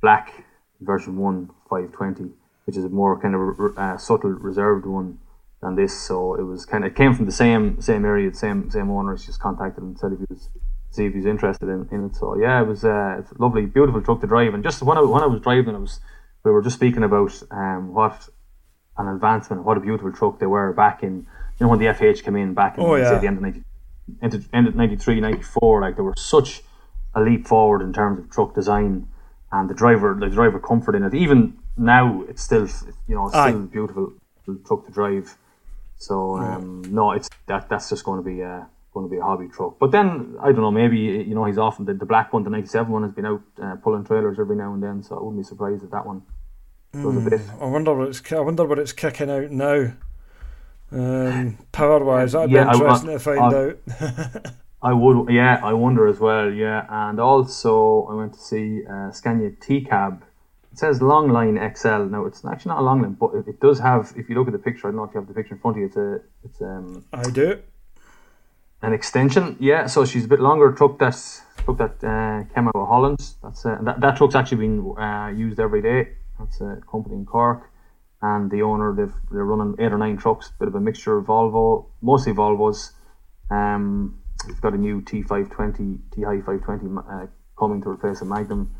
black 0.00 0.44
version 0.80 1.16
one 1.16 1.50
520, 1.68 2.30
which 2.64 2.76
is 2.76 2.84
a 2.84 2.88
more 2.88 3.20
kind 3.20 3.34
of 3.34 3.76
uh, 3.78 3.98
subtle 3.98 4.30
reserved 4.30 4.86
one 4.86 5.18
than 5.62 5.76
this. 5.76 5.98
So 5.98 6.34
it 6.34 6.42
was 6.42 6.64
kind 6.64 6.84
of 6.84 6.92
it 6.92 6.96
came 6.96 7.14
from 7.14 7.26
the 7.26 7.32
same 7.32 7.80
same 7.80 8.04
area, 8.04 8.30
the 8.30 8.36
same 8.36 8.70
same 8.70 8.90
owners. 8.90 9.26
Just 9.26 9.40
contacted 9.40 9.82
him 9.82 9.90
and 9.90 9.98
said 9.98 10.12
if 10.12 10.18
he 10.18 10.26
was 10.28 10.48
see 10.90 11.04
if 11.04 11.14
he's 11.14 11.26
interested 11.26 11.68
in, 11.68 11.88
in 11.92 12.06
it. 12.06 12.16
So 12.16 12.36
yeah, 12.38 12.60
it 12.60 12.66
was 12.66 12.84
uh, 12.84 13.22
a 13.22 13.24
lovely, 13.38 13.66
beautiful 13.66 14.02
truck 14.02 14.20
to 14.22 14.26
drive. 14.26 14.54
And 14.54 14.62
just 14.62 14.82
when 14.82 14.98
I 14.98 15.02
when 15.02 15.22
I 15.22 15.26
was 15.26 15.40
driving, 15.40 15.74
it 15.74 15.80
was 15.80 16.00
we 16.44 16.50
were 16.50 16.62
just 16.62 16.76
speaking 16.76 17.02
about 17.02 17.42
um, 17.50 17.94
what 17.94 18.28
an 18.96 19.08
advancement, 19.08 19.64
what 19.64 19.76
a 19.76 19.80
beautiful 19.80 20.12
truck 20.12 20.38
they 20.38 20.46
were 20.46 20.72
back 20.72 21.02
in 21.02 21.26
you 21.58 21.66
know 21.66 21.68
when 21.68 21.78
the 21.78 21.86
FH 21.86 22.22
came 22.22 22.36
in 22.36 22.54
back 22.54 22.78
in 22.78 22.84
oh, 22.84 22.94
yeah. 22.94 23.10
say, 23.10 23.20
the 23.20 23.26
end 23.26 23.36
of 23.38 23.42
90, 23.42 23.62
end, 24.22 24.48
end 24.52 24.68
of 24.68 24.76
93, 24.76 25.20
94, 25.20 25.80
like 25.80 25.96
there 25.96 26.04
were 26.04 26.14
such 26.16 26.62
a 27.14 27.20
leap 27.20 27.46
forward 27.46 27.82
in 27.82 27.92
terms 27.92 28.20
of 28.20 28.30
truck 28.30 28.54
design 28.54 29.08
and 29.50 29.68
the 29.68 29.74
driver 29.74 30.16
the 30.18 30.28
driver 30.28 30.58
comfort 30.58 30.94
in 30.94 31.02
it. 31.02 31.14
Even 31.14 31.58
now, 31.76 32.22
it's 32.28 32.42
still 32.42 32.68
you 33.06 33.14
know 33.14 33.26
it's 33.26 33.36
still 33.36 33.60
beautiful 33.60 34.12
truck 34.66 34.86
to 34.86 34.92
drive. 34.92 35.36
So 35.98 36.36
um, 36.38 36.82
no, 36.88 37.12
it's 37.12 37.28
that 37.46 37.68
that's 37.68 37.90
just 37.90 38.04
going 38.04 38.22
to 38.22 38.24
be 38.24 38.40
a 38.40 38.66
going 38.94 39.06
to 39.06 39.10
be 39.10 39.18
a 39.18 39.22
hobby 39.22 39.48
truck. 39.48 39.78
But 39.78 39.90
then 39.90 40.36
I 40.40 40.46
don't 40.52 40.60
know, 40.60 40.70
maybe 40.70 40.98
you 40.98 41.34
know 41.34 41.44
he's 41.44 41.58
often 41.58 41.84
the, 41.84 41.94
the 41.94 42.06
black 42.06 42.32
one, 42.32 42.44
the 42.44 42.50
'97 42.50 42.90
one, 42.90 43.02
has 43.02 43.12
been 43.12 43.26
out 43.26 43.42
uh, 43.62 43.76
pulling 43.76 44.04
trailers 44.04 44.38
every 44.38 44.56
now 44.56 44.72
and 44.72 44.82
then. 44.82 45.02
So 45.02 45.16
I 45.16 45.22
wouldn't 45.22 45.38
be 45.38 45.44
surprised 45.44 45.84
if 45.84 45.90
that 45.90 46.06
one 46.06 46.22
goes 46.94 47.14
mm, 47.14 47.26
a 47.26 47.30
bit. 47.30 47.40
I 47.60 47.66
wonder 47.66 47.94
what 47.94 48.08
it's 48.08 48.32
I 48.32 48.40
wonder 48.40 48.64
what 48.64 48.78
it's 48.78 48.92
kicking 48.92 49.30
out 49.30 49.50
now. 49.50 49.92
Um, 50.90 51.58
power 51.70 52.02
wise, 52.02 52.32
that'd 52.32 52.50
yeah, 52.50 52.64
be 52.64 52.78
interesting 52.78 53.10
I, 53.10 53.12
I, 53.12 53.16
to 53.16 53.18
find 53.18 53.40
I, 53.40 53.58
out. 53.58 54.54
I 54.80 54.92
would, 54.92 55.28
yeah, 55.30 55.60
I 55.62 55.74
wonder 55.74 56.06
as 56.06 56.18
well, 56.18 56.50
yeah. 56.50 56.86
And 56.88 57.20
also, 57.20 58.06
I 58.10 58.14
went 58.14 58.34
to 58.34 58.40
see 58.40 58.86
uh, 58.86 59.10
Scania 59.10 59.50
T 59.50 59.82
Cab 59.82 60.24
it 60.78 60.80
says 60.80 61.02
long 61.02 61.28
line 61.28 61.56
XL. 61.74 62.04
Now 62.04 62.24
it's 62.24 62.44
actually 62.44 62.68
not 62.70 62.78
a 62.78 62.82
long 62.82 63.02
line, 63.02 63.14
but 63.14 63.34
it, 63.34 63.48
it 63.48 63.60
does 63.60 63.80
have. 63.80 64.12
If 64.16 64.28
you 64.28 64.36
look 64.36 64.46
at 64.46 64.52
the 64.52 64.60
picture, 64.60 64.86
I 64.86 64.90
don't 64.90 64.98
know 64.98 65.04
if 65.04 65.12
you 65.12 65.18
have 65.20 65.26
the 65.26 65.34
picture 65.34 65.54
in 65.54 65.60
front 65.60 65.76
of 65.76 65.80
you. 65.80 65.86
It's 65.86 65.96
a 65.96 66.20
it's 66.44 66.60
um 66.62 67.04
I 67.12 67.28
do. 67.30 67.60
an 68.82 68.92
extension. 68.92 69.56
Yeah, 69.58 69.86
so 69.86 70.04
she's 70.04 70.26
a 70.26 70.28
bit 70.28 70.38
longer 70.38 70.70
truck 70.70 71.00
that's 71.00 71.42
truck 71.64 71.78
that 71.78 71.96
uh, 72.04 72.54
came 72.54 72.68
out 72.68 72.76
of 72.76 72.86
Holland. 72.86 73.18
That's 73.42 73.66
uh, 73.66 73.78
that, 73.82 74.00
that 74.00 74.16
truck's 74.16 74.36
actually 74.36 74.68
been 74.68 74.94
uh, 74.96 75.32
used 75.34 75.58
every 75.58 75.82
day. 75.82 76.12
That's 76.38 76.60
a 76.60 76.80
company 76.88 77.16
in 77.16 77.26
Cork, 77.26 77.68
and 78.22 78.48
the 78.48 78.62
owner 78.62 78.94
they've, 78.94 79.16
they're 79.32 79.44
running 79.44 79.74
eight 79.80 79.92
or 79.92 79.98
nine 79.98 80.16
trucks, 80.16 80.50
a 80.50 80.58
bit 80.60 80.68
of 80.68 80.76
a 80.76 80.80
mixture 80.80 81.18
of 81.18 81.26
Volvo, 81.26 81.86
mostly 82.02 82.32
Volvos. 82.32 82.92
Um, 83.50 84.20
we've 84.46 84.60
got 84.60 84.74
a 84.74 84.78
new 84.78 85.00
T520, 85.00 85.98
T 86.14 86.22
High 86.22 86.40
520 86.42 86.86
uh, 87.10 87.26
coming 87.58 87.82
to 87.82 87.88
replace 87.88 88.20
a 88.20 88.24
Magnum, 88.24 88.70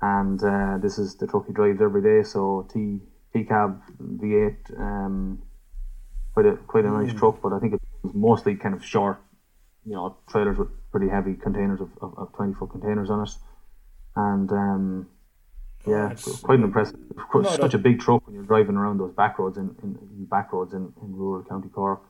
and 0.00 0.42
uh, 0.42 0.78
this 0.78 0.98
is 0.98 1.16
the 1.16 1.26
truck 1.26 1.46
he 1.46 1.52
drives 1.52 1.80
every 1.80 2.02
day. 2.02 2.22
So 2.22 2.68
T 2.72 3.00
T 3.32 3.44
cab 3.44 3.80
V8. 4.00 4.78
Um, 4.80 5.42
quite 6.34 6.46
a 6.46 6.56
quite 6.56 6.84
a 6.84 6.90
nice 6.90 7.14
truck, 7.14 7.40
but 7.42 7.52
I 7.52 7.58
think 7.58 7.74
it's 7.74 8.14
mostly 8.14 8.54
kind 8.56 8.74
of 8.74 8.84
short 8.84 9.18
you 9.84 9.92
know 9.94 10.16
trailers 10.28 10.58
with 10.58 10.68
pretty 10.90 11.08
heavy 11.08 11.34
containers 11.34 11.80
of, 11.80 11.90
of, 12.02 12.18
of 12.18 12.32
20 12.34 12.54
foot 12.54 12.70
containers 12.70 13.08
on 13.08 13.22
it 13.22 13.30
and 14.16 14.50
um, 14.50 15.06
yeah 15.86 16.08
That's- 16.08 16.40
quite 16.40 16.58
an 16.58 16.64
impressive 16.64 16.98
quite- 17.30 17.44
Not 17.44 17.52
such 17.60 17.74
a- 17.74 17.76
a 17.76 17.80
big 17.80 18.00
truck 18.00 18.26
when 18.26 18.34
you're 18.34 18.44
driving 18.44 18.76
around 18.76 18.98
those 18.98 19.12
back 19.12 19.38
roads 19.38 19.56
in, 19.58 19.76
in, 19.84 19.96
in 19.96 20.24
back 20.24 20.52
roads 20.52 20.74
in, 20.74 20.92
in 21.02 21.14
rural 21.16 21.44
county 21.44 21.68
Cork 21.68 22.02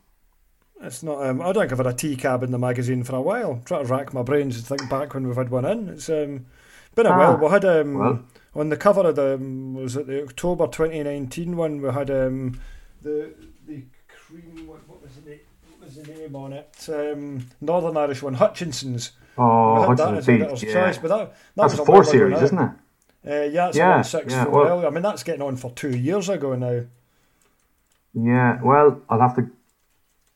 It's 0.80 1.02
not. 1.02 1.22
Um, 1.26 1.42
I 1.42 1.52
don't 1.52 1.64
think 1.64 1.72
I've 1.72 1.78
had 1.78 1.86
a 1.86 1.92
tea 1.92 2.16
cab 2.16 2.42
in 2.42 2.50
the 2.50 2.58
magazine 2.58 3.02
for 3.04 3.14
a 3.16 3.20
while. 3.20 3.60
trying 3.66 3.84
to 3.86 3.92
rack 3.92 4.14
my 4.14 4.22
brains 4.22 4.56
and 4.56 4.64
think 4.66 4.88
back 4.88 5.12
when 5.12 5.26
we've 5.26 5.36
had 5.36 5.50
one 5.50 5.64
in. 5.66 5.88
It's 5.90 6.08
um, 6.08 6.46
been 6.96 7.06
a 7.06 7.10
Ah, 7.10 7.18
while. 7.18 7.36
We 7.38 7.48
had 7.48 7.64
um, 7.64 7.94
well. 7.94 8.18
on 8.56 8.68
the 8.70 8.76
cover 8.76 9.06
of 9.08 9.14
the 9.16 9.34
um, 9.34 9.74
was 9.74 9.96
it 9.96 10.06
the 10.08 10.24
October 10.24 10.66
2019 10.66 11.56
one. 11.56 11.80
We 11.80 11.90
had 11.92 12.10
um, 12.10 12.58
the 13.02 13.32
the 13.68 13.84
cream. 14.08 14.66
What, 14.66 14.80
what 14.88 15.02
was 15.02 15.12
the 15.14 15.30
name? 15.30 15.40
What 15.70 15.84
was 15.84 15.94
the 15.96 16.12
name 16.12 16.34
on 16.34 16.52
it? 16.52 16.88
Um, 16.88 17.46
Northern 17.60 17.96
Irish 17.96 18.22
one, 18.22 18.34
Hutchinson's. 18.34 19.12
Oh 19.38 19.86
what's 19.86 20.00
that 20.00 20.14
as 20.14 20.28
a 20.28 20.32
yeah. 20.38 20.46
choice, 20.86 20.96
but 20.98 21.08
that, 21.08 21.18
that 21.18 21.34
that's 21.56 21.72
was 21.74 21.80
a 21.80 21.84
four 21.84 22.02
series 22.04 22.40
isn't 22.40 22.58
it 22.58 22.70
Uh, 23.28 23.42
yeah, 23.52 23.68
it's 23.68 23.76
Yeah, 23.76 24.00
six 24.00 24.32
yeah, 24.32 24.46
well- 24.46 24.86
I 24.86 24.88
mean, 24.90 25.02
that's 25.02 25.22
getting 25.24 25.42
on 25.42 25.56
for 25.56 25.70
two 25.72 25.90
years 25.94 26.30
ago 26.30 26.54
now. 26.54 26.84
Yeah, 28.14 28.58
well, 28.62 29.02
I'll 29.10 29.20
have 29.20 29.36
to 29.36 29.50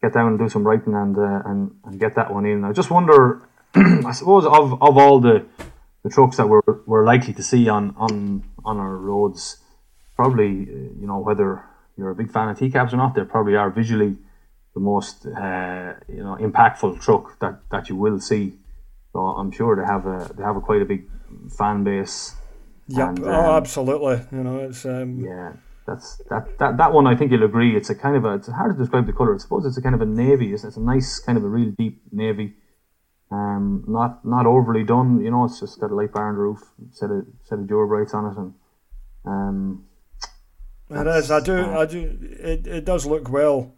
get 0.03 0.13
down 0.13 0.27
and 0.29 0.39
do 0.39 0.51
some 0.51 0.67
writing 0.67 0.95
and 0.95 1.17
uh, 1.17 1.41
and, 1.47 1.71
and 1.85 1.99
get 1.99 2.15
that 2.17 2.31
one 2.35 2.45
in. 2.45 2.63
I 2.63 2.73
just 2.73 2.91
wonder, 2.91 3.41
I 3.75 4.13
suppose, 4.13 4.45
of, 4.45 4.83
of 4.83 4.99
all 4.99 5.19
the 5.19 5.47
the 6.03 6.11
trucks 6.11 6.37
that 6.39 6.49
we're, 6.49 6.63
we're 6.87 7.05
likely 7.05 7.35
to 7.35 7.43
see 7.43 7.69
on, 7.69 7.95
on 7.97 8.45
on 8.65 8.79
our 8.79 8.97
roads, 8.97 9.59
probably 10.17 10.49
you 10.49 11.07
know 11.07 11.19
whether 11.19 11.65
you're 11.97 12.11
a 12.11 12.15
big 12.15 12.31
fan 12.33 12.49
of 12.49 12.59
T 12.59 12.71
cabs 12.71 12.93
or 12.95 12.97
not, 12.97 13.15
they 13.15 13.23
probably 13.25 13.57
are 13.57 13.71
visually 13.71 14.17
the 14.75 14.81
most 14.81 15.27
uh, 15.27 15.95
you 16.09 16.23
know 16.23 16.37
impactful 16.41 17.01
truck 17.01 17.39
that, 17.41 17.61
that 17.71 17.89
you 17.89 17.97
will 17.97 18.21
see. 18.21 18.55
So 19.13 19.21
I'm 19.21 19.51
sure 19.51 19.77
they 19.77 19.85
have 19.85 20.07
a 20.07 20.33
they 20.35 20.43
have 20.43 20.57
a 20.57 20.61
quite 20.61 20.83
a 20.83 20.85
big 20.85 21.09
fan 21.57 21.85
base. 21.85 22.37
Yep. 22.89 23.09
And, 23.09 23.25
oh, 23.25 23.31
um, 23.31 23.57
absolutely. 23.57 24.21
You 24.33 24.45
know, 24.45 24.59
it's 24.61 24.85
um, 24.85 25.21
Yeah, 25.21 25.53
that's 25.87 26.17
that, 26.31 26.59
that 26.59 26.77
that 26.77 26.93
one. 26.93 27.07
I 27.07 27.17
think 27.17 27.31
you'll 27.31 27.45
agree. 27.45 27.77
It's 27.77 27.91
a 27.91 27.95
kind 27.95 28.17
of 28.17 28.25
a. 28.25 28.35
It's 28.35 28.49
hard 28.49 28.77
to 28.77 28.83
describe 28.83 29.07
the 29.07 29.13
color. 29.13 29.35
I 29.35 29.39
suppose 29.39 29.67
it's 29.67 29.77
a 29.77 29.83
kind 29.83 29.95
of 29.95 30.01
a 30.01 30.07
navy. 30.07 30.53
It's, 30.53 30.65
it's 30.65 30.77
a 30.77 30.81
nice 30.81 31.19
kind 31.19 31.37
of 31.37 31.45
a 31.45 31.49
real 31.49 31.73
deep 31.77 32.03
navy. 32.13 32.55
Um, 33.33 33.85
not 33.87 34.25
not 34.25 34.47
overly 34.47 34.83
done. 34.85 35.21
You 35.21 35.31
know, 35.31 35.45
it's 35.45 35.61
just 35.61 35.79
got 35.81 35.91
a 35.91 35.95
light 35.95 36.13
bar 36.13 36.29
on 36.29 36.35
the 36.35 36.41
roof, 36.41 36.61
set 36.91 37.11
of 37.11 37.27
set 37.45 37.59
of 37.61 37.69
door 37.69 37.87
brights 37.87 38.13
on 38.13 38.27
it, 38.27 38.37
and 38.37 38.55
um, 39.25 39.85
It 40.91 41.07
is. 41.07 41.31
I 41.31 41.41
do. 41.41 41.57
uh, 41.57 41.79
I 41.81 41.87
do. 41.87 42.19
It, 42.23 42.67
it 42.67 42.85
does 42.85 43.07
look 43.07 43.31
well. 43.31 43.73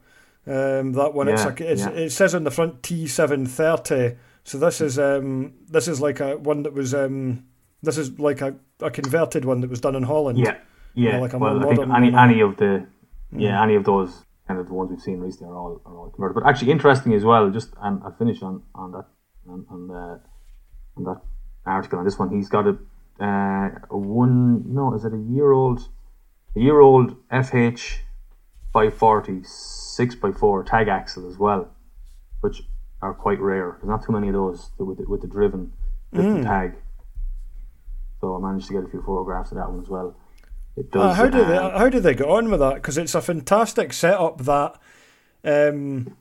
Um, 0.46 0.92
that 0.94 1.12
one. 1.12 1.28
it's 1.28 1.42
Yeah, 1.42 1.48
like 1.48 1.60
it's, 1.60 1.82
yeah. 1.82 1.90
it 1.90 2.10
says 2.10 2.34
on 2.34 2.44
the 2.44 2.50
front 2.50 2.82
T 2.82 3.06
seven 3.06 3.46
thirty. 3.46 4.16
So 4.44 4.58
this 4.58 4.80
is 4.80 4.98
um 4.98 5.52
this 5.68 5.86
is 5.86 6.00
like 6.00 6.18
a 6.20 6.36
one 6.36 6.62
that 6.64 6.72
was 6.72 6.94
um 6.94 7.44
this 7.82 7.98
is 7.98 8.18
like 8.18 8.40
a, 8.40 8.54
a 8.80 8.90
converted 8.90 9.44
one 9.44 9.60
that 9.60 9.70
was 9.70 9.80
done 9.80 9.94
in 9.94 10.02
Holland. 10.04 10.38
yeah, 10.38 10.56
yeah. 10.94 11.18
like 11.18 11.32
a 11.34 11.38
well, 11.38 11.62
I 11.64 11.74
think 11.76 11.88
any 11.94 12.14
any 12.14 12.40
of 12.40 12.56
the 12.56 12.86
yeah 13.30 13.62
any 13.62 13.74
of 13.76 13.84
those 13.84 14.24
kind 14.48 14.58
of 14.58 14.66
the 14.66 14.74
ones 14.74 14.90
we've 14.90 15.00
seen 15.00 15.20
recently 15.20 15.52
are 15.52 15.56
all 15.56 15.80
are 15.84 15.96
all 15.96 16.10
converted. 16.10 16.34
But 16.42 16.48
actually 16.48 16.72
interesting 16.72 17.12
as 17.12 17.22
well. 17.22 17.50
Just 17.50 17.74
and 17.80 18.02
I'll 18.02 18.16
finish 18.18 18.42
on 18.42 18.62
on 18.74 18.92
that 18.92 19.04
on, 19.48 19.66
on 19.70 19.88
the 19.88 20.20
on 20.96 21.04
that 21.04 21.20
article 21.66 21.98
on 21.98 22.04
this 22.04 22.18
one. 22.18 22.30
He's 22.30 22.48
got 22.48 22.66
a 22.66 22.78
uh, 23.20 23.70
a 23.90 23.96
one 23.96 24.74
no 24.74 24.94
is 24.94 25.04
it 25.04 25.12
a 25.12 25.18
year 25.18 25.52
old 25.52 25.88
a 26.56 26.60
year 26.60 26.80
old 26.80 27.16
FH 27.28 27.98
540 28.72 29.42
6 29.44 30.14
by 30.16 30.32
4 30.32 30.64
tag 30.64 30.88
axle 30.88 31.28
as 31.28 31.36
well, 31.36 31.70
which 32.40 32.62
are 33.02 33.14
quite 33.14 33.40
rare. 33.40 33.76
There's 33.80 33.88
not 33.88 34.04
too 34.04 34.12
many 34.12 34.28
of 34.28 34.34
those 34.34 34.70
with 34.78 34.98
the, 34.98 35.08
with 35.08 35.20
the 35.20 35.26
driven 35.26 35.72
driven 36.12 36.44
tag. 36.44 36.74
So 38.20 38.36
I 38.36 38.40
managed 38.40 38.68
to 38.68 38.74
get 38.74 38.84
a 38.84 38.88
few 38.88 39.02
photographs 39.02 39.50
of 39.50 39.58
that 39.58 39.68
one 39.68 39.80
as 39.80 39.88
well. 39.88 40.16
It 40.76 40.90
does. 40.90 41.02
Uh, 41.02 41.14
how 41.14 41.28
do 41.28 41.44
they 41.44 41.56
um, 41.56 41.72
how 41.72 41.88
do 41.88 42.00
they 42.00 42.14
get 42.14 42.28
on 42.28 42.50
with 42.50 42.60
that? 42.60 42.76
Because 42.76 42.96
it's 42.96 43.14
a 43.14 43.20
fantastic 43.20 43.92
setup 43.92 44.38
that 44.44 44.78
um, 45.44 46.16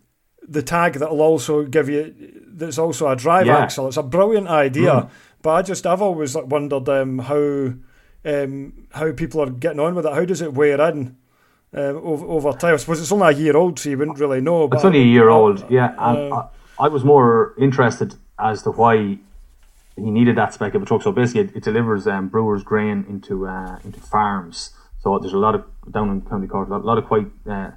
the 0.47 0.62
tag 0.62 0.93
that 0.93 1.10
will 1.12 1.21
also 1.21 1.63
give 1.65 1.89
you 1.89 2.13
that's 2.54 2.77
also 2.77 3.08
a 3.08 3.15
drive 3.15 3.47
Yeah. 3.47 3.58
axle. 3.60 3.88
It's 3.88 3.97
a 3.97 4.04
brilliant 4.04 4.47
idea, 4.47 5.10
but 5.41 5.49
I 5.51 5.62
just 5.62 5.86
I've 5.86 6.01
always 6.01 6.36
like, 6.36 6.47
wondered 6.47 6.88
um, 6.89 7.19
how 7.19 7.73
um, 8.23 8.73
how 8.91 9.12
people 9.13 9.41
are 9.41 9.49
getting 9.49 9.80
on 9.80 9.95
with 9.95 10.06
it. 10.06 10.13
How 10.13 10.25
does 10.25 10.41
it 10.41 10.54
wear 10.54 10.80
in 10.89 11.15
um, 11.73 12.01
over, 12.04 12.25
over 12.25 12.51
time? 12.54 12.73
I 12.73 12.77
suppose 12.77 13.01
it's 13.01 13.12
only 13.12 13.27
a 13.27 13.38
year 13.38 13.58
old, 13.58 13.80
so 13.80 13.89
you 13.89 13.97
wouldn't 13.97 14.19
really 14.19 14.41
know. 14.41 14.67
But 14.67 14.77
It's 14.77 14.86
only 14.86 15.01
a 15.01 15.06
year 15.06 15.30
old, 15.30 15.65
yeah. 15.69 15.95
And 15.97 16.34
uh, 16.34 16.47
I, 16.80 16.86
I 16.86 16.88
was 16.88 17.04
more 17.04 17.54
interested 17.58 18.15
as 18.38 18.63
to 18.63 18.71
why 18.71 19.17
he 19.95 20.10
needed 20.12 20.36
that 20.38 20.54
spec 20.54 20.73
of 20.75 20.84
a 20.84 20.86
truck. 20.86 21.01
So 21.01 21.12
basically, 21.12 21.41
it, 21.41 21.56
it 21.58 21.63
delivers 21.63 22.08
um, 22.08 22.27
brewers' 22.27 22.63
grain 22.63 23.06
into 23.10 23.47
uh, 23.47 23.80
into 23.84 23.99
farms. 23.99 24.71
So 25.04 25.17
there's 25.17 25.34
a 25.34 25.38
lot 25.38 25.56
of 25.56 25.63
down 25.91 26.10
in 26.12 26.21
County 26.21 26.47
Cork, 26.47 26.67
a 26.67 26.71
lot, 26.71 26.82
a 26.82 26.86
lot 26.86 26.97
of 26.97 27.06
quite 27.06 27.27
uh, 27.49 27.71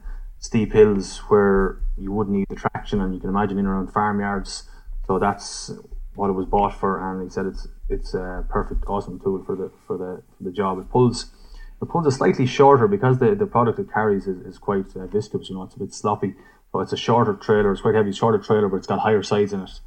steep 0.44 0.74
hills 0.74 1.18
where 1.28 1.80
you 1.96 2.12
wouldn't 2.12 2.36
need 2.36 2.46
the 2.50 2.54
traction, 2.54 3.00
and 3.00 3.14
you 3.14 3.20
can 3.20 3.30
imagine 3.30 3.58
in 3.58 3.64
around 3.66 3.90
farmyards. 3.90 4.64
So 5.06 5.18
that's 5.18 5.70
what 6.16 6.28
it 6.28 6.34
was 6.34 6.46
bought 6.46 6.78
for, 6.78 6.92
and 7.00 7.22
he 7.22 7.30
said 7.30 7.46
it's 7.46 7.66
it's 7.88 8.12
a 8.14 8.44
perfect, 8.48 8.84
awesome 8.86 9.18
tool 9.20 9.42
for 9.44 9.56
the 9.56 9.70
for 9.86 9.96
the 9.96 10.22
for 10.36 10.44
the 10.44 10.52
job. 10.52 10.78
It 10.78 10.90
pulls 10.90 11.32
it 11.80 11.88
pulls 11.88 12.06
a 12.06 12.10
slightly 12.10 12.46
shorter 12.46 12.86
because 12.86 13.18
the, 13.18 13.34
the 13.34 13.46
product 13.46 13.78
it 13.78 13.90
carries 13.92 14.26
is, 14.26 14.38
is 14.46 14.58
quite 14.58 14.94
uh, 14.94 15.06
viscous. 15.06 15.48
You 15.48 15.56
know, 15.56 15.62
it's 15.62 15.76
a 15.76 15.78
bit 15.78 15.94
sloppy. 15.94 16.34
So 16.72 16.80
it's 16.80 16.92
a 16.92 16.96
shorter 16.96 17.34
trailer. 17.34 17.72
It's 17.72 17.80
quite 17.80 17.94
heavy, 17.94 18.12
shorter 18.12 18.38
trailer, 18.38 18.68
but 18.68 18.76
it's 18.76 18.86
got 18.86 19.00
higher 19.00 19.22
sides 19.22 19.52
in 19.52 19.60
it. 19.62 19.80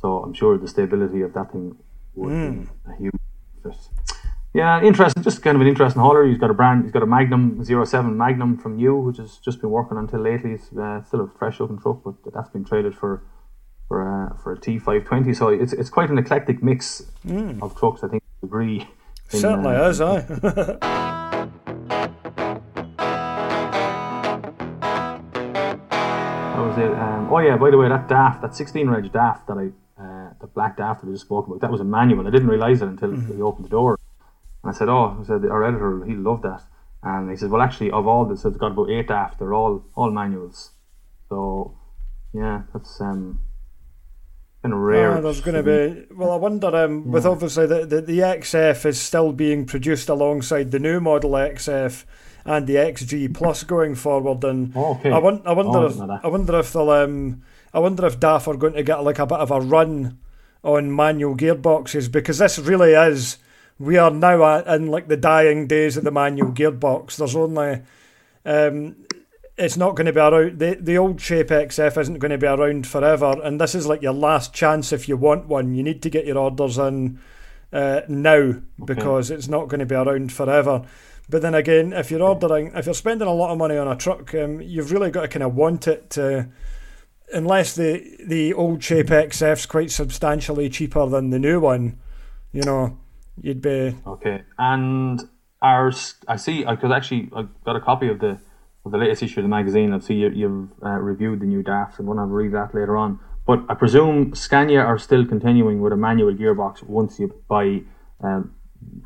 So 0.00 0.18
I'm 0.22 0.32
sure 0.32 0.56
the 0.58 0.68
stability 0.68 1.22
of 1.22 1.32
that 1.34 1.50
thing 1.50 1.76
would 2.14 2.30
be 2.30 2.68
a 2.92 2.96
huge 2.96 3.12
fit. 3.62 4.07
Yeah, 4.58 4.82
interesting. 4.82 5.22
Just 5.22 5.40
kind 5.40 5.54
of 5.54 5.60
an 5.60 5.68
interesting 5.68 6.02
hauler. 6.02 6.26
He's 6.26 6.36
got 6.36 6.50
a 6.50 6.54
brand. 6.54 6.82
He's 6.82 6.90
got 6.90 7.04
a 7.04 7.06
Magnum 7.06 7.64
07 7.64 8.16
Magnum 8.16 8.58
from 8.58 8.76
you, 8.76 8.96
which 8.96 9.18
has 9.18 9.38
just 9.38 9.60
been 9.60 9.70
working 9.70 9.96
until 9.96 10.18
lately. 10.18 10.54
It's 10.54 10.76
uh, 10.76 11.00
still 11.04 11.20
a 11.20 11.28
fresh 11.38 11.60
looking 11.60 11.78
truck, 11.78 12.00
but 12.04 12.14
that's 12.34 12.48
been 12.48 12.64
traded 12.64 12.96
for 12.96 13.22
for 13.86 14.02
uh, 14.02 14.36
for 14.36 14.54
a 14.54 14.56
T520. 14.58 15.36
So 15.36 15.46
it's 15.46 15.72
it's 15.72 15.90
quite 15.90 16.10
an 16.10 16.18
eclectic 16.18 16.60
mix 16.60 17.02
of 17.62 17.76
trucks. 17.78 18.02
I 18.02 18.08
think 18.08 18.24
agree. 18.42 18.84
in, 19.32 19.38
certainly 19.38 19.76
uh, 19.76 19.90
is, 19.90 20.00
aye. 20.00 20.26
That 26.58 26.66
was 26.66 26.78
it. 26.78 26.90
Um, 26.90 27.28
oh 27.30 27.38
yeah, 27.38 27.56
by 27.56 27.70
the 27.70 27.78
way, 27.78 27.88
that 27.88 28.08
DAF, 28.08 28.42
that 28.42 28.56
16 28.56 28.90
reg 28.90 29.12
DAF 29.12 29.46
that 29.46 29.56
I, 29.56 30.02
uh, 30.02 30.32
the 30.40 30.48
black 30.48 30.76
DAF 30.76 31.00
that 31.00 31.08
I 31.08 31.12
just 31.12 31.26
spoke 31.26 31.46
about, 31.46 31.60
that 31.60 31.70
was 31.70 31.80
a 31.80 31.84
manual. 31.84 32.26
I 32.26 32.30
didn't 32.30 32.48
realise 32.48 32.82
it 32.82 32.88
until 32.88 33.14
he 33.14 33.40
opened 33.40 33.66
the 33.66 33.70
door. 33.70 33.96
And 34.62 34.72
I 34.74 34.76
said, 34.76 34.88
oh, 34.88 35.16
I 35.20 35.24
said 35.26 35.44
our 35.44 35.64
editor, 35.64 36.04
he 36.04 36.14
loved 36.14 36.42
that. 36.44 36.62
And 37.02 37.30
he 37.30 37.36
said, 37.36 37.50
well, 37.50 37.62
actually, 37.62 37.90
of 37.92 38.06
all 38.06 38.24
this, 38.24 38.44
it's 38.44 38.56
got 38.56 38.72
about 38.72 38.90
eight 38.90 39.08
Daft. 39.08 39.38
They're 39.38 39.54
all 39.54 39.84
all 39.94 40.10
manuals. 40.10 40.72
So 41.28 41.76
yeah, 42.34 42.62
that's 42.72 43.00
um, 43.00 43.40
kind 44.62 44.74
of 44.74 44.80
rare. 44.80 45.12
Ah, 45.16 45.20
there's 45.20 45.40
going 45.40 45.54
to 45.54 45.62
be. 45.62 46.06
Well, 46.14 46.32
I 46.32 46.36
wonder. 46.36 46.74
Um, 46.74 47.10
With 47.12 47.24
obviously 47.26 47.66
the, 47.66 47.86
the 47.86 48.00
the 48.00 48.18
XF 48.18 48.84
is 48.84 49.00
still 49.00 49.32
being 49.32 49.64
produced 49.64 50.08
alongside 50.08 50.70
the 50.72 50.78
new 50.80 51.00
model 51.00 51.30
XF 51.32 52.04
and 52.44 52.66
the 52.66 52.74
XG 52.76 53.32
Plus 53.32 53.62
going 53.62 53.94
forward, 53.94 54.42
and 54.42 54.72
Oh, 54.74 54.94
okay. 54.96 55.12
I, 55.12 55.18
won- 55.18 55.42
I 55.46 55.52
wonder 55.52 55.78
Oh, 55.78 55.82
I 55.82 55.86
if 55.86 55.96
that. 55.98 56.20
I 56.24 56.28
wonder 56.28 56.58
if 56.58 56.72
they'll 56.72 56.90
um 56.90 57.42
I 57.72 57.78
wonder 57.78 58.06
if 58.06 58.18
DAF 58.18 58.48
are 58.48 58.56
going 58.56 58.72
to 58.72 58.82
get 58.82 59.04
like 59.04 59.18
a 59.20 59.26
bit 59.26 59.38
of 59.38 59.50
a 59.50 59.60
run 59.60 60.18
on 60.64 60.94
manual 60.94 61.36
gearboxes 61.36 62.10
because 62.10 62.38
this 62.38 62.58
really 62.58 62.92
is. 62.94 63.36
We 63.78 63.96
are 63.96 64.10
now 64.10 64.44
at, 64.44 64.66
in 64.66 64.88
like 64.88 65.08
the 65.08 65.16
dying 65.16 65.66
days 65.66 65.96
of 65.96 66.04
the 66.04 66.10
manual 66.10 66.52
gearbox. 66.52 67.16
There's 67.16 67.36
only 67.36 67.82
um, 68.44 68.96
it's 69.58 69.76
not 69.76 69.96
going 69.96 70.06
to 70.06 70.12
be 70.12 70.20
around. 70.20 70.58
The, 70.58 70.78
the 70.80 70.96
old 70.96 71.20
Shape 71.20 71.48
XF 71.48 72.00
isn't 72.00 72.18
going 72.20 72.30
to 72.30 72.38
be 72.38 72.46
around 72.46 72.86
forever, 72.86 73.36
and 73.42 73.60
this 73.60 73.74
is 73.74 73.86
like 73.86 74.02
your 74.02 74.12
last 74.12 74.54
chance 74.54 74.92
if 74.92 75.08
you 75.08 75.16
want 75.16 75.46
one. 75.46 75.74
You 75.74 75.82
need 75.82 76.00
to 76.02 76.10
get 76.10 76.26
your 76.26 76.38
orders 76.38 76.78
in 76.78 77.18
uh, 77.72 78.02
now 78.08 78.54
because 78.84 79.30
okay. 79.30 79.36
it's 79.36 79.48
not 79.48 79.68
going 79.68 79.80
to 79.80 79.86
be 79.86 79.96
around 79.96 80.32
forever. 80.32 80.84
But 81.28 81.42
then 81.42 81.54
again, 81.54 81.92
if 81.92 82.10
you're 82.10 82.22
ordering, 82.22 82.72
if 82.74 82.86
you're 82.86 82.94
spending 82.94 83.28
a 83.28 83.34
lot 83.34 83.50
of 83.50 83.58
money 83.58 83.76
on 83.76 83.88
a 83.88 83.96
truck, 83.96 84.34
um, 84.34 84.60
you've 84.60 84.92
really 84.92 85.10
got 85.10 85.22
to 85.22 85.28
kind 85.28 85.42
of 85.42 85.54
want 85.54 85.88
it 85.88 86.08
to. 86.10 86.48
Unless 87.30 87.74
the 87.74 88.16
the 88.24 88.54
old 88.54 88.82
Shape 88.82 89.08
XF's 89.08 89.66
quite 89.66 89.90
substantially 89.90 90.70
cheaper 90.70 91.06
than 91.06 91.28
the 91.28 91.38
new 91.38 91.60
one, 91.60 91.98
you 92.52 92.62
know, 92.62 92.96
you'd 93.42 93.62
be 93.62 93.96
okay. 94.06 94.42
And 94.58 95.20
ours, 95.62 96.14
I 96.26 96.36
see, 96.36 96.64
because 96.64 96.90
actually 96.92 97.30
I 97.34 97.46
got 97.64 97.76
a 97.76 97.80
copy 97.80 98.08
of 98.08 98.20
the 98.20 98.38
of 98.84 98.92
the 98.92 98.98
latest 98.98 99.22
issue 99.22 99.40
of 99.40 99.44
the 99.44 99.48
magazine. 99.48 99.92
I 99.92 99.98
see 99.98 100.14
you, 100.14 100.30
you've 100.30 100.68
uh, 100.82 100.90
reviewed 100.90 101.40
the 101.40 101.46
new 101.46 101.62
DAF, 101.62 101.98
and 101.98 102.08
we'll 102.08 102.18
have 102.18 102.30
a 102.30 102.32
read 102.32 102.52
that 102.52 102.74
later 102.74 102.96
on. 102.96 103.20
But 103.46 103.64
I 103.68 103.74
presume 103.74 104.34
Scania 104.34 104.80
are 104.80 104.98
still 104.98 105.24
continuing 105.24 105.80
with 105.80 105.92
a 105.92 105.96
manual 105.96 106.34
gearbox 106.34 106.82
once 106.82 107.18
you 107.18 107.34
buy 107.48 107.82
um, 108.20 108.54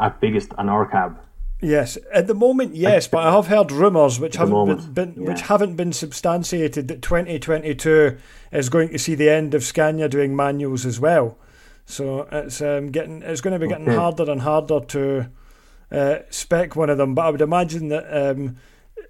at 0.00 0.20
biggest 0.20 0.52
an 0.58 0.68
R 0.68 0.86
cab. 0.86 1.18
Yes, 1.60 1.96
at 2.12 2.26
the 2.26 2.34
moment, 2.34 2.74
yes, 2.74 3.06
but 3.06 3.24
I 3.24 3.30
have 3.30 3.46
heard 3.46 3.70
rumours 3.70 4.18
which 4.18 4.34
haven't 4.34 4.52
moment, 4.52 4.94
been, 4.94 5.12
been 5.12 5.22
yeah. 5.22 5.30
which 5.30 5.42
haven't 5.42 5.76
been 5.76 5.92
substantiated 5.92 6.88
that 6.88 7.02
2022 7.02 8.18
is 8.50 8.68
going 8.68 8.88
to 8.88 8.98
see 8.98 9.14
the 9.14 9.30
end 9.30 9.54
of 9.54 9.62
Scania 9.62 10.08
doing 10.08 10.34
manuals 10.34 10.84
as 10.84 10.98
well. 10.98 11.38
So 11.84 12.28
it's 12.32 12.60
um, 12.62 12.90
getting 12.90 13.22
it's 13.22 13.40
going 13.40 13.52
to 13.52 13.58
be 13.58 13.68
getting 13.68 13.86
harder 13.86 14.30
and 14.30 14.40
harder 14.40 14.80
to 14.80 15.28
uh, 15.90 16.18
spec 16.30 16.76
one 16.76 16.90
of 16.90 16.98
them. 16.98 17.14
But 17.14 17.26
I 17.26 17.30
would 17.30 17.40
imagine 17.40 17.88
that 17.88 18.06
um, 18.10 18.56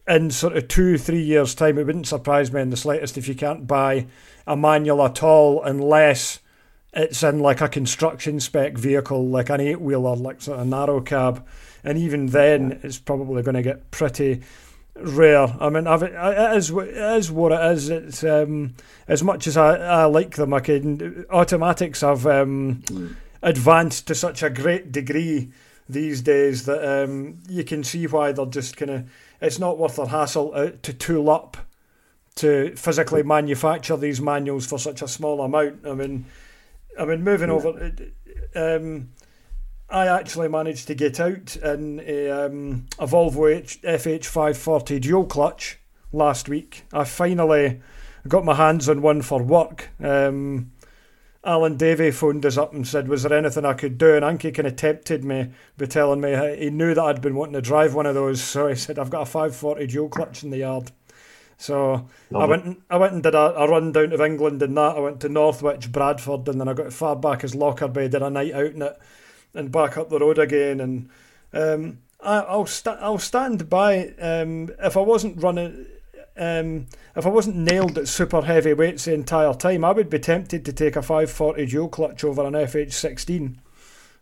in 0.09 0.31
sort 0.31 0.57
of 0.57 0.69
two 0.69 0.99
three 0.99 1.23
years 1.23 1.55
time, 1.55 1.79
it 1.79 1.87
wouldn't 1.87 2.07
surprise 2.07 2.53
me 2.53 2.61
in 2.61 2.71
the 2.71 2.77
slightest 2.77 3.19
if 3.19 3.29
you 3.29 3.35
can't 3.35 3.67
buy 3.67 4.07
a 4.47 4.57
manual 4.57 5.05
at 5.05 5.23
all 5.23 5.63
unless 5.63 6.41
it's 6.93 7.23
in 7.23 7.39
like 7.39 7.61
a 7.61 7.69
construction 7.69 8.41
spec 8.41 8.77
vehicle, 8.77 9.27
like 9.27 9.49
an 9.49 9.61
eight 9.61 9.81
wheeler, 9.81 10.17
like 10.17 10.43
sort 10.43 10.59
of 10.59 10.67
narrow 10.67 11.01
cab 11.01 11.47
and 11.85 11.99
even 11.99 12.27
then, 12.27 12.81
it's 12.83 12.99
probably 12.99 13.43
going 13.43 13.55
to 13.55 13.63
get 13.63 13.91
pretty 13.91 14.43
rare. 14.97 15.55
I 15.61 15.71
mean, 15.71 15.87
I've, 15.87 16.03
it 16.03 16.57
is 16.57 16.71
it 16.71 16.97
is 16.97 17.31
what 17.31 17.53
it 17.53 17.73
is. 17.73 17.89
It's 17.91 18.25
um, 18.25 18.75
as 19.09 19.23
much 19.23 19.47
as 19.47 19.57
I, 19.57 19.77
I 19.77 20.05
like 20.05 20.37
them. 20.37 20.53
I 20.53 20.61
can 20.61 21.25
automatics 21.31 22.01
have 22.03 22.27
um, 22.27 22.83
mm. 22.87 23.15
advanced 23.43 24.07
to 24.09 24.15
such 24.15 24.43
a 24.43 24.51
great 24.51 24.93
degree 24.93 25.51
these 25.89 26.23
days 26.23 26.65
that 26.67 27.05
um, 27.05 27.39
you 27.49 27.65
can 27.65 27.85
see 27.85 28.07
why 28.07 28.33
they're 28.33 28.47
just 28.47 28.77
kind 28.77 28.91
of. 28.91 29.11
It's 29.41 29.59
not 29.59 29.79
worth 29.79 29.97
their 29.97 30.07
hassle 30.07 30.53
uh, 30.55 30.71
to 30.83 30.93
tool 30.93 31.29
up 31.29 31.57
to 32.37 32.75
physically 32.77 33.23
manufacture 33.23 33.97
these 33.97 34.21
manuals 34.21 34.67
for 34.67 34.79
such 34.79 35.03
a 35.03 35.09
small 35.09 35.41
amount. 35.43 35.87
I 35.87 35.95
mean, 35.95 36.27
I 36.99 37.05
mean, 37.05 37.23
moving 37.23 37.49
yeah. 37.49 37.55
over. 37.55 37.93
Um, 38.55 39.09
I 39.89 40.07
actually 40.07 40.49
managed 40.49 40.87
to 40.87 40.95
get 40.95 41.21
out 41.21 41.57
in 41.57 42.01
a, 42.01 42.31
um, 42.31 42.87
a 42.99 43.07
Volvo 43.07 43.55
H- 43.55 43.81
FH540 43.83 45.01
dual 45.01 45.27
clutch 45.27 45.79
last 46.13 46.49
week. 46.49 46.85
I 46.93 47.05
finally 47.05 47.81
got 48.27 48.45
my 48.45 48.55
hands 48.55 48.89
on 48.89 49.03
one 49.03 49.23
for 49.23 49.43
work. 49.43 49.91
Um, 50.03 50.73
Alan 51.45 51.77
Davey 51.77 52.13
phoned 52.13 52.47
us 52.47 52.57
up 52.57 52.73
and 52.73 52.87
said, 52.87 53.09
Was 53.09 53.25
there 53.25 53.37
anything 53.37 53.65
I 53.65 53.75
could 53.75 53.99
do? 53.99 54.15
And 54.15 54.25
Anki 54.25 54.55
kind 54.55 54.69
of 54.69 54.77
tempted 54.77 55.25
me 55.25 55.51
by 55.77 55.87
telling 55.87 56.21
me 56.21 56.57
he 56.57 56.71
knew 56.71 56.95
that 56.95 57.03
I'd 57.03 57.21
been 57.21 57.35
wanting 57.35 57.55
to 57.55 57.61
drive 57.61 57.95
one 57.95 58.07
of 58.07 58.15
those. 58.15 58.41
So 58.41 58.69
he 58.69 58.77
said, 58.77 58.99
I've 58.99 59.11
got 59.11 59.23
a 59.23 59.27
540 59.27 59.87
dual 59.89 60.09
clutch 60.09 60.45
in 60.45 60.51
the 60.51 60.59
yard. 60.59 60.93
So 61.59 62.09
I 62.35 62.45
went, 62.45 62.65
and, 62.65 62.83
I 62.91 62.97
went 62.97 63.13
and 63.13 63.23
did 63.23 63.37
a, 63.37 63.55
a, 63.57 63.69
run 63.69 63.93
down 63.93 64.11
to 64.11 64.25
England 64.25 64.63
in 64.63 64.75
that. 64.75 64.97
I 64.97 65.01
went 65.01 65.21
to 65.21 65.29
Northwich, 65.29 65.93
Bradford, 65.93 66.49
and 66.49 66.61
then 66.61 66.69
I 66.69 66.75
got 66.75 66.87
as 66.87 66.95
far 66.95 67.15
back 67.15 67.45
as 67.45 67.55
Lockerbie, 67.55 68.09
did 68.09 68.23
a 68.23 68.31
night 68.31 68.53
out 68.53 68.73
in 68.73 68.83
it 68.83 68.99
and 69.55 69.73
back 69.73 69.97
up 69.97 70.09
the 70.09 70.19
road 70.19 70.39
again. 70.39 70.81
And 70.81 71.09
um, 71.53 71.99
I, 72.23 72.57
will 72.57 72.67
sta- 72.67 72.99
I'll 73.01 73.19
stand 73.19 73.69
by 73.69 74.15
um, 74.21 74.71
if 74.83 74.97
I 74.97 75.01
wasn't 75.01 75.43
running. 75.43 75.87
Um, 76.35 76.87
if 77.15 77.27
I 77.27 77.29
wasn't 77.29 77.57
nailed 77.57 77.99
at 77.99 78.09
super 78.09 78.41
heavy 78.41 78.73
weights 78.73 79.05
the 79.05 79.13
entire 79.13 79.53
time, 79.53 79.85
I 79.85 79.93
would 79.93 80.09
be 80.09 80.19
tempted 80.19 80.65
to 80.65 80.73
take 80.73 80.97
a 80.97 81.03
540 81.03 81.67
dual 81.67 81.89
clutch 81.89 82.25
over 82.25 82.47
an 82.47 82.55
FH16, 82.55 83.59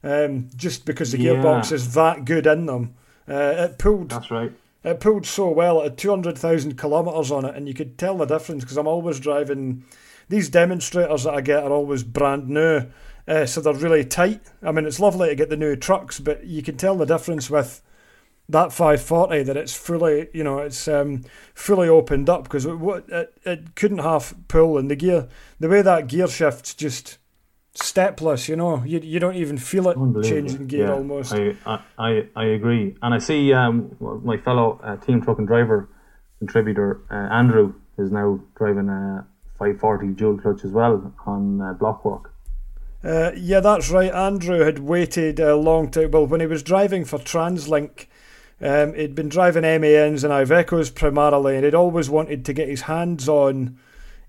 um, 0.03 0.49
just 0.57 0.85
because 0.85 1.12
the 1.12 1.21
yeah. 1.21 1.35
gearbox 1.35 1.71
is 1.71 1.95
that 1.95 2.25
good 2.25 2.49
in 2.49 2.66
them. 2.66 2.95
Uh, 3.29 3.55
it 3.59 3.79
pulled. 3.79 4.11
That's 4.11 4.31
right. 4.31 4.53
It 4.83 4.99
pulled 4.99 5.27
so 5.27 5.51
well. 5.51 5.83
Had 5.83 5.99
200,000 5.99 6.77
kilometres 6.77 7.31
on 7.31 7.45
it, 7.45 7.55
and 7.55 7.69
you 7.69 7.75
could 7.75 7.97
tell 7.97 8.16
the 8.16 8.25
difference 8.25 8.64
because 8.64 8.77
I'm 8.77 8.88
always 8.88 9.21
driving. 9.21 9.85
These 10.29 10.49
demonstrators 10.49 11.25
that 11.25 11.35
I 11.35 11.40
get 11.43 11.62
are 11.62 11.73
always 11.73 12.03
brand 12.03 12.49
new. 12.49 12.87
Uh, 13.31 13.47
so 13.47 13.61
they're 13.61 13.73
really 13.75 14.05
tight. 14.05 14.40
I 14.61 14.73
mean, 14.73 14.87
it's 14.87 14.99
lovely 14.99 15.29
to 15.29 15.37
get 15.37 15.51
the 15.51 15.57
new 15.57 15.77
trucks, 15.77 16.19
but 16.19 16.45
you 16.45 16.64
can 16.64 16.77
tell 16.77 16.97
the 16.97 17.07
difference 17.07 17.49
with 17.49 17.81
that 18.49 18.73
540 18.73 19.45
that 19.45 19.57
it's 19.57 19.73
fully, 19.73 20.29
you 20.35 20.43
know, 20.43 20.59
it's 20.59 20.88
um, 20.88 21.23
fully 21.55 21.88
opened 21.88 22.29
up 22.29 22.43
because 22.43 22.66
it, 22.66 22.77
it, 23.09 23.33
it 23.45 23.77
couldn't 23.77 23.99
half 23.99 24.35
pull, 24.49 24.77
and 24.77 24.90
the 24.90 24.97
gear, 24.97 25.29
the 25.61 25.69
way 25.69 25.81
that 25.81 26.09
gear 26.09 26.27
shifts 26.27 26.75
just 26.75 27.19
stepless, 27.75 28.49
you 28.49 28.57
know, 28.57 28.83
you 28.83 28.99
you 28.99 29.21
don't 29.21 29.37
even 29.37 29.59
feel 29.59 29.88
it 29.88 30.25
changing 30.25 30.66
gear 30.66 30.87
yeah, 30.87 30.95
almost. 30.95 31.33
I, 31.33 31.55
I 31.97 32.27
I 32.35 32.45
agree, 32.47 32.97
and 33.01 33.14
I 33.14 33.19
see 33.19 33.53
um, 33.53 33.97
my 34.25 34.38
fellow 34.38 34.81
uh, 34.83 34.97
team 34.97 35.23
truck 35.23 35.38
and 35.38 35.47
driver 35.47 35.88
contributor 36.40 37.01
uh, 37.12 37.33
Andrew 37.33 37.75
is 37.97 38.11
now 38.11 38.40
driving 38.57 38.88
a 38.88 39.25
540 39.61 40.09
dual 40.14 40.37
clutch 40.37 40.64
as 40.64 40.73
well 40.73 41.14
on 41.27 41.61
uh, 41.61 41.75
Blockwalk. 41.75 42.31
Uh, 43.03 43.33
yeah, 43.35 43.61
that's 43.61 43.91
right. 43.91 44.13
Andrew 44.13 44.61
had 44.61 44.79
waited 44.79 45.41
a 45.41 45.57
long 45.57 45.91
time. 45.91 46.11
Well, 46.11 46.27
when 46.27 46.41
he 46.41 46.47
was 46.47 46.63
driving 46.63 47.05
for 47.05 47.19
TransLink, 47.19 48.07
um, 48.61 48.95
he'd 48.95 49.15
been 49.15 49.31
driving 49.31 49.63
MANs 49.63 50.23
and 50.23 50.33
Ivecos 50.33 50.95
primarily, 50.95 51.57
and 51.57 51.65
he'd 51.65 51.75
always 51.75 52.11
wanted 52.11 52.45
to 52.45 52.53
get 52.53 52.69
his 52.69 52.83
hands 52.83 53.29
on 53.29 53.79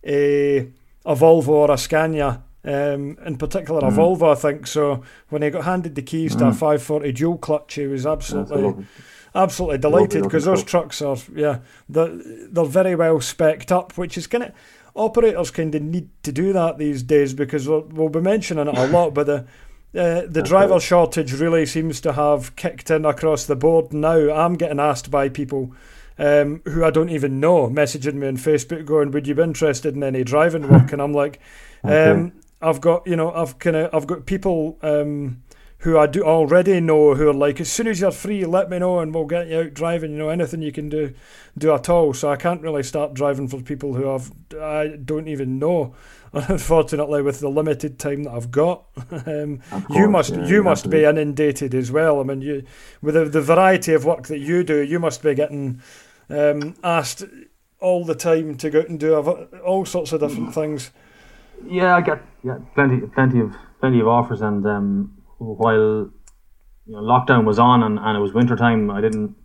a, 0.06 0.60
a 1.06 1.16
Volvo 1.16 1.50
or 1.50 1.72
a 1.72 1.78
Scania. 1.78 2.44
Um, 2.64 3.18
in 3.26 3.38
particular, 3.38 3.82
mm. 3.82 3.88
a 3.88 3.92
Volvo, 3.92 4.32
I 4.32 4.36
think. 4.36 4.68
So 4.68 5.04
when 5.30 5.42
he 5.42 5.50
got 5.50 5.66
handed 5.66 5.96
the 5.96 6.02
keys 6.02 6.36
mm. 6.36 6.40
to 6.40 6.48
a 6.48 6.52
540 6.54 7.12
dual 7.12 7.38
clutch, 7.40 7.74
he 7.74 7.88
was 7.88 8.06
absolutely, 8.06 8.86
absolutely 9.34 9.80
delighted 9.80 10.24
because 10.24 10.46
those 10.46 10.64
trucks 10.64 11.02
are, 11.02 11.18
yeah, 11.36 11.60
they're, 11.90 12.22
they're 12.50 12.66
very 12.66 12.96
well 12.96 13.18
specced 13.18 13.72
up, 13.72 13.98
which 13.98 14.18
is 14.18 14.28
kind 14.28 14.44
of 14.46 14.52
operators 14.94 15.52
kind 15.52 15.74
of 15.74 15.82
need 15.82 16.10
to 16.24 16.32
do 16.32 16.54
that 16.54 16.78
these 16.78 17.04
days 17.04 17.34
because 17.34 17.68
we'll, 17.68 17.82
we'll 17.92 18.10
be 18.10 18.22
mentioning 18.22 18.68
it 18.68 18.78
a 18.78 18.88
lot, 18.88 19.14
but 19.14 19.28
the 19.28 19.46
uh, 19.94 20.22
the 20.26 20.42
driver 20.42 20.80
shortage 20.80 21.34
really 21.34 21.66
seems 21.66 22.00
to 22.00 22.14
have 22.14 22.56
kicked 22.56 22.90
in 22.90 23.04
across 23.04 23.46
the 23.46 23.58
board 23.58 23.92
now. 23.92 24.32
I'm 24.32 24.56
getting 24.56 24.80
asked 24.80 25.12
by 25.12 25.28
people 25.28 25.74
um, 26.18 26.62
who 26.64 26.86
I 26.86 26.92
don't 26.92 27.10
even 27.10 27.42
know 27.42 27.68
messaging 27.68 28.14
me 28.14 28.28
on 28.28 28.38
Facebook 28.38 28.86
going, 28.86 29.12
"Would 29.12 29.28
you 29.28 29.36
be 29.36 29.44
interested 29.44 29.94
in 29.94 30.04
any 30.04 30.24
driving 30.24 30.70
work?" 30.70 30.94
And 30.94 31.02
I'm 31.02 31.14
like, 31.14 31.42
okay. 31.86 32.10
um, 32.10 32.32
"I've 32.62 32.80
got 32.80 33.06
you 33.06 33.18
know 33.18 33.34
I've 33.34 33.60
kind 33.60 33.76
of 33.76 33.94
I've 33.94 34.08
got 34.08 34.26
people." 34.26 34.78
Um, 34.82 35.44
who 35.82 35.98
I 35.98 36.06
do 36.06 36.24
already 36.24 36.80
know 36.80 37.16
who 37.16 37.30
are 37.30 37.34
like, 37.34 37.60
as 37.60 37.72
soon 37.72 37.88
as 37.88 38.00
you're 38.00 38.12
free, 38.12 38.46
let 38.46 38.70
me 38.70 38.78
know 38.78 39.00
and 39.00 39.14
we'll 39.14 39.26
get 39.26 39.48
you 39.48 39.62
out 39.62 39.74
driving. 39.74 40.12
You 40.12 40.18
know, 40.18 40.30
anything 40.30 40.62
you 40.62 40.72
can 40.72 40.90
do, 40.90 41.14
do 41.58 41.74
at 41.74 41.90
all. 41.90 42.14
So 42.14 42.30
I 42.30 42.36
can't 42.36 42.62
really 42.62 42.84
start 42.84 43.16
driving 43.16 43.48
for 43.48 43.62
people 43.62 43.96
who 43.96 44.12
I've 44.12 44.32
I 44.60 44.96
don't 45.04 45.28
even 45.28 45.58
know. 45.58 45.96
Unfortunately, 46.34 47.24
with 47.24 47.40
the 47.40 47.50
limited 47.50 47.98
time 47.98 48.24
that 48.24 48.32
I've 48.32 48.52
got, 48.52 48.86
um, 49.26 49.58
course, 49.58 49.84
you 49.90 50.08
must 50.08 50.36
yeah, 50.36 50.46
you 50.46 50.64
must 50.64 50.90
be 50.90 51.04
inundated 51.04 51.74
as 51.74 51.92
well. 51.92 52.20
I 52.22 52.24
mean, 52.24 52.42
you 52.42 52.64
with 53.02 53.16
the, 53.16 53.26
the 53.26 53.42
variety 53.42 53.94
of 53.94 54.06
work 54.06 54.28
that 54.28 54.40
you 54.40 54.64
do, 54.64 54.80
you 54.80 55.00
must 55.00 55.24
be 55.24 55.34
getting 55.34 55.82
um, 56.30 56.76
asked 56.84 57.24
all 57.80 58.06
the 58.06 58.16
time 58.16 58.56
to 58.58 58.70
go 58.70 58.80
out 58.82 58.88
and 58.88 59.00
do 59.00 59.16
all 59.66 59.84
sorts 59.86 60.14
of 60.14 60.22
different 60.22 60.54
things. 60.54 60.92
Yeah, 61.66 61.96
I 61.96 62.02
get 62.02 62.22
yeah 62.44 62.60
plenty 62.76 63.00
plenty 63.08 63.40
of 63.40 63.56
plenty 63.80 64.00
of 64.00 64.08
offers 64.08 64.42
and. 64.42 64.66
Um, 64.66 65.21
while 65.42 66.12
you 66.86 66.94
know, 66.94 67.00
lockdown 67.02 67.46
was 67.46 67.60
on 67.60 67.84
and, 67.84 68.00
and 68.00 68.18
it 68.18 68.22
was 68.22 68.34
winter 68.34 68.56
time, 68.56 68.92
I 68.92 69.02
didn't. 69.02 69.36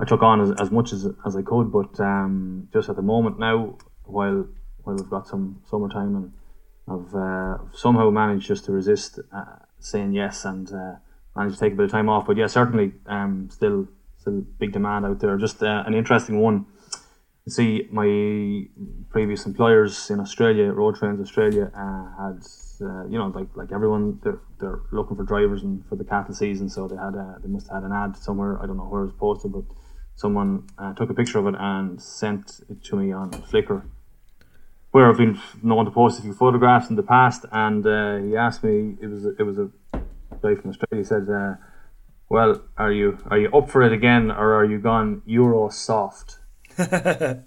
I 0.00 0.04
took 0.04 0.22
on 0.22 0.40
as, 0.40 0.50
as 0.60 0.70
much 0.70 0.92
as 0.92 1.06
as 1.24 1.36
I 1.36 1.42
could, 1.42 1.70
but 1.70 2.00
um, 2.00 2.68
just 2.72 2.88
at 2.88 2.96
the 2.96 3.02
moment 3.02 3.38
now, 3.38 3.78
while 4.04 4.46
while 4.82 4.96
we've 4.96 5.10
got 5.10 5.26
some 5.28 5.62
summertime 5.70 6.16
and 6.16 6.32
I've 6.88 7.14
uh, 7.14 7.58
somehow 7.72 8.10
managed 8.10 8.46
just 8.46 8.64
to 8.66 8.72
resist 8.72 9.18
uh, 9.34 9.56
saying 9.78 10.12
yes 10.12 10.44
and 10.44 10.70
uh, 10.72 10.94
managed 11.36 11.56
to 11.56 11.60
take 11.60 11.72
a 11.74 11.76
bit 11.76 11.84
of 11.84 11.90
time 11.90 12.08
off. 12.08 12.26
But 12.26 12.36
yeah, 12.36 12.46
certainly 12.46 12.92
um, 13.06 13.48
still 13.50 13.88
still 14.18 14.40
big 14.58 14.72
demand 14.72 15.06
out 15.06 15.20
there. 15.20 15.36
Just 15.36 15.62
uh, 15.62 15.84
an 15.86 15.94
interesting 15.94 16.40
one. 16.40 16.66
See, 17.48 17.88
my 17.90 18.66
previous 19.10 19.46
employers 19.46 20.10
in 20.10 20.20
Australia, 20.20 20.72
Road 20.72 20.96
Trains 20.96 21.20
Australia, 21.20 21.70
uh, 21.74 22.22
had 22.22 22.42
uh, 22.80 23.06
you 23.06 23.18
know, 23.18 23.26
like 23.28 23.48
like 23.54 23.72
everyone, 23.72 24.18
they're 24.22 24.40
they're 24.60 24.80
looking 24.90 25.16
for 25.16 25.24
drivers 25.24 25.62
and 25.62 25.84
for 25.86 25.96
the 25.96 26.04
cattle 26.04 26.34
season. 26.34 26.68
So 26.68 26.88
they 26.88 26.96
had 26.96 27.14
a, 27.14 27.38
they 27.42 27.48
must 27.48 27.68
have 27.68 27.82
had 27.82 27.84
an 27.84 27.92
ad 27.92 28.16
somewhere. 28.16 28.60
I 28.62 28.66
don't 28.66 28.76
know 28.76 28.84
where 28.84 29.02
it 29.02 29.06
was 29.06 29.14
posted, 29.14 29.52
but 29.52 29.64
someone 30.16 30.66
uh, 30.78 30.94
took 30.94 31.10
a 31.10 31.14
picture 31.14 31.38
of 31.38 31.46
it 31.46 31.54
and 31.58 32.00
sent 32.00 32.60
it 32.68 32.82
to 32.84 32.96
me 32.96 33.12
on 33.12 33.30
Flickr, 33.30 33.84
where 34.90 35.08
I've 35.08 35.18
been 35.18 35.40
known 35.62 35.84
to 35.84 35.90
post 35.90 36.18
a 36.18 36.22
few 36.22 36.34
photographs 36.34 36.90
in 36.90 36.96
the 36.96 37.02
past. 37.02 37.44
And 37.52 37.86
uh, 37.86 38.16
he 38.16 38.36
asked 38.36 38.64
me, 38.64 38.96
it 39.00 39.06
was 39.06 39.24
it 39.24 39.42
was 39.42 39.58
a 39.58 39.70
guy 40.42 40.54
from 40.54 40.70
Australia 40.70 41.02
He 41.02 41.04
said, 41.04 41.28
uh, 41.28 41.54
"Well, 42.28 42.62
are 42.76 42.92
you 42.92 43.18
are 43.26 43.38
you 43.38 43.50
up 43.52 43.70
for 43.70 43.82
it 43.82 43.92
again, 43.92 44.30
or 44.30 44.54
are 44.54 44.64
you 44.64 44.78
gone 44.78 45.22
Euro 45.26 45.68
soft?" 45.68 46.38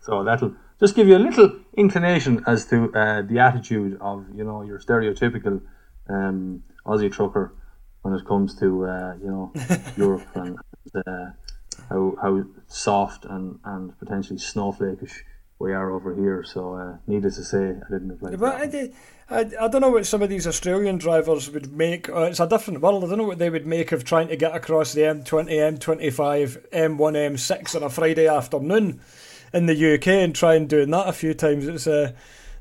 so 0.00 0.24
that'll 0.24 0.54
just 0.78 0.94
give 0.94 1.08
you 1.08 1.16
a 1.16 1.18
little 1.18 1.58
inclination 1.76 2.42
as 2.46 2.66
to 2.66 2.92
uh, 2.94 3.22
the 3.22 3.38
attitude 3.38 3.98
of 4.00 4.24
you 4.34 4.44
know 4.44 4.62
your 4.62 4.78
stereotypical 4.78 5.60
um, 6.08 6.62
Aussie 6.86 7.10
trucker 7.10 7.54
when 8.02 8.14
it 8.14 8.24
comes 8.26 8.58
to 8.58 8.86
uh, 8.86 9.14
you 9.22 9.30
know 9.30 9.52
Europe 9.96 10.26
and 10.34 10.58
uh, 11.06 11.26
how 11.88 12.14
how 12.20 12.44
soft 12.66 13.24
and, 13.24 13.58
and 13.64 13.98
potentially 13.98 14.38
snowflakish 14.38 15.22
we 15.62 15.72
are 15.72 15.92
over 15.92 16.14
here. 16.14 16.42
So, 16.42 16.74
uh, 16.74 16.96
needless 17.06 17.36
to 17.36 17.44
say, 17.44 17.58
I 17.58 17.90
didn't 17.90 18.10
apply. 18.10 18.34
But 18.34 18.74
I, 18.74 18.90
I, 19.30 19.40
I 19.60 19.68
don't 19.68 19.80
know 19.80 19.90
what 19.90 20.06
some 20.06 20.20
of 20.20 20.28
these 20.28 20.46
Australian 20.46 20.98
drivers 20.98 21.48
would 21.50 21.72
make. 21.72 22.08
Uh, 22.08 22.22
it's 22.22 22.40
a 22.40 22.48
different 22.48 22.80
world. 22.80 23.04
I 23.04 23.08
don't 23.08 23.18
know 23.18 23.24
what 23.24 23.38
they 23.38 23.48
would 23.48 23.66
make 23.66 23.92
of 23.92 24.04
trying 24.04 24.26
to 24.28 24.36
get 24.36 24.56
across 24.56 24.92
the 24.92 25.02
M20, 25.02 25.78
M25, 25.78 26.68
M1, 26.70 26.98
M6 26.98 27.76
on 27.76 27.82
a 27.84 27.88
Friday 27.88 28.26
afternoon 28.26 29.00
in 29.54 29.66
the 29.66 29.94
UK 29.94 30.08
and 30.08 30.34
try 30.34 30.54
and 30.54 30.68
doing 30.68 30.90
that 30.90 31.08
a 31.08 31.12
few 31.12 31.32
times. 31.32 31.68
It's 31.68 31.86
uh, 31.86 32.12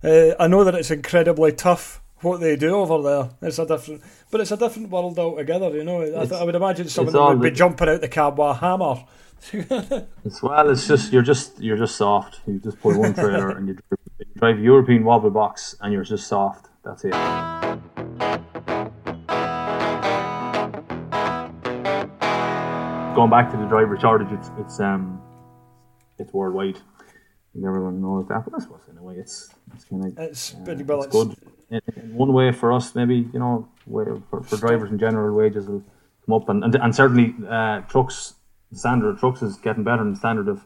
uh, 0.03 0.35
I 0.39 0.47
know 0.47 0.63
that 0.63 0.75
it's 0.75 0.91
incredibly 0.91 1.53
tough 1.53 2.01
what 2.21 2.39
they 2.39 2.55
do 2.55 2.75
over 2.75 3.01
there. 3.01 3.29
It's 3.41 3.57
a 3.57 3.65
different, 3.65 4.03
but 4.29 4.41
it's 4.41 4.51
a 4.51 4.57
different 4.57 4.89
world 4.89 5.17
altogether. 5.17 5.69
You 5.69 5.83
know, 5.83 6.03
I, 6.03 6.25
th- 6.25 6.39
I 6.39 6.43
would 6.43 6.53
imagine 6.53 6.87
some 6.87 7.07
of 7.07 7.13
them 7.13 7.23
would 7.23 7.41
be 7.41 7.49
jumping 7.49 7.89
out 7.89 8.01
the 8.01 8.07
cab 8.07 8.37
with 8.37 8.47
a 8.47 8.53
hammer. 8.53 9.03
it's 9.53 10.43
well, 10.43 10.69
it's 10.69 10.87
just 10.87 11.11
you're 11.11 11.23
just 11.23 11.59
you're 11.59 11.77
just 11.77 11.95
soft. 11.95 12.41
You 12.45 12.59
just 12.59 12.79
put 12.79 12.95
one 12.95 13.13
trailer 13.15 13.49
and 13.49 13.67
you 13.67 13.73
drive, 13.73 13.99
you 14.19 14.25
drive 14.35 14.57
a 14.59 14.61
European 14.61 15.03
wobble 15.03 15.31
box, 15.31 15.75
and 15.81 15.91
you're 15.91 16.03
just 16.03 16.27
soft. 16.27 16.67
That's 16.85 17.03
it. 17.05 17.11
Going 23.15 23.31
back 23.31 23.51
to 23.51 23.57
the 23.57 23.65
driver 23.65 23.97
shortage, 23.99 24.31
it's 24.31 24.51
it's 24.59 24.79
um 24.79 25.19
it's 26.19 26.31
worldwide. 26.31 26.77
Everyone 27.57 27.99
knows 27.99 28.27
that, 28.27 28.45
but 28.45 28.53
I 28.55 28.59
suppose 28.59 28.81
in 28.91 28.97
a 28.99 29.03
way 29.03 29.15
it's 29.15 29.49
it's 29.73 29.85
kind 29.85 30.05
of 30.05 30.19
it's, 30.19 30.53
uh, 30.53 30.75
well, 30.85 31.01
it's, 31.01 31.11
good. 31.11 31.35
In, 31.71 31.81
in, 31.95 32.13
one 32.13 32.31
way 32.31 32.51
for 32.51 32.71
us, 32.71 32.93
maybe 32.93 33.27
you 33.33 33.39
know, 33.39 33.67
for, 34.29 34.43
for 34.43 34.57
drivers 34.57 34.91
in 34.91 34.99
general, 34.99 35.35
wages 35.35 35.67
will 35.67 35.83
come 36.27 36.35
up, 36.35 36.47
and 36.47 36.63
and, 36.63 36.75
and 36.75 36.95
certainly 36.95 37.33
uh, 37.49 37.81
trucks 37.81 38.35
the 38.71 38.77
standard 38.77 39.09
of 39.09 39.19
trucks 39.19 39.41
is 39.41 39.57
getting 39.57 39.83
better 39.83 40.01
and 40.01 40.15
the 40.15 40.19
standard 40.19 40.47
of, 40.47 40.65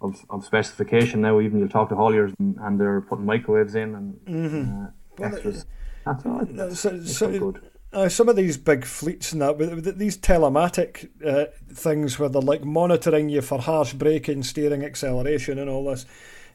of, 0.00 0.24
of 0.30 0.44
specification 0.44 1.20
now. 1.20 1.40
Even 1.40 1.58
you'll 1.58 1.68
talk 1.68 1.88
to 1.88 1.94
hauliers 1.94 2.34
and, 2.38 2.56
and 2.60 2.80
they're 2.80 3.00
putting 3.00 3.26
microwaves 3.26 3.74
in 3.74 3.94
and 3.94 4.14
mm-hmm. 4.26 4.84
uh, 5.22 5.26
extras. 5.26 5.66
That's 6.06 6.26
all. 6.26 6.44
That's, 6.44 6.80
so, 6.80 7.02
so, 7.04 7.38
good. 7.38 7.68
Uh, 7.92 8.08
some 8.08 8.28
of 8.28 8.36
these 8.36 8.56
big 8.56 8.86
fleets 8.86 9.32
and 9.32 9.42
that, 9.42 9.58
with, 9.58 9.98
these 9.98 10.16
telematic 10.16 11.10
uh, 11.26 11.50
things 11.74 12.18
where 12.18 12.28
they're 12.28 12.40
like 12.40 12.64
monitoring 12.64 13.28
you 13.28 13.42
for 13.42 13.60
harsh 13.60 13.92
braking, 13.92 14.42
steering, 14.42 14.82
acceleration, 14.82 15.58
and 15.58 15.68
all 15.68 15.84
this, 15.84 16.06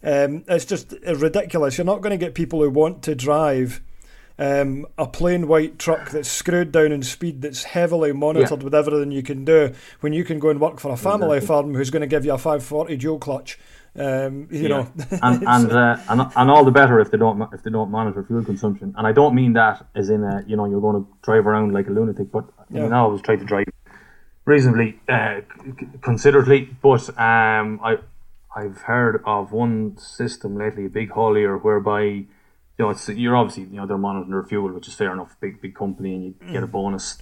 um, 0.03 0.43
it's 0.47 0.65
just 0.65 0.95
ridiculous. 1.05 1.77
You're 1.77 1.85
not 1.85 2.01
going 2.01 2.17
to 2.17 2.23
get 2.23 2.33
people 2.33 2.61
who 2.61 2.69
want 2.69 3.03
to 3.03 3.13
drive 3.13 3.81
um, 4.39 4.85
a 4.97 5.07
plain 5.07 5.47
white 5.47 5.79
truck 5.79 6.11
that's 6.11 6.29
screwed 6.29 6.71
down 6.71 6.91
in 6.91 7.01
speed, 7.01 7.41
that's 7.41 7.63
heavily 7.63 8.13
monitored 8.13 8.59
yeah. 8.59 8.63
with 8.63 8.75
everything 8.75 9.11
you 9.11 9.23
can 9.23 9.43
do, 9.45 9.73
when 10.01 10.13
you 10.13 10.23
can 10.23 10.39
go 10.39 10.49
and 10.49 10.59
work 10.59 10.79
for 10.79 10.91
a 10.91 10.97
family 10.97 11.37
exactly. 11.37 11.47
firm 11.47 11.73
who's 11.75 11.89
going 11.89 12.01
to 12.01 12.07
give 12.07 12.25
you 12.25 12.33
a 12.33 12.37
540 12.37 12.97
dual 12.97 13.19
clutch. 13.19 13.57
Um, 13.95 14.47
you 14.51 14.61
yeah. 14.61 14.67
know, 14.67 14.91
and 15.23 15.43
and, 15.47 15.71
uh, 15.71 15.97
and 16.07 16.21
and 16.35 16.51
all 16.51 16.63
the 16.63 16.71
better 16.71 16.99
if 16.99 17.09
they 17.09 17.17
don't 17.17 17.41
if 17.51 17.63
they 17.63 17.71
don't 17.71 17.89
monitor 17.89 18.23
fuel 18.23 18.45
consumption. 18.45 18.93
And 18.95 19.07
I 19.07 19.11
don't 19.11 19.33
mean 19.33 19.53
that 19.53 19.87
as 19.95 20.11
in 20.11 20.23
a 20.23 20.43
you 20.45 20.55
know 20.55 20.65
you're 20.65 20.81
going 20.81 21.03
to 21.03 21.07
drive 21.23 21.47
around 21.47 21.73
like 21.73 21.87
a 21.87 21.89
lunatic, 21.91 22.31
but 22.31 22.45
yeah. 22.69 22.81
I 22.81 22.83
mean 22.83 22.93
I 22.93 22.99
always 22.99 23.23
try 23.23 23.37
to 23.37 23.43
drive 23.43 23.65
reasonably 24.45 24.99
uh, 25.09 25.41
considerately. 26.01 26.69
But 26.79 27.09
um, 27.17 27.79
I 27.83 27.97
I've 28.55 28.77
heard 28.77 29.23
of 29.25 29.51
one 29.51 29.97
system 29.97 30.57
lately, 30.57 30.85
a 30.85 30.89
big 30.89 31.09
haulier, 31.09 31.59
whereby 31.63 32.25
you 32.77 32.85
know, 32.85 32.91
it's 32.91 33.09
you're 33.09 33.35
obviously 33.35 33.63
you 33.63 33.77
know 33.77 33.87
they're 33.87 33.97
monitoring 33.97 34.31
their 34.31 34.43
fuel, 34.43 34.71
which 34.71 34.87
is 34.87 34.93
fair 34.93 35.11
enough. 35.11 35.35
Big 35.39 35.61
big 35.61 35.75
company, 35.75 36.13
and 36.13 36.25
you 36.25 36.35
mm. 36.41 36.51
get 36.51 36.63
a 36.63 36.67
bonus 36.67 37.17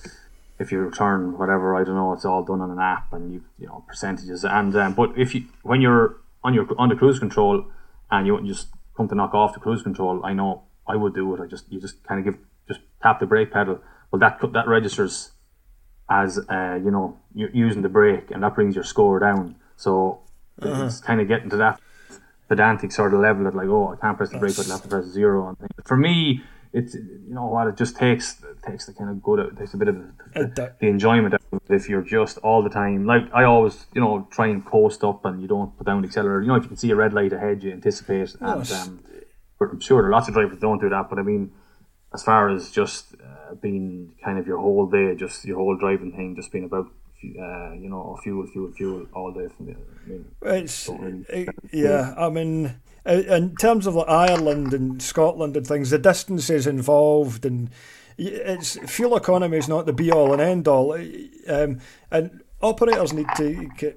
if 0.60 0.72
you 0.72 0.80
return 0.80 1.38
whatever. 1.38 1.76
I 1.76 1.84
don't 1.84 1.96
know. 1.96 2.14
It's 2.14 2.26
all 2.26 2.44
done 2.44 2.62
on 2.62 2.72
an 2.72 2.80
app, 2.80 3.14
and 3.14 3.34
you 3.34 3.44
you 3.58 3.68
know 3.68 3.86
percentages. 3.88 4.44
And 4.44 4.76
um, 4.76 4.94
but 4.94 5.18
if 5.18 5.34
you 5.34 5.46
when 5.64 5.82
you're 5.82 6.18
on 6.44 6.54
your 6.54 6.68
on 6.78 6.90
the 6.90 6.96
cruise 6.96 7.20
control 7.20 7.66
and 8.12 8.28
you 8.28 8.40
just 8.46 8.68
come 8.98 9.08
to 9.08 9.16
knock 9.16 9.34
off 9.34 9.54
the 9.54 9.60
cruise 9.62 9.82
control, 9.82 10.26
I 10.26 10.34
know 10.34 10.64
I 10.88 10.98
would 10.98 11.16
do 11.16 11.34
it. 11.36 11.42
I 11.42 11.48
just 11.48 11.72
you 11.72 11.80
just 11.80 12.04
kind 12.04 12.20
of 12.20 12.26
give 12.26 12.44
just 12.68 12.82
tap 13.02 13.22
the 13.22 13.26
brake 13.26 13.52
pedal. 13.52 13.80
Well, 14.12 14.20
that 14.20 14.40
that 14.52 14.68
registers 14.68 15.32
as 16.10 16.38
uh, 16.50 16.80
you 16.84 16.92
know 16.92 17.18
you're 17.34 17.50
using 17.52 17.82
the 17.82 17.90
brake, 17.90 18.30
and 18.30 18.44
that 18.44 18.56
brings 18.56 18.76
your 18.76 18.84
score 18.84 19.20
down. 19.20 19.56
So 19.78 20.20
uh-huh. 20.62 20.86
it's 20.86 21.00
kind 21.00 21.22
of 21.22 21.30
getting 21.30 21.50
to 21.50 21.58
that 21.58 21.80
pedantic 22.48 22.92
sort 22.92 23.14
of 23.14 23.20
level 23.20 23.44
that 23.46 23.56
like, 23.56 23.68
oh, 23.68 23.94
I 23.94 24.02
can't 24.02 24.18
press 24.18 24.30
the 24.30 24.38
brake, 24.38 24.56
but 24.56 24.68
I 24.68 24.74
have 24.74 24.84
to 24.84 24.88
press 24.88 25.06
zero. 25.06 25.50
And 25.50 25.58
things. 25.58 25.72
for 25.86 25.98
me, 25.98 26.44
it's 26.76 26.94
you 26.94 27.34
know 27.34 27.46
what 27.46 27.68
it 27.68 27.78
just 27.78 27.96
takes 27.96 28.44
it 28.44 28.62
takes 28.62 28.86
the 28.86 28.94
kind 28.94 29.10
of 29.10 29.24
good 29.24 29.40
it 29.40 29.58
takes 29.58 29.74
a 29.74 29.78
bit 29.78 29.88
of 29.88 29.96
the, 30.34 30.74
the 30.82 30.88
enjoyment 30.88 31.34
out 31.34 31.42
of 31.54 31.62
it 31.70 31.74
if 31.74 31.88
you're 31.88 32.02
just 32.02 32.38
all 32.40 32.62
the 32.62 32.70
time 32.70 33.06
like 33.06 33.24
I 33.34 33.46
always 33.46 33.86
you 33.94 34.02
know 34.02 34.28
try 34.30 34.48
and 34.48 34.64
coast 34.66 35.02
up 35.04 35.24
and 35.24 35.42
you 35.42 35.48
don't 35.48 35.76
put 35.78 35.88
down 35.88 36.02
the 36.02 36.08
accelerator 36.10 36.42
you 36.42 36.50
know 36.50 36.56
if 36.56 36.64
you 36.64 36.68
can 36.68 36.78
see 36.78 36.92
a 36.92 36.96
red 36.96 37.14
light 37.14 37.32
ahead 37.32 37.64
you 37.64 37.72
anticipate 37.72 38.36
and 38.42 38.72
um, 38.72 39.04
I'm 39.62 39.80
sure 39.80 40.02
there 40.02 40.10
are 40.10 40.14
lots 40.14 40.28
of 40.28 40.34
drivers 40.34 40.60
don't 40.60 40.82
do 40.82 40.90
that 40.90 41.10
but 41.10 41.18
I 41.18 41.22
mean 41.22 41.54
as 42.14 42.24
far 42.24 42.50
as 42.50 42.70
just 42.72 43.16
uh, 43.24 43.56
being 43.56 44.14
kind 44.22 44.38
of 44.38 44.46
your 44.46 44.58
whole 44.58 44.86
day 44.86 45.16
just 45.16 45.46
your 45.46 45.58
whole 45.58 45.78
driving 45.78 46.12
thing 46.12 46.36
just 46.36 46.52
being 46.52 46.66
about 46.66 46.88
uh, 47.40 47.74
you 47.74 47.90
know, 47.90 48.18
fuel, 48.24 48.46
fuel, 48.48 48.72
fuel 48.72 49.08
all 49.14 49.32
day 49.32 49.48
from 49.56 49.68
the. 49.68 49.72
I 49.74 50.10
mean, 50.10 50.26
it's 50.42 50.90
really 50.90 51.26
it, 51.30 51.50
yeah. 51.72 52.14
I 52.18 52.30
mean, 52.30 52.76
in 53.06 53.56
terms 53.56 53.88
of 53.88 53.96
like 53.96 54.10
Ireland 54.10 54.74
and 54.74 55.02
Scotland 55.02 55.58
and 55.58 55.66
things, 55.66 55.90
the 55.90 55.98
distances 55.98 56.68
involved 56.68 57.46
and 57.46 57.70
it's 58.18 58.78
fuel 58.90 59.18
economy 59.18 59.58
is 59.58 59.68
not 59.68 59.86
the 59.86 59.94
be 59.94 60.12
all 60.12 60.32
and 60.32 60.42
end 60.42 60.68
all, 60.68 60.94
um, 61.48 61.80
and 62.12 62.44
operators 62.62 63.14
need 63.14 63.28
to. 63.38 63.94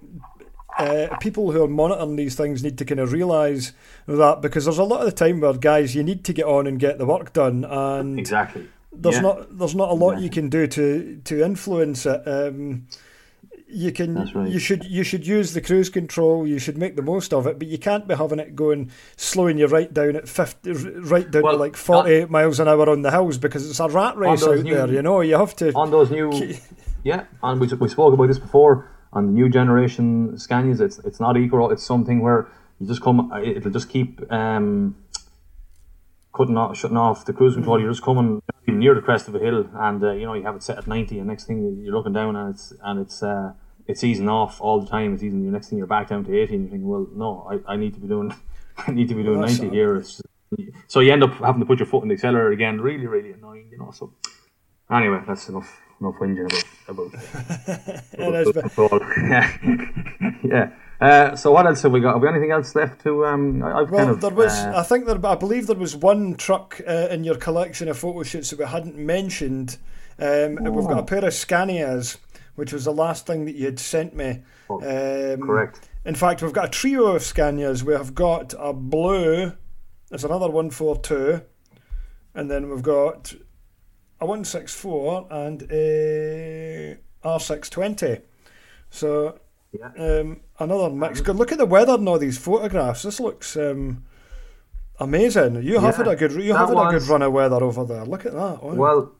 Uh, 0.79 1.17
people 1.19 1.51
who 1.51 1.65
are 1.65 1.69
monitoring 1.69 2.15
these 2.15 2.37
things 2.37 2.63
need 2.63 2.79
to 2.79 2.85
kind 2.85 3.01
of 3.01 3.11
realise 3.11 3.73
that 4.07 4.41
because 4.41 4.65
there's 4.65 4.79
a 4.79 4.85
lot 4.85 5.01
of 5.01 5.07
the 5.07 5.13
time 5.13 5.41
where 5.41 5.53
guys 5.55 5.93
you 5.97 6.05
need 6.05 6.25
to 6.25 6.33
get 6.33 6.45
on 6.45 6.69
and 6.69 6.79
get 6.79 6.99
the 6.99 7.07
work 7.07 7.33
done 7.33 7.65
and 7.65 8.17
exactly 8.17 8.69
there's 8.93 9.17
yeah. 9.17 9.21
not 9.23 9.59
there's 9.59 9.75
not 9.75 9.91
a 9.91 9.95
lot 9.95 10.13
exactly. 10.13 10.25
you 10.25 10.31
can 10.31 10.49
do 10.49 10.67
to 10.67 11.21
to 11.25 11.45
influence 11.45 12.07
it. 12.07 12.27
Um, 12.27 12.87
you 13.71 13.93
can 13.93 14.31
right. 14.33 14.51
you 14.51 14.59
should 14.59 14.85
you 14.85 15.03
should 15.03 15.27
use 15.27 15.53
the 15.53 15.61
cruise 15.61 15.91
control 15.91 16.47
you 16.47 16.59
should 16.59 16.79
make 16.79 16.97
the 16.97 17.03
most 17.03 17.35
of 17.35 17.47
it 17.47 17.59
but 17.59 17.69
you 17.69 17.79
can't 17.79 18.09
be 18.09 18.15
having 18.15 18.39
it 18.39 18.57
going 18.57 18.91
slowing 19.17 19.59
you 19.59 19.67
right 19.67 19.93
down 19.93 20.17
at 20.17 20.29
50 20.29 20.73
right 20.73 21.31
down 21.31 21.43
well, 21.43 21.53
to 21.53 21.59
like 21.59 21.77
48 21.77 22.23
uh, 22.23 22.27
miles 22.29 22.61
an 22.61 22.69
hour 22.69 22.89
on 22.89 23.03
the 23.03 23.11
hills 23.11 23.37
because 23.37 23.69
it's 23.69 23.81
a 23.81 23.89
rat 23.89 24.17
race 24.17 24.43
out 24.43 24.61
new, 24.61 24.75
there 24.75 24.89
you 24.89 25.03
know 25.03 25.21
you 25.21 25.37
have 25.37 25.55
to 25.57 25.73
on 25.75 25.91
those 25.91 26.11
new 26.11 26.57
yeah 27.05 27.25
and 27.43 27.61
we, 27.61 27.67
we 27.67 27.89
spoke 27.89 28.15
about 28.15 28.27
this 28.27 28.39
before 28.39 28.89
on 29.13 29.27
the 29.27 29.33
new 29.33 29.49
generation 29.49 30.33
Scanias 30.33 30.81
it's 30.81 30.99
it's 31.01 31.21
not 31.21 31.37
equal 31.37 31.71
it's 31.71 31.85
something 31.85 32.21
where 32.21 32.49
you 32.81 32.87
just 32.87 33.03
come 33.03 33.31
it'll 33.45 33.71
just 33.71 33.91
keep 33.91 34.21
um 34.33 34.97
cutting 36.39 36.57
off 36.57 36.77
shutting 36.77 36.97
off 36.97 37.25
the 37.25 37.33
cruise 37.33 37.55
control 37.55 37.77
mm. 37.77 37.83
you're 37.83 37.91
just 37.91 38.03
coming 38.03 38.41
near 38.79 38.95
the 38.95 39.03
crest 39.03 39.29
of 39.29 39.35
a 39.35 39.39
hill, 39.39 39.69
and 39.75 40.03
uh, 40.03 40.13
you 40.13 40.27
know 40.27 40.35
you 40.35 40.43
have 40.45 40.57
it 40.57 40.63
set 40.63 40.79
at 40.79 40.87
ninety, 40.87 41.19
and 41.19 41.29
next 41.29 41.45
thing 41.45 41.83
you're 41.83 41.95
looking 41.95 42.13
down, 42.13 42.37
and 42.37 42.55
it's 42.55 42.73
and 42.83 43.01
it's 43.01 43.23
uh, 43.23 43.53
it's 43.87 44.05
easing 44.05 44.29
off 44.29 44.61
all 44.61 44.81
the 44.81 44.87
time. 44.87 45.15
It's 45.15 45.23
easing. 45.23 45.45
The 45.45 45.53
next 45.53 45.69
thing 45.69 45.79
you're 45.79 45.87
back 45.87 46.09
down 46.09 46.25
to 46.25 46.37
eighty, 46.37 46.55
and 46.55 46.65
you're 46.65 46.71
thinking, 46.71 46.89
well, 46.89 47.07
no, 47.15 47.49
I, 47.51 47.73
I 47.73 47.77
need 47.77 47.95
to 47.95 48.01
be 48.01 48.09
doing 48.09 48.35
I 48.77 48.91
need 48.93 49.09
to 49.09 49.15
be 49.15 49.23
doing 49.23 49.41
ninety 49.41 49.69
here. 49.71 49.97
It's, 49.97 50.21
so 50.87 51.01
you 51.01 51.13
end 51.13 51.23
up 51.23 51.35
having 51.35 51.61
to 51.61 51.67
put 51.67 51.79
your 51.79 51.87
foot 51.87 52.03
in 52.03 52.09
the 52.09 52.15
accelerator 52.15 52.53
again. 52.53 52.81
Really, 52.81 53.07
really 53.07 53.33
annoying, 53.33 53.69
you 53.71 53.79
know. 53.79 53.91
So 53.91 54.13
anyway, 54.91 55.21
that's 55.27 55.49
enough 55.49 55.81
enough 56.01 56.15
whinging 56.21 56.47
about 56.47 56.65
about. 56.89 57.11
about 58.79 59.03
yeah, 59.19 59.57
yeah. 60.43 60.71
Uh, 61.01 61.37
so 61.37 61.53
what 61.53 61.67
else 61.67 61.83
have 61.83 61.93
we 61.93 62.01
got? 62.01 62.15
Have 62.15 62.23
we 62.23 62.29
anything 62.29 62.51
else 62.51 62.75
left 62.75 63.03
to? 63.05 63.25
Um, 63.25 63.63
I've 63.63 63.91
well, 63.91 64.05
kind 64.05 64.11
of, 64.11 64.21
there 64.21 64.31
was. 64.31 64.53
Uh, 64.53 64.73
I 64.77 64.83
think 64.83 65.07
there. 65.07 65.25
I 65.25 65.37
believe 65.37 65.69
there 65.69 65.77
was 65.77 65.95
one 65.95 66.35
truck 66.35 66.81
uh, 66.87 67.09
in 67.11 67.23
your 67.23 67.37
collection 67.37 67.89
of 67.89 67.99
photo 67.99 68.25
shoots 68.25 68.51
that 68.51 68.59
we 68.59 68.65
hadn't 68.65 68.97
mentioned. 68.97 69.79
Um, 70.19 70.59
oh. 70.61 70.71
We've 70.71 70.89
got 70.89 70.99
a 70.99 71.03
oh. 71.03 71.05
pair 71.05 71.25
of 71.25 71.33
Scanias, 71.33 72.17
which 72.57 72.73
was 72.73 72.85
the 72.85 72.93
last 72.93 73.27
thing 73.27 73.45
that 73.45 73.55
you 73.55 73.67
had 73.67 73.79
sent 73.79 74.17
me. 74.17 74.43
Oh, 74.69 74.77
um, 75.35 75.41
correct. 75.43 75.89
In 76.05 76.17
fact, 76.17 76.43
we've 76.43 76.53
got 76.53 76.65
a 76.65 76.71
trio 76.71 77.15
of 77.15 77.23
Scanias. 77.23 77.85
We 77.85 77.93
have 77.93 78.15
got 78.15 78.55
a 78.59 78.73
blue. 78.73 79.53
There's 80.09 80.25
another 80.25 80.51
one 80.51 80.71
four 80.71 80.99
two, 80.99 81.43
and 82.35 82.51
then 82.51 82.71
we've 82.71 82.83
got 82.83 83.35
a 84.21 84.27
one 84.27 84.45
six 84.45 84.75
four 84.75 85.29
and 85.31 85.63
a 85.71 86.99
R 87.23 87.39
six 87.39 87.71
twenty. 87.71 88.19
So 88.91 89.39
yeah. 89.73 89.91
Um, 89.99 90.41
another 90.59 90.91
mix. 90.91 91.21
Good. 91.21 91.37
Look 91.37 91.53
at 91.53 91.59
the 91.59 91.67
weather 91.67 91.95
in 91.95 92.09
all 92.09 92.19
these 92.19 92.39
photographs. 92.39 93.03
This 93.03 93.21
looks 93.21 93.57
um, 93.57 94.05
amazing. 94.99 95.63
You 95.63 95.79
have 95.81 95.99
yeah, 95.99 96.05
had 96.05 96.09
a 96.09 96.17
good. 96.17 96.33
You 96.33 96.55
have 96.55 96.69
had 96.69 96.75
was, 96.75 96.95
a 96.95 96.99
good 96.99 97.09
run 97.09 97.23
of 97.23 97.33
weather 97.33 97.63
over 97.63 97.85
there. 97.85 98.05
Look 98.05 98.27
at 98.27 98.33
that. 98.33 98.63
Well, 98.63 99.13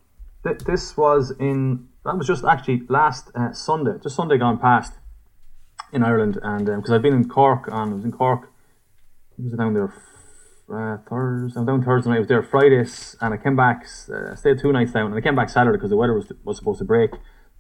th- 0.45 0.61
this 0.61 0.97
was 0.97 1.33
in 1.39 1.89
that 2.05 2.17
was 2.17 2.27
just 2.27 2.45
actually 2.45 2.83
last 2.89 3.31
uh, 3.35 3.53
Sunday, 3.53 3.93
just 4.03 4.17
Sunday 4.17 4.39
gone 4.39 4.59
past 4.59 4.95
in 5.93 6.03
Ireland, 6.03 6.39
and 6.43 6.67
because 6.67 6.91
um, 6.91 6.95
I've 6.95 7.03
been 7.03 7.15
in 7.15 7.29
Cork 7.29 7.67
and 7.67 7.93
I 7.93 7.95
was 7.95 8.05
in 8.05 8.13
Cork, 8.13 8.51
I 9.39 9.43
was 9.43 9.53
down 9.53 9.75
there 9.75 9.93
uh, 10.73 10.99
Thursday. 11.09 11.59
I'm 11.61 11.67
down 11.67 11.83
Thursday 11.83 12.11
night. 12.11 12.17
I 12.17 12.19
was 12.21 12.29
there 12.29 12.43
Fridays, 12.43 13.17
and 13.21 13.35
I 13.35 13.37
came 13.37 13.57
back. 13.57 13.87
Uh, 14.13 14.35
stayed 14.35 14.59
two 14.59 14.73
nights 14.73 14.93
down, 14.93 15.07
and 15.07 15.15
I 15.15 15.21
came 15.21 15.37
back 15.37 15.51
Saturday 15.51 15.77
because 15.77 15.91
the 15.91 15.97
weather 15.97 16.15
was 16.15 16.33
was 16.45 16.57
supposed 16.57 16.79
to 16.79 16.85
break 16.85 17.11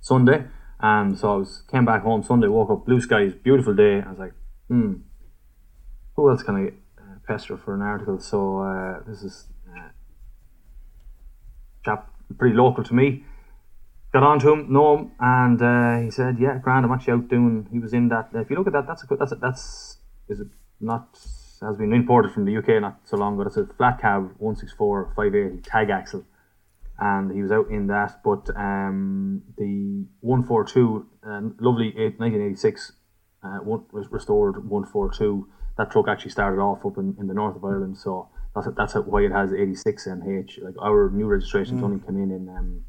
Sunday, 0.00 0.44
and 0.80 1.18
so 1.18 1.32
I 1.32 1.36
was 1.36 1.62
came 1.70 1.84
back 1.84 2.02
home 2.02 2.22
Sunday. 2.22 2.48
Woke 2.48 2.70
up, 2.70 2.86
blue 2.86 3.00
skies, 3.00 3.34
beautiful 3.34 3.74
day. 3.74 4.02
I 4.02 4.10
was 4.10 4.18
like, 4.18 4.32
hmm, 4.68 4.94
who 6.14 6.30
else 6.30 6.42
can 6.42 6.56
I 6.56 6.66
uh, 7.00 7.16
pester 7.26 7.56
for 7.56 7.74
an 7.74 7.82
article? 7.82 8.18
So 8.20 8.60
uh, 8.60 9.00
this 9.06 9.22
is 9.22 9.46
uh, 9.68 9.88
chap 11.84 12.10
pretty 12.36 12.56
local 12.56 12.84
to 12.84 12.94
me. 12.94 13.24
Got 14.12 14.22
on 14.22 14.38
to 14.40 14.52
him, 14.52 14.72
know 14.72 14.96
him, 14.96 15.12
and 15.20 15.60
uh, 15.60 16.04
he 16.04 16.10
said, 16.10 16.38
"Yeah, 16.38 16.58
grand. 16.62 16.86
I'm 16.86 16.92
actually 16.92 17.12
out 17.12 17.28
doing." 17.28 17.68
He 17.70 17.78
was 17.78 17.92
in 17.92 18.08
that. 18.08 18.30
If 18.32 18.48
you 18.48 18.56
look 18.56 18.66
at 18.66 18.72
that, 18.72 18.86
that's 18.86 19.04
a. 19.04 19.16
That's 19.16 19.32
a, 19.32 19.36
that's 19.36 19.98
is 20.28 20.40
it 20.40 20.48
not 20.80 21.18
has 21.60 21.76
been 21.76 21.92
imported 21.92 22.32
from 22.32 22.44
the 22.44 22.56
UK 22.56 22.80
not 22.80 23.00
so 23.04 23.16
long 23.16 23.34
ago. 23.34 23.42
It's 23.48 23.56
a 23.56 23.66
flat 23.66 24.00
cab 24.00 24.30
164 24.38 25.12
580 25.16 25.62
tag 25.62 25.90
axle, 25.90 26.24
and 26.98 27.32
he 27.32 27.42
was 27.42 27.52
out 27.52 27.68
in 27.70 27.86
that. 27.88 28.20
But 28.24 28.48
um, 28.56 29.42
the 29.56 30.06
142, 30.20 31.06
uh, 31.24 31.40
lovely 31.60 31.92
1986, 31.94 32.92
uh, 33.42 33.48
one, 33.58 33.84
restored 33.92 34.56
142. 34.56 35.48
That 35.76 35.90
truck 35.90 36.08
actually 36.08 36.32
started 36.32 36.60
off 36.60 36.84
up 36.84 36.98
in, 36.98 37.16
in 37.20 37.28
the 37.28 37.34
north 37.34 37.54
of 37.54 37.64
Ireland, 37.64 37.98
so 37.98 38.28
that's 38.54 38.66
that's 38.76 38.94
why 38.94 39.22
it 39.22 39.30
has 39.30 39.52
86 39.52 40.08
NH. 40.08 40.62
Like 40.62 40.74
our 40.82 41.10
new 41.10 41.26
registrations 41.26 41.80
mm. 41.80 41.84
only 41.84 42.00
came 42.00 42.16
in 42.16 42.32
in 42.32 42.48
um, 42.48 42.84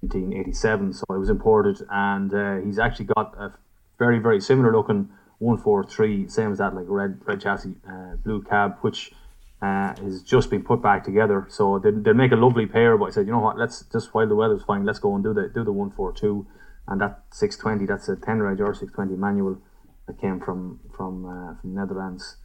1987, 0.00 0.92
so 0.92 1.04
it 1.10 1.18
was 1.18 1.30
imported, 1.30 1.80
and 1.88 2.34
uh, 2.34 2.56
he's 2.56 2.80
actually 2.80 3.06
got 3.06 3.34
a 3.38 3.54
very 3.98 4.18
very 4.18 4.40
similar 4.40 4.72
looking 4.72 5.08
143, 5.38 6.28
same 6.28 6.52
as 6.52 6.58
that, 6.58 6.74
like 6.74 6.86
red 6.88 7.20
red 7.24 7.40
chassis, 7.40 7.76
uh, 7.88 8.16
blue 8.24 8.42
cab, 8.42 8.78
which 8.80 9.12
uh, 9.64 9.94
has 10.02 10.22
just 10.22 10.50
been 10.50 10.62
put 10.62 10.82
back 10.82 11.04
together. 11.04 11.46
So 11.48 11.78
they 11.82 11.90
they 11.90 12.12
make 12.12 12.32
a 12.32 12.36
lovely 12.36 12.66
pair. 12.66 12.98
But 12.98 13.06
I 13.06 13.10
said, 13.10 13.26
you 13.26 13.32
know 13.32 13.44
what, 13.48 13.58
let's 13.58 13.84
just 13.92 14.12
while 14.14 14.28
the 14.28 14.34
weather's 14.34 14.64
fine, 14.64 14.84
let's 14.84 14.98
go 14.98 15.14
and 15.14 15.24
do 15.24 15.32
the 15.32 15.48
do 15.54 15.64
the 15.64 15.72
142, 15.72 16.46
and 16.88 17.00
that 17.00 17.22
620, 17.32 17.86
that's 17.86 18.08
a 18.08 18.16
10 18.16 18.42
reg 18.42 18.60
or 18.60 18.74
620 18.74 19.16
manual 19.16 19.58
that 20.06 20.20
came 20.20 20.38
from 20.40 20.80
from 20.96 21.24
uh, 21.24 21.60
from 21.60 21.74
Netherlands. 21.74 22.36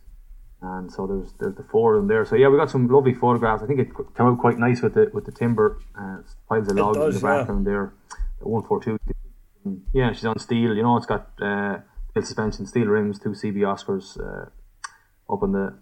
And 0.61 0.91
so 0.91 1.07
there's 1.07 1.33
there's 1.39 1.55
the 1.55 1.67
four 1.71 1.95
of 1.95 2.01
them 2.01 2.07
there. 2.07 2.25
So 2.25 2.35
yeah, 2.35 2.47
we 2.49 2.57
got 2.57 2.69
some 2.69 2.87
lovely 2.87 3.13
photographs. 3.13 3.63
I 3.63 3.67
think 3.67 3.79
it 3.79 3.89
came 4.15 4.27
out 4.27 4.39
quite 4.39 4.57
nice 4.57 4.81
with 4.81 4.93
the 4.93 5.09
with 5.13 5.25
the 5.25 5.31
timber 5.31 5.79
uh, 5.97 6.17
piles 6.47 6.69
of 6.69 6.77
logs 6.77 6.97
does, 6.97 7.15
in 7.15 7.21
the 7.21 7.27
background 7.27 7.65
yeah. 7.65 7.71
there. 7.71 7.93
The 8.39 8.47
142. 8.47 8.99
Yeah, 9.93 10.13
she's 10.13 10.25
on 10.25 10.39
steel. 10.39 10.75
You 10.75 10.83
know, 10.83 10.95
it's 10.95 11.05
got 11.05 11.31
uh, 11.41 11.79
suspension, 12.15 12.65
steel 12.65 12.87
rims, 12.87 13.19
two 13.19 13.29
CB 13.29 13.57
Oscars 13.71 14.07
uh, 14.19 14.49
up 15.33 15.43
in 15.43 15.51
the 15.51 15.77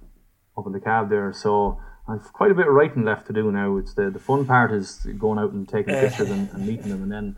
up 0.57 0.65
in 0.65 0.73
the 0.73 0.79
cab 0.79 1.09
there. 1.09 1.31
So 1.33 1.79
I've 2.07 2.31
quite 2.33 2.51
a 2.51 2.55
bit 2.55 2.67
of 2.67 2.73
writing 2.73 3.03
left 3.03 3.27
to 3.27 3.33
do 3.33 3.51
now. 3.51 3.77
It's 3.77 3.93
the 3.93 4.09
the 4.09 4.19
fun 4.19 4.45
part 4.45 4.71
is 4.71 5.07
going 5.17 5.39
out 5.39 5.51
and 5.51 5.67
taking 5.67 5.93
pictures 5.93 6.29
and, 6.29 6.49
and 6.51 6.67
meeting 6.67 6.89
them, 6.89 7.03
and 7.03 7.11
then. 7.11 7.35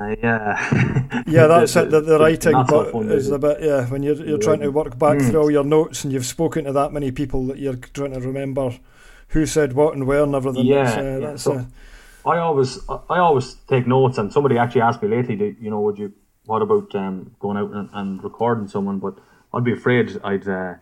Uh, 0.00 0.16
yeah, 0.22 1.22
yeah, 1.26 1.46
that's 1.46 1.74
the, 1.74 1.82
it. 1.82 1.90
The, 1.90 2.00
the 2.00 2.18
writing 2.18 2.52
but 2.52 2.92
fun, 2.92 3.10
is 3.10 3.30
a 3.30 3.38
bit 3.38 3.58
yeah. 3.60 3.86
When 3.86 4.02
you're 4.02 4.16
you're 4.24 4.38
trying 4.38 4.60
to 4.60 4.70
work 4.70 4.98
back 4.98 5.18
mm. 5.18 5.30
through 5.30 5.40
all 5.40 5.50
your 5.50 5.64
notes 5.64 6.04
and 6.04 6.12
you've 6.12 6.26
spoken 6.26 6.64
to 6.64 6.72
that 6.72 6.92
many 6.92 7.10
people 7.12 7.46
that 7.48 7.58
you're 7.58 7.76
trying 7.76 8.14
to 8.14 8.20
remember 8.20 8.72
who 9.28 9.46
said 9.46 9.74
what 9.74 9.94
and 9.94 10.06
where 10.06 10.22
and 10.22 10.34
everything. 10.34 10.66
Yeah, 10.66 10.84
that's, 10.84 10.96
uh, 10.96 11.20
yeah. 11.20 11.36
So 11.36 11.52
uh, 11.52 12.30
I 12.30 12.38
always 12.38 12.78
I 12.88 13.18
always 13.18 13.54
take 13.68 13.86
notes, 13.86 14.18
and 14.18 14.32
somebody 14.32 14.56
actually 14.56 14.82
asked 14.82 15.02
me 15.02 15.08
lately, 15.08 15.56
you 15.60 15.70
know, 15.70 15.80
would 15.80 15.98
you 15.98 16.12
what 16.46 16.62
about 16.62 16.94
um, 16.94 17.34
going 17.38 17.56
out 17.56 17.70
and, 17.72 17.88
and, 17.92 18.24
recording 18.24 18.68
someone? 18.68 18.98
But 18.98 19.18
I'd 19.54 19.64
be 19.64 19.72
afraid 19.72 20.18
I'd 20.24 20.48
uh, 20.48 20.74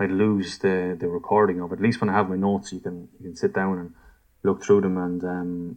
I'd 0.00 0.10
lose 0.10 0.58
the, 0.58 0.96
the 0.98 1.08
recording 1.08 1.60
of 1.60 1.70
it. 1.72 1.74
At 1.74 1.82
least 1.82 2.00
when 2.00 2.08
I 2.08 2.14
have 2.14 2.30
my 2.30 2.36
notes, 2.36 2.72
you 2.72 2.80
can 2.80 3.08
you 3.18 3.26
can 3.26 3.36
sit 3.36 3.52
down 3.52 3.78
and 3.78 3.94
look 4.42 4.64
through 4.64 4.80
them 4.80 4.96
and 4.96 5.22
um, 5.22 5.76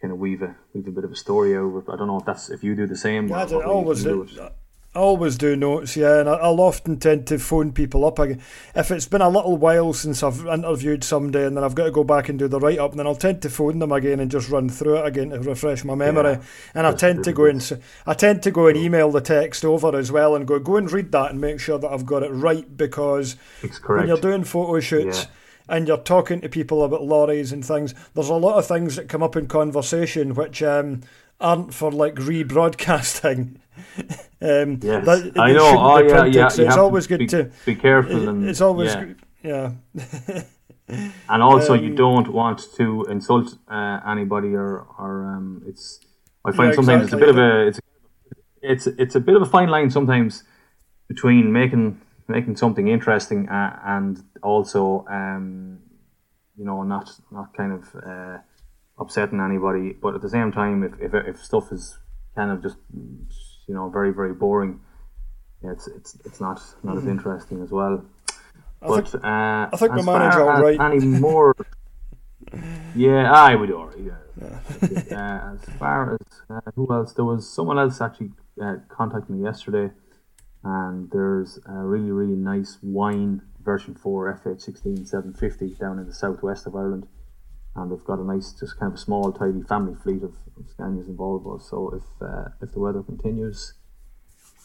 kind 0.00 0.12
of 0.12 0.18
weave 0.18 0.42
a 0.42 0.56
weave 0.74 0.86
a 0.86 0.90
bit 0.90 1.04
of 1.04 1.12
a 1.12 1.16
story 1.16 1.56
over. 1.56 1.82
I 1.90 1.96
don't 1.96 2.06
know 2.06 2.18
if 2.18 2.26
that's 2.26 2.50
if 2.50 2.62
you 2.62 2.74
do 2.74 2.86
the 2.86 2.96
same. 2.96 3.28
Yeah, 3.28 3.44
I 3.44 3.64
always 3.64 4.04
do. 4.04 4.22
It. 4.22 4.52
I 4.96 4.98
always 4.98 5.36
do 5.36 5.54
notes, 5.56 5.94
yeah, 5.94 6.20
and 6.20 6.28
I'll 6.28 6.58
often 6.58 6.98
tend 6.98 7.26
to 7.26 7.38
phone 7.38 7.72
people 7.72 8.06
up 8.06 8.18
again. 8.18 8.40
If 8.74 8.90
it's 8.90 9.06
been 9.06 9.20
a 9.20 9.28
little 9.28 9.58
while 9.58 9.92
since 9.92 10.22
I've 10.22 10.46
interviewed 10.46 11.04
somebody 11.04 11.44
and 11.44 11.54
then 11.54 11.64
I've 11.64 11.74
got 11.74 11.84
to 11.84 11.90
go 11.90 12.02
back 12.02 12.30
and 12.30 12.38
do 12.38 12.48
the 12.48 12.58
write 12.58 12.78
up, 12.78 12.92
and 12.92 12.98
then 12.98 13.06
I'll 13.06 13.14
tend 13.14 13.42
to 13.42 13.50
phone 13.50 13.78
them 13.78 13.92
again 13.92 14.20
and 14.20 14.30
just 14.30 14.48
run 14.48 14.70
through 14.70 14.96
it 14.96 15.06
again 15.06 15.30
to 15.30 15.40
refresh 15.40 15.84
my 15.84 15.94
memory. 15.94 16.32
Yeah, 16.32 16.42
and 16.74 16.86
I 16.86 16.94
tend 16.94 17.24
to 17.24 17.32
go 17.34 17.44
and 17.44 17.80
I 18.06 18.14
tend 18.14 18.42
to 18.44 18.50
go 18.50 18.68
and 18.68 18.76
email 18.78 19.10
the 19.10 19.20
text 19.20 19.66
over 19.66 19.94
as 19.94 20.10
well 20.10 20.34
and 20.34 20.46
go 20.46 20.58
go 20.58 20.76
and 20.76 20.90
read 20.90 21.12
that 21.12 21.30
and 21.30 21.42
make 21.42 21.60
sure 21.60 21.78
that 21.78 21.92
I've 21.92 22.06
got 22.06 22.22
it 22.22 22.30
right 22.30 22.74
because 22.74 23.36
when 23.84 24.08
you're 24.08 24.16
doing 24.16 24.44
photo 24.44 24.80
shoots. 24.80 25.24
Yeah 25.24 25.30
and 25.68 25.88
you're 25.88 25.98
talking 25.98 26.40
to 26.40 26.48
people 26.48 26.84
about 26.84 27.02
lorries 27.02 27.50
and 27.50 27.64
things, 27.64 27.92
there's 28.14 28.28
a 28.28 28.34
lot 28.34 28.56
of 28.56 28.64
things 28.64 28.94
that 28.94 29.08
come 29.08 29.20
up 29.20 29.34
in 29.34 29.48
conversation 29.48 30.32
which 30.32 30.62
um, 30.62 31.00
aren't 31.40 31.74
for 31.74 31.90
like 31.90 32.14
rebroadcasting. 32.14 33.56
um, 34.40 34.78
yes, 34.82 35.04
that, 35.04 35.32
I 35.36 35.52
know. 35.52 35.74
Oh, 35.78 35.98
yeah, 35.98 36.24
yeah. 36.24 36.46
It's 36.46 36.76
always 36.76 37.06
good 37.06 37.18
be, 37.18 37.26
to 37.28 37.50
be 37.64 37.74
careful. 37.74 38.28
And, 38.28 38.48
it's 38.48 38.60
always 38.60 38.94
yeah. 38.94 39.04
Good, 39.04 39.18
yeah. 39.42 40.42
and 41.28 41.42
also, 41.42 41.74
um, 41.74 41.84
you 41.84 41.94
don't 41.94 42.28
want 42.28 42.66
to 42.76 43.04
insult 43.10 43.56
uh, 43.68 44.00
anybody, 44.06 44.54
or 44.54 44.86
or 44.98 45.26
um, 45.26 45.62
it's. 45.66 46.00
I 46.44 46.52
find 46.52 46.70
yeah, 46.70 46.76
sometimes 46.76 47.04
exactly. 47.04 47.04
it's 47.04 47.12
a 47.12 47.16
bit 47.16 47.28
of 47.28 47.38
a 47.38 47.66
it's 47.66 47.80
it's 48.62 48.86
it's 48.86 49.14
a 49.14 49.20
bit 49.20 49.36
of 49.36 49.42
a 49.42 49.46
fine 49.46 49.68
line 49.68 49.90
sometimes 49.90 50.44
between 51.08 51.52
making 51.52 52.00
making 52.28 52.56
something 52.56 52.88
interesting 52.88 53.48
uh, 53.48 53.78
and 53.84 54.22
also 54.42 55.04
um, 55.10 55.78
you 56.56 56.64
know 56.64 56.82
not 56.82 57.10
not 57.32 57.52
kind 57.56 57.72
of 57.72 57.84
uh, 57.96 58.38
upsetting 58.98 59.40
anybody, 59.40 59.92
but 59.92 60.14
at 60.14 60.22
the 60.22 60.28
same 60.28 60.52
time, 60.52 60.82
if, 60.82 60.92
if, 61.00 61.14
if 61.14 61.44
stuff 61.44 61.72
is 61.72 61.98
kind 62.34 62.50
of 62.50 62.62
just 62.62 62.76
you 63.66 63.74
know 63.74 63.88
very 63.88 64.12
very 64.12 64.34
boring, 64.34 64.80
Yeah, 65.62 65.72
it's 65.72 65.86
it's 65.88 66.18
it's 66.24 66.40
not 66.40 66.60
not 66.82 66.96
mm-hmm. 66.96 66.98
as 66.98 67.06
interesting 67.06 67.62
as 67.62 67.70
well. 67.70 68.04
I 68.82 68.88
but 68.88 69.08
think, 69.08 69.24
uh, 69.24 69.68
I 69.72 69.76
think 69.76 69.94
we 69.96 70.02
manage 70.02 70.34
all 70.34 70.62
right. 70.62 70.80
Any 70.80 71.04
more? 71.06 71.54
yeah, 72.94 73.32
I 73.32 73.54
would 73.54 73.70
alright. 73.70 73.98
Yeah. 73.98 74.12
yeah. 74.40 75.50
uh, 75.50 75.54
as 75.54 75.76
far 75.78 76.14
as 76.14 76.40
uh, 76.50 76.70
who 76.74 76.92
else, 76.92 77.12
there 77.14 77.24
was 77.24 77.48
someone 77.48 77.78
else 77.78 78.00
actually 78.00 78.32
uh, 78.62 78.76
contacted 78.88 79.30
me 79.30 79.42
yesterday, 79.42 79.90
and 80.62 81.10
there's 81.10 81.58
a 81.66 81.72
really 81.72 82.10
really 82.10 82.36
nice 82.36 82.78
wine 82.82 83.42
version 83.64 83.94
four 83.94 84.32
FH16 84.44 85.08
750 85.08 85.74
down 85.74 85.98
in 85.98 86.06
the 86.06 86.14
southwest 86.14 86.68
of 86.68 86.76
Ireland 86.76 87.08
and 87.76 87.92
they've 87.92 88.04
got 88.04 88.18
a 88.18 88.24
nice, 88.24 88.52
just 88.52 88.78
kind 88.78 88.92
of 88.92 88.98
a 88.98 89.02
small, 89.02 89.32
tidy 89.32 89.62
family 89.62 89.94
fleet 90.02 90.22
of, 90.22 90.34
of 90.56 90.64
Scanias 90.76 91.06
and 91.06 91.18
Volvos. 91.18 91.68
So 91.68 91.92
if 91.94 92.22
uh, 92.22 92.48
if 92.62 92.72
the 92.72 92.80
weather 92.80 93.02
continues, 93.02 93.74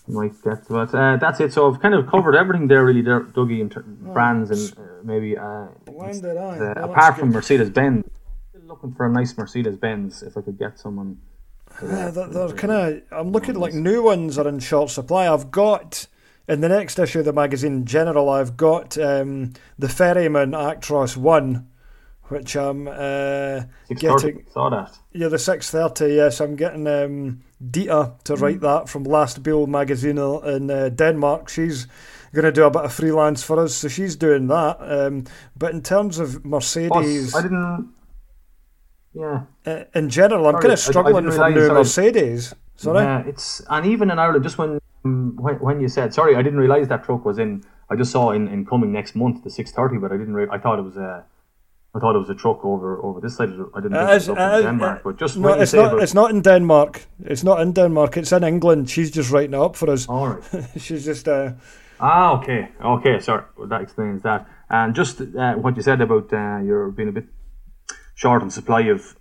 we 0.08 0.16
might 0.16 0.42
get 0.44 0.66
to 0.68 0.82
it. 0.82 0.94
Uh, 0.94 1.18
that's 1.18 1.40
it. 1.40 1.54
So 1.54 1.70
I've 1.70 1.82
kind 1.82 1.94
of 1.94 2.08
covered 2.08 2.36
everything 2.36 2.68
there, 2.68 2.86
really, 2.86 3.02
there, 3.02 3.22
Dougie, 3.22 3.60
in 3.60 3.70
ter- 3.70 3.86
oh, 3.86 4.14
brands 4.14 4.50
and 4.50 4.80
uh, 4.80 5.04
maybe. 5.04 5.38
Uh, 5.38 5.68
when 5.86 6.22
did 6.22 6.38
I? 6.38 6.58
Uh, 6.58 6.90
apart 6.90 7.18
from 7.18 7.32
Mercedes 7.32 7.70
Benz, 7.70 8.06
looking 8.66 8.94
for 8.94 9.06
a 9.06 9.12
nice 9.12 9.38
Mercedes 9.38 9.76
Benz. 9.76 10.24
If 10.24 10.38
I 10.38 10.42
could 10.42 10.58
get 10.58 10.80
someone. 10.80 11.20
Yeah, 11.82 12.10
they're, 12.10 12.28
they're 12.28 12.54
kind 12.54 12.72
of. 12.72 13.02
I'm 13.12 13.32
looking 13.32 13.56
like 13.56 13.74
new 13.74 14.04
ones 14.04 14.38
are 14.38 14.48
in 14.48 14.60
short 14.60 14.90
supply. 14.90 15.32
I've 15.32 15.52
got 15.52 16.08
in 16.48 16.62
the 16.62 16.70
next 16.70 17.00
issue 17.00 17.20
of 17.20 17.26
the 17.26 17.34
magazine 17.34 17.74
in 17.74 17.86
general. 17.86 18.30
I've 18.30 18.58
got 18.58 18.98
um, 18.98 19.54
the 19.78 19.90
Ferryman 19.90 20.52
Actros 20.52 21.16
One 21.16 21.68
which 22.32 22.56
I'm 22.56 22.88
uh, 22.88 23.62
getting. 23.90 24.46
Saw 24.52 24.70
that. 24.70 24.98
Yeah, 25.12 25.28
the 25.28 25.38
six 25.38 25.70
thirty. 25.70 26.16
Yes, 26.16 26.40
I'm 26.40 26.56
getting 26.56 26.88
um, 26.88 27.42
Dita 27.70 28.14
to 28.24 28.36
write 28.36 28.60
mm. 28.60 28.62
that 28.62 28.90
from 28.90 29.06
Lastbil 29.06 29.68
magazine 29.68 30.18
in 30.18 30.72
uh, 30.72 30.90
Denmark. 30.90 31.50
She's 31.50 31.88
going 32.34 32.46
to 32.46 32.52
do 32.52 32.64
a 32.64 32.72
bit 32.72 32.84
of 32.84 32.94
freelance 32.94 33.44
for 33.44 33.60
us, 33.60 33.76
so 33.76 33.88
she's 33.88 34.16
doing 34.16 34.48
that. 34.48 34.78
Um, 34.80 35.26
but 35.58 35.74
in 35.74 35.82
terms 35.82 36.20
of 36.20 36.46
Mercedes, 36.46 37.36
I 37.36 37.42
didn't. 37.42 37.94
Yeah. 39.14 39.44
Uh, 39.66 39.84
in 39.94 40.10
general, 40.10 40.48
I'm 40.48 40.62
kind 40.62 40.72
of 40.72 40.80
struggling 40.80 41.30
for 41.32 41.50
new 41.50 41.68
sorry. 41.68 41.70
Mercedes. 41.70 42.54
Sorry. 42.78 43.04
Yeah, 43.04 43.24
it's 43.28 43.62
and 43.70 43.86
even 43.86 44.10
in 44.10 44.18
Ireland, 44.18 44.44
just 44.44 44.58
when 44.58 44.80
um, 45.04 45.36
when, 45.36 45.56
when 45.56 45.82
you 45.82 45.90
said 45.90 46.14
sorry, 46.14 46.36
I 46.36 46.42
didn't 46.42 46.60
realize 46.60 46.88
that 46.88 47.04
truck 47.04 47.26
was 47.26 47.38
in. 47.38 47.64
I 47.90 47.96
just 47.98 48.12
saw 48.12 48.32
in, 48.32 48.48
in 48.48 48.66
coming 48.66 48.94
next 48.94 49.16
month 49.16 49.44
the 49.44 49.50
six 49.50 49.72
thirty, 49.72 49.98
but 49.98 50.14
I 50.14 50.18
didn't. 50.18 50.34
Re- 50.34 50.48
I 50.50 50.58
thought 50.58 50.80
it 50.80 50.84
was 50.84 50.96
a 50.96 51.26
I 51.94 52.00
thought 52.00 52.16
it 52.16 52.20
was 52.20 52.30
a 52.30 52.36
truck 52.36 52.64
over 52.64 53.04
over 53.04 53.20
this 53.20 53.36
side. 53.36 53.50
I 53.50 53.82
didn't 53.82 53.98
think 53.98 54.10
it 54.10 54.14
was 54.14 54.30
up 54.30 54.38
in 54.38 54.64
Denmark, 54.64 55.02
but 55.04 55.18
just 55.18 55.38
no, 55.38 55.54
it's 55.54 55.74
not. 55.74 56.02
It's 56.02 56.14
not 56.14 56.32
in 56.32 56.42
Denmark. 56.42 57.06
It's 57.26 57.44
not 57.44 57.60
in 57.62 57.74
Denmark. 57.74 58.16
It's 58.16 58.32
in 58.32 58.44
England. 58.44 58.90
She's 58.90 59.12
just 59.12 59.30
writing 59.30 59.54
it 59.54 59.60
up 59.60 59.76
for 59.76 59.90
us. 59.92 60.08
All 60.08 60.30
right. 60.30 60.44
She's 60.78 61.04
just. 61.04 61.28
Uh, 61.28 61.52
ah, 62.00 62.38
okay, 62.38 62.70
okay. 62.82 63.20
Sorry, 63.20 63.44
well, 63.58 63.68
that 63.68 63.82
explains 63.82 64.22
that. 64.24 64.48
And 64.70 64.96
just 64.96 65.20
uh, 65.20 65.56
what 65.56 65.76
you 65.76 65.84
said 65.84 66.00
about 66.00 66.32
uh, 66.32 66.60
you're 66.64 66.92
being 66.92 67.10
a 67.10 67.12
bit 67.12 67.26
short 68.16 68.42
on 68.42 68.50
supply 68.50 68.82
of 68.82 69.18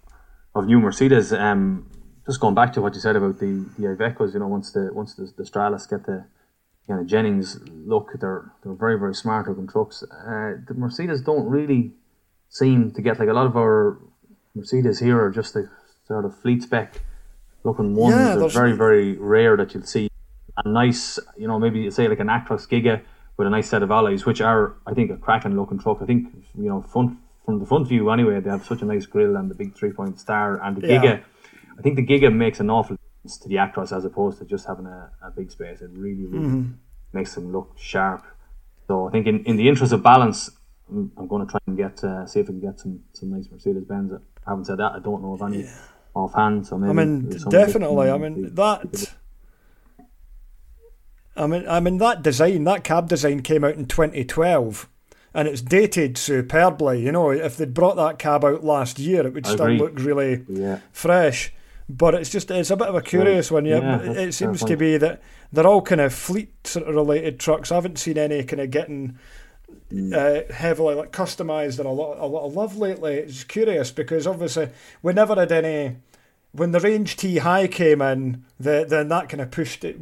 of 0.55 0.67
new 0.67 0.79
Mercedes. 0.79 1.33
Um, 1.33 1.91
just 2.25 2.39
going 2.39 2.55
back 2.55 2.73
to 2.75 2.81
what 2.81 2.95
you 2.95 3.01
said 3.01 3.17
about 3.17 3.41
the 3.41 3.67
the 3.79 3.87
Ivecos, 3.87 4.33
you 4.33 4.39
know, 4.39 4.47
once 4.47 4.71
the 4.71 4.91
once 4.93 5.15
the, 5.17 5.33
the 5.37 5.43
Stralis 5.43 5.89
get 5.91 6.07
the 6.07 6.25
kind 6.87 7.01
of 7.01 7.09
Jennings 7.09 7.59
look, 7.67 8.13
they're 8.21 8.53
they're 8.63 8.75
very 8.75 8.97
very 8.97 9.15
smart 9.15 9.49
looking 9.49 9.67
trucks. 9.67 10.05
Uh, 10.05 10.63
the 10.69 10.75
Mercedes 10.77 11.21
don't 11.21 11.49
really 11.49 11.95
seem 12.51 12.91
to 12.93 13.01
get 13.01 13.19
like 13.19 13.29
a 13.29 13.33
lot 13.33 13.47
of 13.47 13.57
our 13.57 13.99
Mercedes 14.55 14.99
here 14.99 15.19
are 15.25 15.31
just 15.31 15.55
the 15.55 15.69
sort 16.07 16.25
of 16.25 16.37
fleet 16.43 16.63
spec 16.63 17.01
looking 17.65 17.95
ones. 17.95 18.15
Yeah, 18.17 18.35
they're 18.37 18.49
very 18.49 18.73
very 18.73 19.17
rare 19.17 19.57
that 19.57 19.73
you'll 19.75 19.85
see 19.85 20.11
a 20.65 20.69
nice, 20.69 21.19
you 21.39 21.47
know, 21.49 21.59
maybe 21.59 21.91
say 21.91 22.09
like 22.09 22.21
an 22.21 22.27
Actros 22.27 22.69
Giga 22.69 23.01
with 23.37 23.47
a 23.47 23.51
nice 23.51 23.69
set 23.71 23.83
of 23.83 23.91
alloys, 23.91 24.27
which 24.27 24.41
are 24.41 24.75
I 24.87 24.93
think 24.95 25.11
a 25.11 25.17
cracking 25.17 25.57
looking 25.57 25.79
truck. 25.79 25.99
I 26.03 26.07
think 26.07 26.27
you 26.59 26.69
know 26.69 26.83
front 26.83 27.17
from 27.47 27.61
the 27.61 27.67
front 27.67 27.89
view 27.89 28.11
anyway, 28.11 28.39
they 28.41 28.51
have 28.51 28.65
such 28.67 28.83
a 28.83 28.85
nice 28.85 29.07
grille 29.07 29.37
and 29.37 29.51
the 29.51 29.55
big 29.55 29.75
three 29.75 29.93
point 29.93 30.19
star 30.21 30.63
and 30.63 30.77
the 30.77 30.87
Yeah. 30.87 31.03
Giga. 31.03 31.23
I 31.79 31.83
think 31.83 31.97
the 31.97 32.05
Giga 32.07 32.31
makes 32.35 32.61
an 32.61 32.69
awful 32.69 32.97
difference 32.97 33.39
to 33.39 33.49
the 33.49 33.55
Actros 33.55 33.97
as 33.97 34.05
opposed 34.05 34.39
to 34.39 34.45
just 34.45 34.67
having 34.67 34.87
a, 34.87 35.11
a 35.23 35.31
big 35.31 35.51
space. 35.51 35.81
It 35.81 35.91
really, 35.93 36.27
really 36.27 36.47
Mm-hmm. 36.47 36.73
makes 37.15 37.35
them 37.35 37.53
look 37.53 37.69
sharp. 37.79 38.23
So 38.87 39.09
I 39.09 39.11
think 39.13 39.27
in, 39.27 39.45
in 39.45 39.57
the 39.57 39.67
interest 39.69 39.93
of 39.93 40.03
balance, 40.03 40.51
I'm, 40.91 41.13
I'm 41.17 41.27
going 41.29 41.47
to 41.47 41.51
try 41.51 41.61
and 41.67 41.77
get 41.77 42.03
uh, 42.05 42.27
see 42.27 42.41
if 42.41 42.47
I 42.47 42.53
can 42.53 42.61
get 42.61 42.81
some 42.81 43.01
some 43.13 43.31
nice 43.31 43.49
Mercedes 43.51 43.85
Benz. 43.85 44.13
I 44.47 44.51
haven't 44.51 44.65
said 44.67 44.79
that. 44.79 44.93
I 44.93 44.99
don't 44.99 45.23
know 45.23 45.35
of 45.35 45.43
any 45.43 45.67
offhand. 46.15 46.67
So 46.67 46.79
maybe 46.79 46.91
I 46.91 46.93
mean, 46.93 47.29
there's 47.29 47.43
some 47.43 47.51
that 47.51 47.67
definitely. 47.67 48.11
I 48.11 48.19
mean 48.19 48.55
that. 48.55 49.15
I 51.37 51.47
mean, 51.47 51.69
I 51.69 51.81
mean 51.81 51.99
that 51.99 52.23
design, 52.23 52.65
that 52.65 52.85
cab 52.85 53.09
design 53.09 53.43
came 53.43 53.65
out 53.65 53.77
in 53.77 53.87
2012, 53.87 54.89
and 55.33 55.49
it's 55.49 55.63
dated 55.63 56.19
superbly. 56.19 57.01
You 57.03 57.13
know, 57.13 57.31
if 57.31 57.57
they'd 57.57 57.73
brought 57.73 57.97
that 57.97 58.19
cab 58.19 58.45
out 58.45 58.65
last 58.65 58.99
year, 58.99 59.27
it 59.27 59.33
would 59.35 59.47
I 59.47 59.51
still 59.53 59.67
agree. 59.67 59.79
look 59.79 59.99
really 59.99 60.45
Yeah. 60.49 60.81
fresh. 60.93 61.53
But 61.89 62.15
it's 62.15 62.31
just 62.31 62.51
it's 62.51 62.71
a 62.71 62.77
bit 62.77 62.89
of 62.89 62.95
a 62.95 63.03
curious 63.03 63.51
one. 63.51 63.65
Yeah, 63.65 64.03
Yeah, 64.03 64.13
it 64.13 64.33
seems 64.33 64.63
to 64.63 64.77
be 64.77 64.97
that 64.99 65.23
they're 65.53 65.67
all 65.67 65.83
kind 65.83 66.01
of 66.01 66.15
fleet 66.15 66.67
sort 66.67 66.87
of 66.87 66.95
related 66.95 67.41
trucks. 67.41 67.73
I 67.73 67.77
haven't 67.77 67.99
seen 67.99 68.17
any 68.19 68.45
kind 68.45 68.61
of 68.61 68.71
getting. 68.71 69.19
Uh, 70.15 70.53
heavily 70.53 70.95
like 70.95 71.13
customized 71.13 71.79
and 71.79 71.87
a 71.87 71.91
lot 71.91 72.19
a 72.19 72.27
lot 72.27 72.47
of 72.47 72.55
love 72.55 72.77
lately. 72.77 73.15
It's 73.15 73.45
curious 73.45 73.91
because 73.91 74.27
obviously 74.27 74.71
we 75.03 75.13
never 75.13 75.35
had 75.35 75.53
any 75.53 75.97
when 76.53 76.73
the 76.73 76.81
range 76.81 77.17
T 77.17 77.39
high 77.39 77.67
came 77.67 78.03
in. 78.03 78.45
The, 78.59 78.85
then 78.89 79.09
that 79.09 79.29
kind 79.29 79.41
of 79.41 79.51
pushed 79.51 79.85
it. 79.85 79.99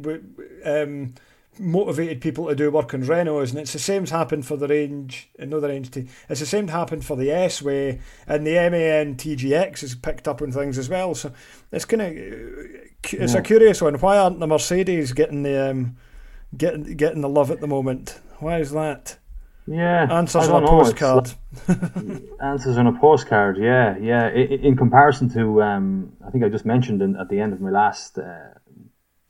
Um, 0.65 1.15
motivated 1.59 2.21
people 2.21 2.47
to 2.47 2.55
do 2.55 2.71
work 2.71 2.93
on 2.93 3.03
Renaults, 3.03 3.49
and 3.49 3.59
it's 3.59 3.73
the 3.73 3.79
same's 3.79 4.11
happened 4.11 4.45
for 4.45 4.55
the 4.55 4.67
range. 4.67 5.29
Another 5.37 5.67
range 5.67 5.91
T. 5.91 6.07
It's 6.29 6.39
the 6.39 6.45
same 6.45 6.69
happened 6.69 7.05
for 7.05 7.17
the 7.17 7.31
S 7.31 7.61
way, 7.61 7.99
and 8.27 8.45
the 8.45 8.53
MAN 8.53 9.15
TGX 9.15 9.81
has 9.81 9.95
picked 9.95 10.27
up 10.27 10.41
on 10.41 10.51
things 10.51 10.77
as 10.77 10.89
well. 10.89 11.15
So 11.15 11.31
it's 11.71 11.85
kind 11.85 12.01
of 12.01 12.11
it's 13.13 13.33
a 13.33 13.41
curious 13.41 13.81
one. 13.81 13.95
Why 13.95 14.17
aren't 14.17 14.39
the 14.39 14.47
Mercedes 14.47 15.13
getting 15.13 15.43
the 15.43 15.71
um, 15.71 15.97
getting 16.55 16.83
getting 16.95 17.21
the 17.21 17.29
love 17.29 17.51
at 17.51 17.59
the 17.59 17.67
moment? 17.67 18.19
Why 18.39 18.59
is 18.59 18.71
that? 18.71 19.17
Yeah. 19.69 20.07
Answers 20.11 20.47
on 20.49 20.63
a 20.63 20.65
know, 20.65 20.71
postcard. 20.71 21.31
Answers 22.41 22.77
on 22.77 22.87
a 22.87 22.99
postcard, 22.99 23.57
yeah, 23.57 23.95
yeah. 23.99 24.23
I- 24.25 24.29
I- 24.53 24.59
In 24.69 24.75
comparison 24.75 25.29
to, 25.33 25.61
um, 25.61 26.13
I 26.25 26.31
think 26.31 26.43
I 26.43 26.49
just 26.49 26.65
mentioned 26.65 27.01
in, 27.03 27.15
at 27.15 27.29
the 27.29 27.39
end 27.39 27.53
of 27.53 27.61
my 27.61 27.69
last 27.69 28.17
uh, 28.17 28.53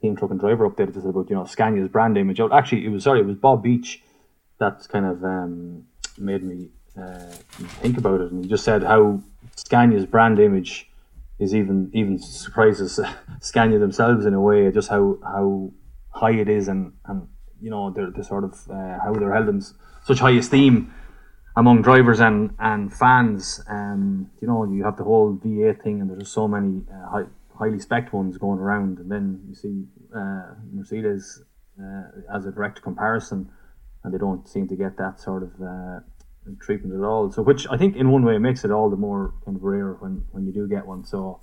team 0.01 0.15
truck 0.15 0.31
and 0.31 0.39
driver 0.39 0.69
update, 0.69 0.93
just 0.93 1.05
about 1.05 1.29
you 1.29 1.35
know 1.35 1.43
Scania's 1.43 1.89
brand 1.89 2.17
image. 2.17 2.39
Actually, 2.39 2.85
it 2.85 2.89
was 2.89 3.03
sorry, 3.03 3.19
it 3.19 3.25
was 3.25 3.35
Bob 3.35 3.63
Beach 3.63 4.01
that 4.59 4.87
kind 4.89 5.05
of 5.05 5.23
um, 5.25 5.83
made 6.17 6.43
me 6.43 6.69
uh, 6.97 7.31
think 7.81 7.97
about 7.97 8.21
it, 8.21 8.31
and 8.31 8.43
he 8.43 8.49
just 8.49 8.63
said 8.63 8.83
how 8.83 9.21
Scania's 9.57 10.05
brand 10.05 10.39
image 10.39 10.89
is 11.37 11.53
even 11.53 11.91
even 11.93 12.17
surprises 12.17 12.97
Scania 13.41 13.77
themselves 13.79 14.25
in 14.25 14.33
a 14.33 14.39
way, 14.41 14.71
just 14.71 14.89
how 14.89 15.17
how 15.21 15.71
high 16.11 16.31
it 16.31 16.47
is, 16.47 16.69
and 16.69 16.93
and 17.07 17.27
you 17.61 17.69
know 17.69 17.89
the 17.91 18.09
the 18.15 18.23
sort 18.23 18.45
of 18.45 18.53
uh, 18.69 18.99
how 19.03 19.13
they're 19.13 19.33
held 19.33 19.49
in 19.49 19.61
such 20.09 20.19
high 20.19 20.37
esteem 20.43 20.91
among 21.55 21.83
drivers 21.83 22.19
and 22.19 22.39
and 22.59 22.91
fans. 23.01 23.61
Um, 23.69 24.31
you 24.41 24.47
know, 24.47 24.63
you 24.63 24.83
have 24.83 24.97
the 24.97 25.03
whole 25.03 25.39
V8 25.43 25.83
thing, 25.83 26.01
and 26.01 26.09
there's 26.09 26.31
so 26.41 26.47
many 26.47 26.81
uh, 26.91 27.09
high, 27.13 27.27
highly 27.59 27.79
spec 27.79 28.11
ones 28.11 28.37
going 28.37 28.59
around, 28.59 28.97
and 28.97 29.09
then 29.13 29.25
you 29.47 29.55
see 29.63 29.75
uh, 30.19 30.47
Mercedes 30.73 31.43
uh, 31.81 32.35
as 32.35 32.45
a 32.47 32.51
direct 32.51 32.81
comparison, 32.81 33.51
and 34.03 34.13
they 34.13 34.17
don't 34.17 34.47
seem 34.49 34.67
to 34.67 34.75
get 34.75 34.97
that 34.97 35.19
sort 35.19 35.43
of 35.43 35.51
uh, 35.61 35.99
treatment 36.59 36.95
at 36.99 37.05
all. 37.05 37.31
So, 37.31 37.43
which 37.43 37.67
I 37.69 37.77
think 37.77 37.95
in 37.95 38.09
one 38.09 38.25
way 38.25 38.37
makes 38.39 38.65
it 38.65 38.71
all 38.71 38.89
the 38.89 39.01
more 39.07 39.35
kind 39.45 39.55
of 39.57 39.63
rare 39.63 39.93
when 40.01 40.25
when 40.31 40.45
you 40.47 40.53
do 40.53 40.67
get 40.67 40.85
one. 40.85 41.05
So. 41.05 41.41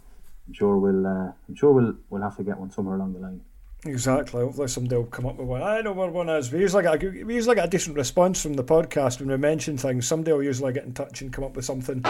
I'm 0.48 0.54
sure 0.54 0.78
we'll. 0.78 1.04
Uh, 1.04 1.32
I'm 1.48 1.56
sure 1.56 1.72
we'll. 1.72 1.94
We'll 2.08 2.22
have 2.22 2.36
to 2.36 2.44
get 2.44 2.56
one 2.56 2.70
somewhere 2.70 2.94
along 2.94 3.14
the 3.14 3.18
line. 3.18 3.40
Exactly. 3.86 4.42
Hopefully 4.42 4.68
somebody 4.68 4.96
will 4.96 5.04
come 5.04 5.26
up 5.26 5.36
with 5.36 5.46
one. 5.46 5.62
I 5.62 5.80
know 5.80 5.92
where 5.92 6.10
one 6.10 6.28
is. 6.28 6.52
We 6.52 6.60
usually 6.60 6.82
get 6.82 7.02
a, 7.02 7.24
we 7.24 7.34
usually 7.34 7.54
get 7.54 7.66
a 7.66 7.68
decent 7.68 7.96
response 7.96 8.42
from 8.42 8.54
the 8.54 8.64
podcast 8.64 9.20
when 9.20 9.28
we 9.28 9.36
mention 9.36 9.78
things. 9.78 10.06
Somebody 10.06 10.32
will 10.32 10.42
usually 10.42 10.72
get 10.72 10.84
in 10.84 10.92
touch 10.92 11.22
and 11.22 11.32
come 11.32 11.44
up 11.44 11.54
with 11.56 11.64
something. 11.64 12.04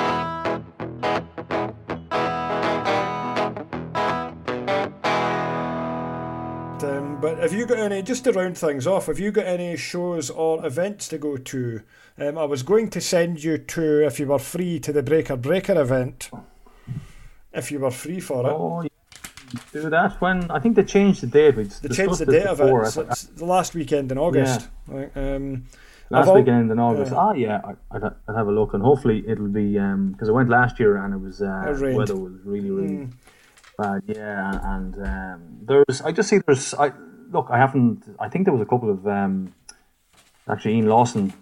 Um, 6.83 7.21
but 7.21 7.39
have 7.39 7.53
you 7.53 7.67
got 7.67 7.79
any, 7.79 8.03
just 8.03 8.25
to 8.25 8.33
round 8.33 8.57
things 8.57 8.87
off, 8.87 9.07
have 9.07 9.19
you 9.19 9.33
got 9.33 9.47
any 9.47 9.77
shows 9.77 10.31
or 10.31 10.65
events 10.65 11.09
to 11.09 11.19
go 11.19 11.37
to? 11.37 11.83
Um, 12.19 12.39
I 12.39 12.45
was 12.45 12.63
going 12.63 12.91
to 12.91 13.01
send 13.01 13.43
you 13.43 13.59
to, 13.59 14.07
if 14.07 14.21
you 14.21 14.27
were 14.27 14.39
free, 14.39 14.79
to 14.81 14.93
the 14.93 15.03
Breaker 15.03 15.37
Breaker 15.37 15.81
event. 15.81 16.31
If 17.53 17.73
you 17.73 17.81
were 17.81 17.91
free 17.91 18.21
for 18.21 18.47
it. 18.47 18.53
Oh. 18.53 18.87
Do 19.73 19.91
that 19.91 20.21
when 20.21 20.51
I 20.51 20.59
think 20.59 20.77
they 20.77 20.85
changed 20.85 21.21
the 21.23 21.27
date. 21.27 21.57
We 21.57 21.65
They 21.65 21.89
changed 21.95 22.19
the 22.19 22.27
date 22.27 22.47
of 22.47 22.61
it. 22.61 22.73
It's, 22.87 22.97
it's 22.97 23.23
the 23.25 23.45
last 23.45 23.75
weekend 23.75 24.11
in 24.13 24.19
August. 24.19 24.69
Like, 24.89 25.17
um, 25.17 25.65
last 26.11 26.29
I've 26.29 26.35
weekend 26.35 26.71
in 26.71 26.79
August. 26.79 27.13
yeah. 27.13 27.19
Ah, 27.19 27.33
yeah, 27.33 27.61
I, 27.65 27.97
I'd, 27.97 28.05
I'd 28.29 28.37
have 28.37 28.49
a 28.49 28.53
look, 28.53 28.75
and 28.75 28.83
hopefully 28.83 29.25
it'll 29.27 29.49
be 29.49 29.73
because 30.13 30.29
I 30.29 30.33
went 30.33 30.49
last 30.49 30.79
year 30.81 30.97
and 30.97 31.15
it 31.15 31.19
was 31.21 31.43
uh, 31.43 31.65
It 31.69 31.95
weather 31.97 32.17
was 32.17 32.33
really 32.45 32.71
really 32.71 32.97
Mm. 32.97 33.13
bad. 33.79 34.03
Yeah, 34.07 34.61
and 34.75 34.95
um, 35.07 35.41
there's 35.63 36.01
I 36.03 36.13
just 36.13 36.29
see 36.31 36.39
there's 36.47 36.73
I 36.75 36.93
look 37.31 37.49
I 37.51 37.59
haven't 37.59 38.05
I 38.19 38.29
think 38.29 38.45
there 38.47 38.55
was 38.55 38.63
a 38.63 38.71
couple 38.73 38.91
of 38.91 39.07
um, 39.07 39.53
actually 40.49 40.75
Ian 40.77 40.87
Lawson. 40.89 41.33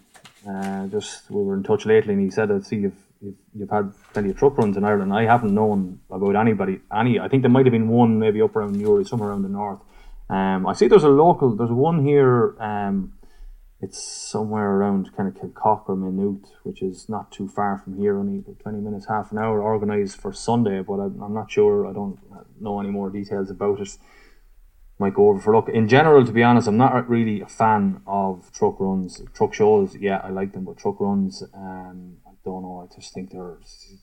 Uh, 0.49 0.87
just 0.89 1.31
we 1.31 1.43
were 1.43 1.55
in 1.55 1.63
touch 1.63 1.87
lately, 1.87 2.13
and 2.13 2.23
he 2.23 2.31
said, 2.31 2.51
"I'd 2.51 2.67
see 2.67 2.77
you've, 2.77 3.04
you've 3.25 3.35
you've 3.55 3.71
had 3.71 3.93
plenty 4.13 4.31
of 4.31 4.37
truck 4.37 4.59
runs 4.59 4.77
in 4.77 4.85
Ireland. 4.85 5.13
I 5.13 5.25
haven't 5.25 5.55
known 5.55 6.01
about 6.11 6.37
anybody. 6.37 6.81
Any, 6.95 7.19
I 7.19 7.29
think 7.29 7.43
there 7.43 7.51
might 7.51 7.67
have 7.67 7.73
been 7.73 7.89
one 7.89 8.19
maybe 8.19 8.43
up 8.43 8.55
around 8.55 8.77
Newry, 8.77 9.05
somewhere 9.05 9.31
around 9.31 9.43
the 9.43 9.49
north. 9.49 9.81
Um, 10.29 10.67
I 10.67 10.73
see 10.73 10.89
there's 10.89 11.05
a 11.05 11.09
local. 11.09 11.57
There's 11.57 11.71
one 11.71 12.05
here. 12.05 12.57
Um, 12.61 13.15
it's 13.85 14.03
somewhere 14.03 14.71
around 14.71 15.15
kind 15.15 15.29
of 15.29 15.35
Kilcock 15.35 15.89
or 15.89 15.97
Maynooth, 15.97 16.47
which 16.63 16.81
is 16.81 17.07
not 17.09 17.31
too 17.31 17.49
far 17.49 17.77
from 17.77 17.99
here, 17.99 18.19
only 18.19 18.43
20 18.43 18.79
minutes, 18.79 19.07
half 19.09 19.31
an 19.31 19.37
hour, 19.37 19.63
organised 19.63 20.17
for 20.17 20.33
Sunday, 20.33 20.81
but 20.81 20.95
I'm, 20.95 21.21
I'm 21.21 21.35
not 21.35 21.51
sure, 21.51 21.87
I 21.87 21.93
don't 21.93 22.19
know 22.59 22.81
any 22.81 22.89
more 22.89 23.11
details 23.11 23.51
about 23.51 23.81
it. 23.81 23.99
Might 24.99 25.13
go 25.13 25.29
over 25.29 25.41
for 25.41 25.55
look. 25.55 25.69
In 25.69 25.87
general, 25.87 26.25
to 26.25 26.33
be 26.33 26.43
honest, 26.43 26.67
I'm 26.67 26.79
not 26.79 27.11
really 27.11 27.43
a 27.43 27.47
fan 27.47 28.01
of 28.07 28.51
truck 28.53 28.77
runs. 28.79 29.21
Truck 29.35 29.53
shows, 29.53 29.97
yeah, 29.97 30.21
I 30.25 30.31
like 30.31 30.53
them, 30.53 30.65
but 30.65 30.79
truck 30.79 30.99
runs, 31.01 31.43
um, 31.53 32.17
don't 32.45 32.63
know, 32.63 32.89
I 32.91 32.95
just 32.95 33.13
think 33.15 33.31
there's, 33.31 34.01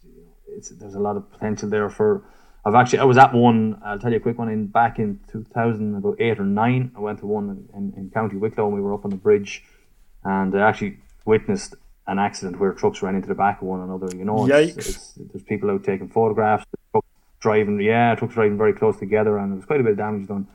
it's, 0.47 0.69
there's 0.69 0.95
a 0.95 0.99
lot 0.99 1.17
of 1.17 1.31
potential 1.31 1.69
there 1.69 1.89
for. 1.89 2.23
I've 2.63 2.75
actually 2.75 2.99
I 2.99 3.05
was 3.05 3.17
at 3.17 3.33
one. 3.33 3.81
I'll 3.83 3.97
tell 3.97 4.11
you 4.11 4.17
a 4.17 4.21
quick 4.21 4.37
one. 4.37 4.49
In 4.49 4.67
back 4.67 4.99
in 4.99 5.19
2000, 5.31 5.95
about 5.95 6.15
eight 6.19 6.39
or 6.39 6.43
nine, 6.45 6.91
I 6.95 6.99
went 6.99 7.19
to 7.19 7.25
one 7.25 7.67
in, 7.73 7.93
in, 7.97 8.09
County 8.11 8.37
Wicklow, 8.37 8.65
and 8.67 8.75
we 8.75 8.81
were 8.81 8.93
up 8.93 9.03
on 9.03 9.09
the 9.09 9.17
bridge, 9.17 9.63
and 10.23 10.55
I 10.55 10.67
actually 10.69 10.97
witnessed 11.25 11.73
an 12.07 12.19
accident 12.19 12.59
where 12.59 12.73
trucks 12.73 13.01
ran 13.01 13.15
into 13.15 13.27
the 13.27 13.35
back 13.35 13.61
of 13.61 13.67
one 13.67 13.81
another. 13.81 14.15
You 14.15 14.25
know, 14.25 14.47
it's- 14.59 14.77
it's- 14.77 15.13
there's 15.31 15.43
people 15.43 15.71
out 15.71 15.83
taking 15.83 16.07
photographs. 16.09 16.65
Trucks 16.91 17.07
driving, 17.39 17.79
yeah, 17.81 18.13
trucks 18.15 18.33
driving 18.35 18.57
very 18.57 18.73
close 18.73 18.97
together, 18.97 19.37
and 19.37 19.51
there 19.51 19.55
was 19.55 19.65
quite 19.65 19.79
a 19.79 19.83
bit 19.83 19.93
of 19.93 19.97
damage 19.97 20.27
done. 20.27 20.47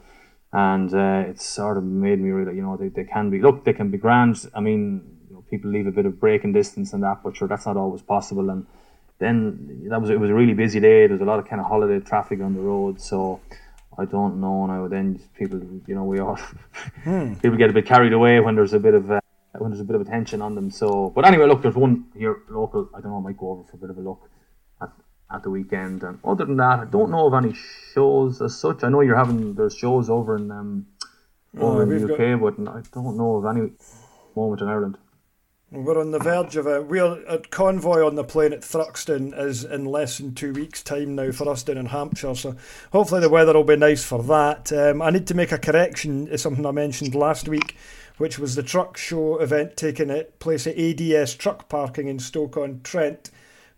And 0.52 0.94
uh, 0.94 1.24
it 1.30 1.40
sort 1.40 1.76
of 1.76 1.82
made 1.84 2.20
me 2.20 2.30
realize, 2.30 2.54
you 2.54 2.62
know, 2.62 2.76
they, 2.76 2.88
they 2.88 3.04
can 3.04 3.30
be 3.30 3.40
look, 3.40 3.64
they 3.64 3.72
can 3.72 3.90
be 3.90 3.98
grand. 3.98 4.48
I 4.54 4.60
mean, 4.60 5.15
people 5.50 5.70
leave 5.70 5.86
a 5.86 5.90
bit 5.92 6.06
of 6.06 6.18
braking 6.20 6.52
distance 6.52 6.92
and 6.92 7.02
that, 7.02 7.22
but 7.22 7.36
sure, 7.36 7.48
that's 7.48 7.66
not 7.66 7.76
always 7.76 8.02
possible. 8.02 8.50
And 8.50 8.66
then 9.18 9.86
that 9.90 10.00
was 10.00 10.10
it 10.10 10.20
was 10.20 10.30
a 10.30 10.34
really 10.34 10.54
busy 10.54 10.80
day. 10.80 11.06
There's 11.06 11.20
a 11.20 11.24
lot 11.24 11.38
of 11.38 11.46
kind 11.48 11.60
of 11.60 11.66
holiday 11.66 12.00
traffic 12.00 12.40
on 12.40 12.54
the 12.54 12.60
road, 12.60 13.00
so 13.00 13.40
I 13.98 14.04
don't 14.04 14.40
know 14.40 14.66
now. 14.66 14.88
Then 14.88 15.20
people, 15.38 15.60
you 15.86 15.94
know, 15.94 16.04
we 16.04 16.20
all 16.20 16.38
people 17.04 17.56
get 17.56 17.70
a 17.70 17.72
bit 17.72 17.86
carried 17.86 18.12
away 18.12 18.40
when 18.40 18.54
there's 18.54 18.74
a 18.74 18.80
bit 18.80 18.94
of 18.94 19.10
uh, 19.10 19.20
when 19.58 19.70
there's 19.70 19.80
a 19.80 19.84
bit 19.84 19.96
of 19.96 20.02
attention 20.02 20.42
on 20.42 20.54
them. 20.54 20.70
So, 20.70 21.10
but 21.14 21.24
anyway, 21.24 21.46
look, 21.46 21.62
there's 21.62 21.76
one 21.76 22.06
here 22.14 22.42
local. 22.50 22.90
I 22.94 23.00
don't 23.00 23.10
know. 23.10 23.18
I 23.18 23.22
might 23.22 23.38
go 23.38 23.50
over 23.50 23.64
for 23.64 23.76
a 23.76 23.80
bit 23.80 23.90
of 23.90 23.98
a 23.98 24.02
look 24.02 24.28
at 24.82 24.90
at 25.32 25.42
the 25.42 25.50
weekend. 25.50 26.02
And 26.02 26.18
other 26.24 26.44
than 26.44 26.56
that, 26.58 26.80
I 26.80 26.84
don't 26.84 27.10
know 27.10 27.26
of 27.26 27.34
any 27.34 27.54
shows 27.94 28.42
as 28.42 28.58
such. 28.58 28.84
I 28.84 28.88
know 28.90 29.00
you're 29.00 29.16
having 29.16 29.54
there's 29.54 29.76
shows 29.76 30.10
over 30.10 30.36
in 30.36 30.50
um 30.50 30.86
over 31.58 31.78
Oh, 31.78 31.80
in 31.80 31.88
the 31.88 32.12
UK, 32.12 32.38
but 32.38 32.54
I 32.68 32.82
don't 32.92 33.16
know 33.16 33.36
of 33.36 33.46
any 33.46 33.70
moment 34.34 34.60
in 34.60 34.68
Ireland. 34.68 34.98
We're 35.72 36.00
on 36.00 36.12
the 36.12 36.20
verge 36.20 36.54
of 36.54 36.68
a 36.68 36.80
we're 36.80 37.26
at 37.26 37.50
convoy 37.50 38.06
on 38.06 38.14
the 38.14 38.22
plane 38.22 38.52
at 38.52 38.60
Thruxton 38.60 39.36
is 39.36 39.64
in 39.64 39.84
less 39.84 40.18
than 40.18 40.32
two 40.32 40.52
weeks' 40.52 40.80
time 40.80 41.16
now 41.16 41.32
for 41.32 41.48
us 41.48 41.64
down 41.64 41.76
in 41.76 41.86
Hampshire. 41.86 42.36
So 42.36 42.54
hopefully 42.92 43.20
the 43.20 43.28
weather 43.28 43.52
will 43.52 43.64
be 43.64 43.74
nice 43.74 44.04
for 44.04 44.22
that. 44.22 44.72
Um, 44.72 45.02
I 45.02 45.10
need 45.10 45.26
to 45.26 45.34
make 45.34 45.50
a 45.50 45.58
correction 45.58 46.26
to 46.26 46.38
something 46.38 46.64
I 46.64 46.70
mentioned 46.70 47.16
last 47.16 47.48
week, 47.48 47.74
which 48.16 48.38
was 48.38 48.54
the 48.54 48.62
truck 48.62 48.96
show 48.96 49.38
event 49.38 49.76
taking 49.76 50.22
place 50.38 50.68
at 50.68 50.78
ADS 50.78 51.34
Truck 51.34 51.68
Parking 51.68 52.06
in 52.06 52.20
Stoke 52.20 52.56
on 52.56 52.80
Trent, 52.84 53.32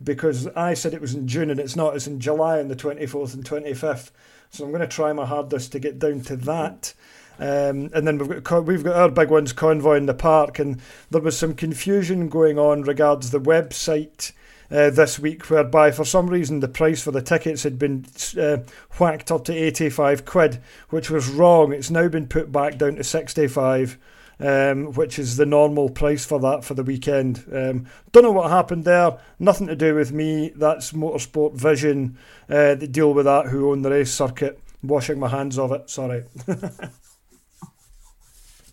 because 0.04 0.46
I 0.48 0.74
said 0.74 0.92
it 0.92 1.00
was 1.00 1.14
in 1.14 1.26
June 1.26 1.48
and 1.48 1.58
it's 1.58 1.74
not. 1.74 1.96
It's 1.96 2.06
in 2.06 2.20
July 2.20 2.58
on 2.58 2.68
the 2.68 2.76
twenty 2.76 3.06
fourth 3.06 3.32
and 3.32 3.46
twenty 3.46 3.72
fifth. 3.72 4.12
So 4.50 4.62
I'm 4.62 4.72
going 4.72 4.82
to 4.82 4.86
try 4.86 5.14
my 5.14 5.24
hardest 5.24 5.72
to 5.72 5.78
get 5.78 5.98
down 5.98 6.20
to 6.22 6.36
that. 6.36 6.92
Um, 7.38 7.90
and 7.94 8.06
then 8.06 8.18
we've 8.18 8.42
got 8.42 8.64
we've 8.64 8.82
got 8.82 8.96
our 8.96 9.10
big 9.10 9.30
ones 9.30 9.52
convoy 9.52 9.96
in 9.96 10.06
the 10.06 10.14
park, 10.14 10.58
and 10.58 10.80
there 11.10 11.22
was 11.22 11.38
some 11.38 11.54
confusion 11.54 12.28
going 12.28 12.58
on 12.58 12.82
regards 12.82 13.30
the 13.30 13.40
website 13.40 14.32
uh, 14.70 14.90
this 14.90 15.18
week, 15.18 15.48
whereby 15.48 15.92
for 15.92 16.04
some 16.04 16.26
reason 16.26 16.60
the 16.60 16.68
price 16.68 17.02
for 17.02 17.12
the 17.12 17.22
tickets 17.22 17.62
had 17.62 17.78
been 17.78 18.06
uh, 18.38 18.58
whacked 18.98 19.30
up 19.30 19.44
to 19.44 19.52
eighty 19.54 19.88
five 19.88 20.24
quid, 20.24 20.60
which 20.90 21.10
was 21.10 21.28
wrong. 21.28 21.72
It's 21.72 21.90
now 21.90 22.08
been 22.08 22.26
put 22.26 22.50
back 22.50 22.76
down 22.76 22.96
to 22.96 23.04
sixty 23.04 23.46
five. 23.46 23.98
Um, 24.40 24.92
which 24.92 25.18
is 25.18 25.36
the 25.36 25.44
normal 25.44 25.88
price 25.88 26.24
for 26.24 26.38
that 26.38 26.62
for 26.62 26.74
the 26.74 26.84
weekend. 26.84 27.44
Um, 27.52 27.86
don't 28.12 28.22
know 28.22 28.30
what 28.30 28.52
happened 28.52 28.84
there. 28.84 29.18
Nothing 29.40 29.66
to 29.66 29.74
do 29.74 29.96
with 29.96 30.12
me. 30.12 30.52
That's 30.54 30.92
Motorsport 30.92 31.54
Vision 31.54 32.16
uh, 32.48 32.76
that 32.76 32.92
deal 32.92 33.12
with 33.12 33.24
that, 33.24 33.46
who 33.46 33.72
own 33.72 33.82
the 33.82 33.90
race 33.90 34.14
circuit. 34.14 34.60
Washing 34.80 35.18
my 35.18 35.26
hands 35.26 35.58
of 35.58 35.72
it. 35.72 35.90
Sorry. 35.90 36.22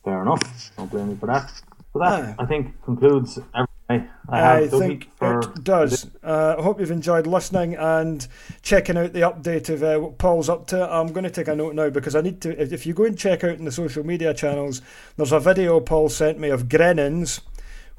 fair 0.05 0.21
enough. 0.21 0.71
Don't 0.77 0.89
blame 0.89 1.09
me 1.09 1.15
for 1.15 1.25
that. 1.25 1.51
So 1.91 1.99
that, 1.99 2.35
I 2.39 2.45
think, 2.45 2.81
concludes 2.83 3.37
everything 3.53 3.75
I, 4.27 4.63
I 4.63 4.67
think 4.67 5.09
it 5.21 5.63
does. 5.63 6.09
Uh, 6.23 6.55
I 6.57 6.61
hope 6.61 6.79
you've 6.79 6.89
enjoyed 6.89 7.27
listening 7.27 7.75
and 7.75 8.27
checking 8.63 8.97
out 8.97 9.13
the 9.13 9.21
update 9.21 9.69
of 9.69 9.83
uh, 9.83 9.99
what 9.99 10.17
Paul's 10.17 10.49
up 10.49 10.65
to. 10.67 10.91
I'm 10.91 11.13
going 11.13 11.23
to 11.23 11.29
take 11.29 11.47
a 11.47 11.55
note 11.55 11.75
now 11.75 11.89
because 11.89 12.15
I 12.15 12.21
need 12.21 12.41
to. 12.41 12.73
If 12.73 12.85
you 12.85 12.93
go 12.93 13.05
and 13.05 13.17
check 13.17 13.43
out 13.43 13.57
in 13.57 13.65
the 13.65 13.71
social 13.71 14.03
media 14.03 14.33
channels, 14.33 14.81
there's 15.17 15.31
a 15.31 15.39
video 15.39 15.79
Paul 15.79 16.09
sent 16.09 16.39
me 16.39 16.49
of 16.49 16.67
Grennans 16.67 17.41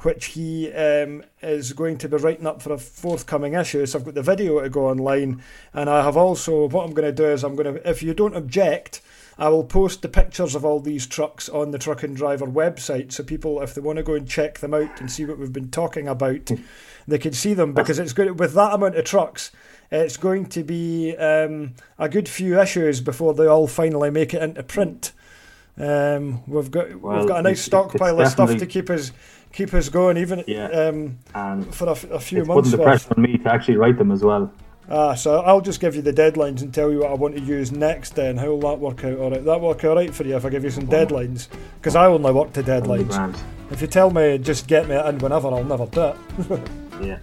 which 0.00 0.26
he 0.26 0.70
um, 0.72 1.24
is 1.42 1.72
going 1.72 1.96
to 1.96 2.08
be 2.08 2.18
writing 2.18 2.46
up 2.46 2.60
for 2.60 2.72
a 2.72 2.78
forthcoming 2.78 3.54
issue. 3.54 3.84
So 3.86 3.98
I've 3.98 4.04
got 4.04 4.14
the 4.14 4.22
video 4.22 4.60
to 4.60 4.68
go 4.68 4.88
online, 4.88 5.42
and 5.72 5.88
I 5.88 6.02
have 6.02 6.18
also 6.18 6.68
what 6.68 6.84
I'm 6.84 6.92
going 6.92 7.08
to 7.08 7.12
do 7.12 7.24
is 7.24 7.42
I'm 7.42 7.56
going 7.56 7.74
to, 7.74 7.88
if 7.88 8.02
you 8.02 8.12
don't 8.12 8.36
object, 8.36 9.00
I 9.38 9.48
will 9.50 9.64
post 9.64 10.00
the 10.00 10.08
pictures 10.08 10.54
of 10.54 10.64
all 10.64 10.80
these 10.80 11.06
trucks 11.06 11.48
on 11.48 11.70
the 11.70 11.78
Truck 11.78 12.02
and 12.02 12.16
Driver 12.16 12.46
website 12.46 13.12
so 13.12 13.22
people, 13.22 13.60
if 13.60 13.74
they 13.74 13.82
want 13.82 13.98
to 13.98 14.02
go 14.02 14.14
and 14.14 14.26
check 14.26 14.60
them 14.60 14.72
out 14.72 15.00
and 15.00 15.10
see 15.10 15.26
what 15.26 15.38
we've 15.38 15.52
been 15.52 15.70
talking 15.70 16.08
about, 16.08 16.50
they 17.08 17.18
can 17.18 17.32
see 17.32 17.52
them 17.52 17.74
because 17.74 17.98
it's 17.98 18.14
good 18.14 18.38
with 18.38 18.54
that 18.54 18.72
amount 18.72 18.96
of 18.96 19.04
trucks. 19.04 19.52
It's 19.90 20.16
going 20.16 20.46
to 20.46 20.64
be 20.64 21.14
um, 21.16 21.74
a 21.98 22.08
good 22.08 22.28
few 22.28 22.58
issues 22.58 23.00
before 23.00 23.34
they 23.34 23.46
all 23.46 23.68
finally 23.68 24.10
make 24.10 24.32
it 24.32 24.42
into 24.42 24.62
print. 24.62 25.12
Um, 25.78 26.42
we've 26.46 26.70
got 26.70 26.96
well, 26.96 27.18
we've 27.18 27.28
got 27.28 27.40
a 27.40 27.42
nice 27.42 27.62
stockpile 27.62 28.18
of 28.18 28.28
stuff 28.28 28.56
to 28.56 28.66
keep 28.66 28.88
us 28.88 29.12
keep 29.52 29.74
us 29.74 29.90
going, 29.90 30.16
even 30.16 30.42
yeah. 30.46 30.68
um, 30.68 31.18
for 31.70 31.88
a, 31.88 31.90
a 31.90 32.20
few 32.20 32.40
it's 32.40 32.48
months. 32.48 32.70
Putting 32.70 32.78
the 32.78 32.82
pressure 32.82 33.14
on 33.14 33.22
me 33.22 33.38
to 33.38 33.52
actually 33.52 33.76
write 33.76 33.98
them 33.98 34.10
as 34.10 34.22
well. 34.22 34.50
Ah, 34.88 35.14
so 35.14 35.40
I'll 35.40 35.60
just 35.60 35.80
give 35.80 35.96
you 35.96 36.02
the 36.02 36.12
deadlines 36.12 36.62
and 36.62 36.72
tell 36.72 36.92
you 36.92 37.00
what 37.00 37.10
I 37.10 37.14
want 37.14 37.34
to 37.34 37.40
use 37.42 37.72
next. 37.72 38.14
Then 38.14 38.36
how 38.36 38.48
will 38.48 38.60
that 38.60 38.78
work 38.78 39.04
out? 39.04 39.18
All 39.18 39.30
right, 39.30 39.44
that 39.44 39.60
work 39.60 39.82
all 39.84 39.96
right 39.96 40.14
for 40.14 40.24
you 40.24 40.36
if 40.36 40.44
I 40.44 40.50
give 40.50 40.62
you 40.62 40.70
some 40.70 40.86
deadlines? 40.86 41.48
Because 41.78 41.96
I 41.96 42.06
only 42.06 42.32
work 42.32 42.52
to 42.52 42.62
deadlines. 42.62 43.36
If 43.70 43.80
you 43.80 43.88
tell 43.88 44.10
me 44.10 44.38
just 44.38 44.68
get 44.68 44.88
me 44.88 44.94
it 44.94 45.06
in 45.06 45.18
whenever, 45.18 45.48
I'll 45.48 45.64
never 45.64 45.86
do 45.86 46.02
it. 46.02 46.16
yeah, 47.02 47.18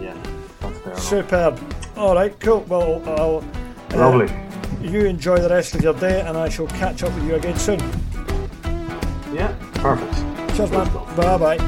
yeah, 0.00 0.16
that's 0.60 0.78
fair. 0.80 0.96
Superb. 0.96 1.74
All 1.96 2.14
right, 2.14 2.38
cool. 2.40 2.60
Well, 2.68 3.02
I'll. 3.08 3.44
Uh, 3.92 4.10
Lovely. 4.10 4.32
You 4.82 5.06
enjoy 5.06 5.38
the 5.38 5.48
rest 5.48 5.74
of 5.74 5.82
your 5.82 5.94
day, 5.94 6.20
and 6.20 6.36
I 6.36 6.48
shall 6.48 6.66
catch 6.68 7.02
up 7.02 7.14
with 7.14 7.24
you 7.26 7.36
again 7.36 7.56
soon. 7.58 7.80
Yeah, 9.32 9.54
perfect. 9.74 10.14
Cheers, 10.56 10.70
man. 10.70 10.92
Bye 11.16 11.38
bye. 11.38 11.58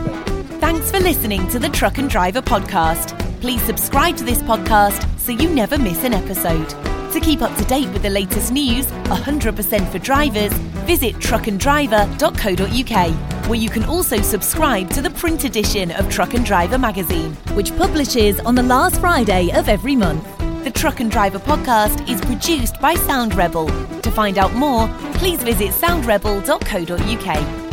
Thanks 0.61 0.91
for 0.91 1.01
listening 1.01 1.47
to 1.49 1.59
the 1.59 1.69
Truck 1.69 1.99
and 1.99 2.11
Driver 2.11 2.43
podcast. 2.43 3.30
Please 3.41 3.63
subscribe 3.63 4.17
to 4.19 4.25
this 4.25 4.43
podcast 4.43 5.09
so 5.19 5.33
you 5.33 5.49
never 5.49 5.79
miss 5.79 6.05
an 6.05 6.13
episode. 6.13 6.69
To 7.13 7.21
keep 7.21 7.41
up 7.41 7.57
to 7.57 7.65
date 7.65 7.89
with 7.89 8.03
the 8.03 8.11
latest 8.11 8.53
news, 8.53 8.85
100% 8.87 9.91
for 9.91 9.99
drivers, 9.99 10.53
visit 10.85 11.15
truckanddriver.co.uk, 11.17 13.49
where 13.49 13.59
you 13.59 13.71
can 13.71 13.85
also 13.85 14.21
subscribe 14.21 14.91
to 14.91 15.01
the 15.01 15.09
print 15.11 15.45
edition 15.45 15.91
of 15.93 16.11
Truck 16.11 16.35
and 16.35 16.45
Driver 16.45 16.77
magazine, 16.79 17.33
which 17.55 17.75
publishes 17.77 18.39
on 18.41 18.55
the 18.55 18.63
last 18.63 19.01
Friday 19.01 19.51
of 19.53 19.71
every 19.71 19.97
month. 19.97 20.27
The 20.65 20.71
Truck 20.71 21.01
and 21.01 21.11
Driver 21.11 21.39
podcast 21.39 22.07
is 22.09 22.21
produced 22.21 22.79
by 22.81 22.95
Sound 22.95 23.35
Rebel. 23.35 23.69
To 24.03 24.11
find 24.11 24.37
out 24.37 24.53
more, 24.55 24.87
please 25.15 25.43
visit 25.43 25.71
soundrebel.co.uk. 25.71 27.70